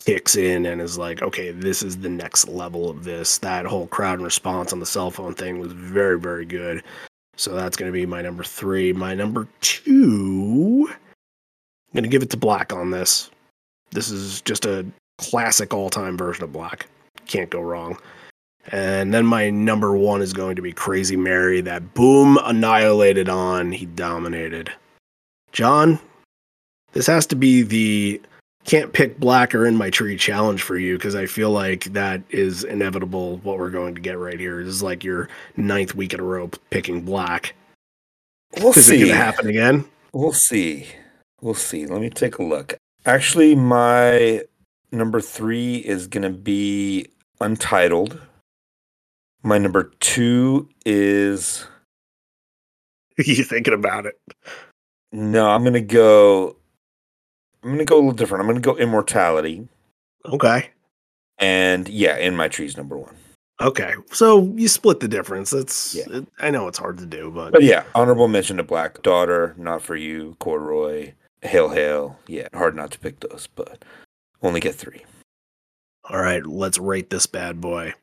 [0.05, 3.39] kicks in and is like, okay, this is the next level of this.
[3.39, 6.83] That whole crowd response on the cell phone thing was very, very good.
[7.37, 8.93] So that's going to be my number three.
[8.93, 13.31] My number two, I'm going to give it to Black on this.
[13.91, 14.85] This is just a
[15.19, 16.87] classic all time version of Black.
[17.27, 17.99] Can't go wrong.
[18.73, 21.61] And then my number one is going to be Crazy Mary.
[21.61, 23.71] That Boom annihilated on.
[23.71, 24.73] He dominated.
[25.53, 26.01] John,
[26.93, 28.21] this has to be the
[28.67, 32.23] can't pick black or In My Tree challenge for you because I feel like that
[32.31, 33.39] is inevitable.
[33.39, 36.25] What we're going to get right here this is like your ninth week in a
[36.25, 37.55] row picking black.
[38.59, 38.97] We'll is see.
[38.97, 39.85] it going to happen again?
[40.13, 40.87] We'll see.
[41.41, 41.87] We'll see.
[41.87, 42.77] Let me take a look.
[43.05, 44.43] Actually, my
[44.91, 47.07] number three is going to be
[47.41, 48.21] Untitled.
[49.43, 51.67] My number two is
[53.19, 54.19] you thinking about it?
[55.13, 55.49] no.
[55.51, 56.57] I'm going to go.
[57.67, 58.41] I'm to go a little different.
[58.43, 59.67] I'm going to go Immortality,
[60.25, 60.71] Okay.
[61.39, 63.15] and yeah, In My Tree's number one.
[63.61, 63.95] Okay.
[64.13, 65.53] So you split the difference.
[65.53, 66.05] It's Yeah.
[66.19, 69.55] it, I know it's hard to do, but But yeah, honorable mention to Black Daughter,
[69.57, 71.13] Not for You, Corduroy,
[71.43, 72.19] Hail Hail.
[72.29, 73.85] Yeah, hard not to pick those, but
[74.43, 75.05] only get three.
[76.09, 77.95] All right, let's rate this bad boy.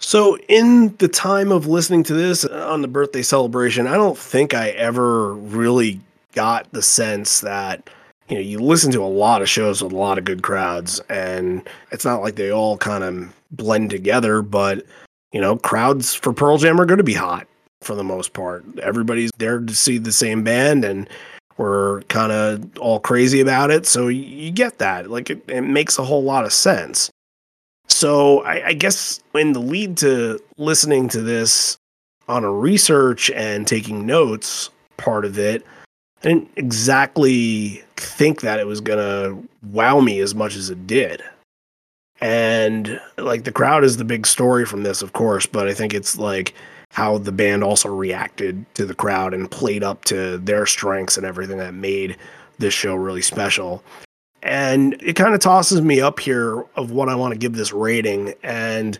[0.00, 4.16] So, in the time of listening to this uh, on the birthday celebration, I don't
[4.16, 6.00] think I ever really
[6.32, 7.90] got the sense that,
[8.28, 11.00] you know, you listen to a lot of shows with a lot of good crowds,
[11.08, 14.84] and it's not like they all kind of blend together, but,
[15.32, 17.46] you know, crowds for Pearl Jam are going to be hot
[17.80, 18.64] for the most part.
[18.80, 21.08] Everybody's there to see the same band, and
[21.56, 23.86] we're kind of all crazy about it.
[23.86, 25.10] So you get that.
[25.10, 27.10] Like it, it makes a whole lot of sense.
[27.88, 31.78] So I, I guess in the lead to listening to this
[32.28, 35.64] on a research and taking notes part of it,
[36.22, 41.22] I didn't exactly think that it was gonna wow me as much as it did.
[42.20, 45.94] And like the crowd is the big story from this, of course, but I think
[45.94, 46.54] it's like
[46.90, 51.26] how the band also reacted to the crowd and played up to their strengths and
[51.26, 52.16] everything that made
[52.58, 53.84] this show really special.
[54.42, 57.72] And it kind of tosses me up here of what I want to give this
[57.72, 58.34] rating.
[58.42, 58.98] And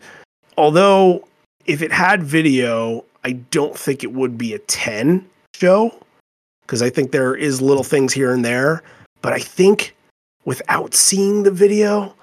[0.57, 1.27] although
[1.67, 5.93] if it had video, I don't think it would be a 10 show
[6.69, 8.83] because I think there is little things here and there.
[9.23, 9.97] But I think
[10.45, 12.15] without seeing the video,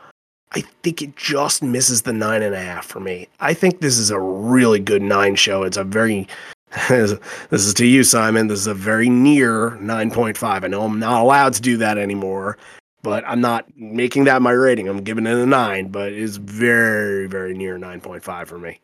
[0.51, 3.27] I think it just misses the nine and a half for me.
[3.39, 5.63] I think this is a really good nine show.
[5.63, 6.27] It's a very,
[6.89, 7.17] this
[7.49, 8.47] is to you, Simon.
[8.47, 10.63] This is a very near 9.5.
[10.63, 12.59] I know I'm not allowed to do that anymore,
[13.01, 14.87] but I'm not making that my rating.
[14.87, 18.79] I'm giving it a nine, but it's very, very near 9.5 for me.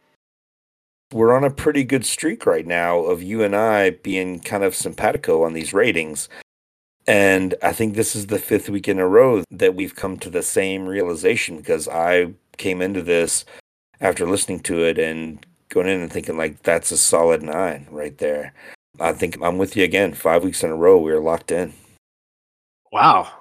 [1.14, 4.76] We're on a pretty good streak right now of you and I being kind of
[4.76, 6.30] simpatico on these ratings.
[7.08, 10.30] And I think this is the fifth week in a row that we've come to
[10.30, 13.44] the same realization because I came into this
[14.00, 18.18] after listening to it and going in and thinking like that's a solid nine right
[18.20, 18.54] there.
[19.00, 20.14] I think I'm with you again.
[20.14, 21.74] Five weeks in a row, we are locked in.
[22.92, 23.32] Wow.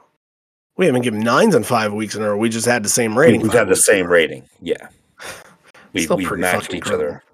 [0.77, 2.37] We haven't given nines in five weeks in a row.
[2.37, 3.43] We just had the same rating.
[3.43, 4.49] We've had the weeks in a same rating.
[4.61, 4.89] Yeah.
[5.93, 7.05] We pretty matched each incredible.
[7.05, 7.25] other.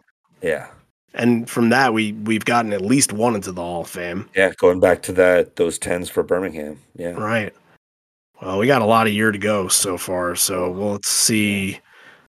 [0.46, 0.68] Yeah.
[1.14, 4.28] And from that, we we've gotten at least one into the Hall of Fame.
[4.34, 4.52] Yeah.
[4.58, 6.80] Going back to that those tens for Birmingham.
[6.94, 7.12] Yeah.
[7.12, 7.54] Right.
[8.40, 11.80] Well, we got a lot of year to go so far, so well, let's see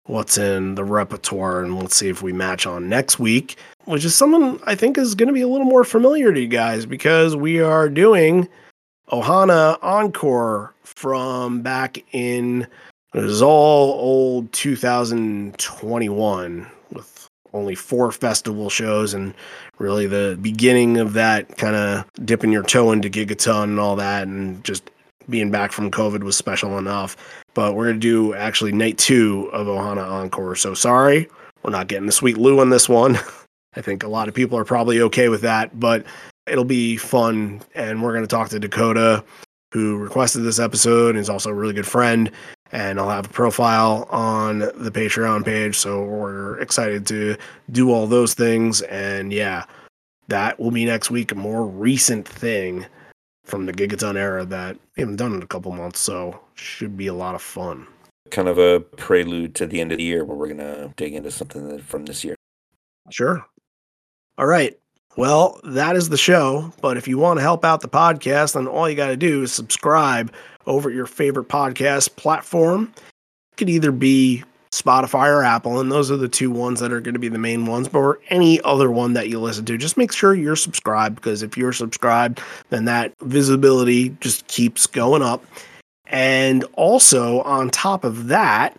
[0.04, 4.16] what's in the repertoire and let's see if we match on next week, which is
[4.16, 7.36] something I think is going to be a little more familiar to you guys because
[7.36, 8.48] we are doing
[9.10, 12.68] Ohana Encore from back in
[13.14, 16.68] it was all old 2021 with
[17.58, 19.34] only four festival shows and
[19.80, 24.28] really the beginning of that kind of dipping your toe into Gigaton and all that
[24.28, 24.90] and just
[25.30, 27.18] being back from COVID was special enough.
[27.54, 30.56] But we're gonna do actually night two of Ohana Encore.
[30.56, 31.28] So sorry,
[31.64, 33.18] we're not getting the Sweet Lew on this one.
[33.76, 36.06] I think a lot of people are probably okay with that, but
[36.48, 37.62] it'll be fun.
[37.76, 39.24] And we're gonna talk to Dakota,
[39.74, 42.32] who requested this episode and is also a really good friend.
[42.72, 45.78] And I'll have a profile on the Patreon page.
[45.78, 47.38] So we're excited to
[47.72, 48.82] do all those things.
[48.84, 49.66] And yeah,
[50.28, 52.86] that will be next week, a more recent thing
[53.46, 57.08] from the Gigaton era that we haven't done in a couple months, so should be
[57.08, 57.88] a lot of fun.
[58.30, 61.32] Kind of a prelude to the end of the year where we're gonna dig into
[61.32, 62.36] something from this year.
[63.10, 63.46] Sure.
[64.38, 64.78] All right.
[65.16, 66.72] Well, that is the show.
[66.82, 69.44] But if you want to help out the podcast, then all you got to do
[69.44, 70.32] is subscribe
[70.68, 72.94] over at your favorite podcast platform.
[72.98, 77.02] It could either be Spotify or Apple, and those are the two ones that are
[77.02, 79.78] going to be the main ones, but or any other one that you listen to.
[79.78, 85.22] Just make sure you're subscribed because if you're subscribed, then that visibility just keeps going
[85.22, 85.44] up.
[86.06, 88.78] And also, on top of that,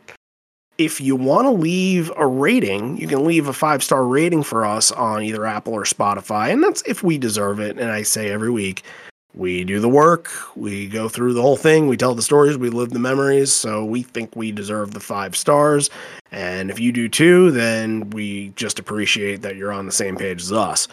[0.78, 4.64] if you want to leave a rating, you can leave a five star rating for
[4.64, 6.52] us on either Apple or Spotify.
[6.52, 7.78] And that's if we deserve it.
[7.78, 8.84] And I say every week,
[9.34, 12.70] we do the work, we go through the whole thing, we tell the stories, we
[12.70, 13.52] live the memories.
[13.52, 15.90] So we think we deserve the five stars.
[16.32, 20.42] And if you do too, then we just appreciate that you're on the same page
[20.42, 20.88] as us.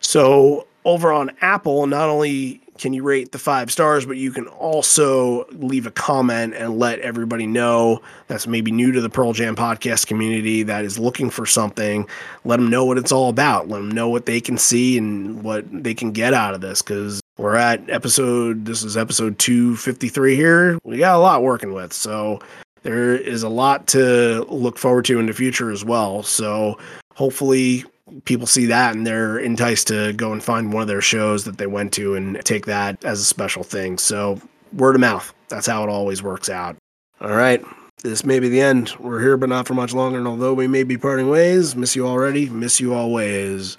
[0.00, 4.46] So over on Apple, not only can you rate the five stars, but you can
[4.48, 9.54] also leave a comment and let everybody know that's maybe new to the Pearl Jam
[9.54, 12.08] podcast community that is looking for something.
[12.44, 13.68] Let them know what it's all about.
[13.68, 16.82] Let them know what they can see and what they can get out of this
[16.82, 20.78] because we're at episode, this is episode 253 here.
[20.84, 21.92] We got a lot working with.
[21.92, 22.40] So
[22.82, 26.22] there is a lot to look forward to in the future as well.
[26.22, 26.78] So
[27.14, 27.84] hopefully
[28.24, 31.58] people see that and they're enticed to go and find one of their shows that
[31.58, 33.98] they went to and take that as a special thing.
[33.98, 34.40] So
[34.74, 35.32] word of mouth.
[35.48, 36.76] That's how it always works out.
[37.20, 37.64] All right.
[38.02, 38.92] This may be the end.
[38.98, 40.18] We're here, but not for much longer.
[40.18, 43.76] And although we may be parting ways, miss you already, miss you always.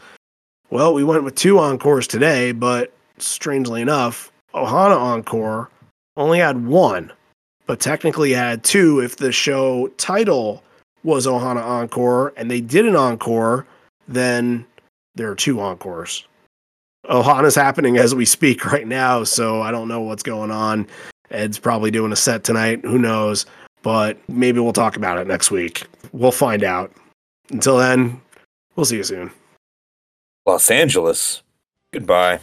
[0.69, 5.69] Well, we went with two encores today, but strangely enough, Ohana Encore
[6.17, 7.11] only had one,
[7.65, 10.63] but technically had two if the show title
[11.03, 13.65] was Ohana Encore and they did an encore,
[14.07, 14.65] then
[15.15, 16.25] there are two encores.
[17.07, 20.87] Ohana's happening as we speak right now, so I don't know what's going on.
[21.31, 22.81] Ed's probably doing a set tonight.
[22.83, 23.45] Who knows?
[23.81, 25.85] But maybe we'll talk about it next week.
[26.13, 26.93] We'll find out.
[27.49, 28.21] Until then,
[28.75, 29.31] we'll see you soon.
[30.45, 31.41] Los Angeles.
[31.91, 32.39] Goodbye.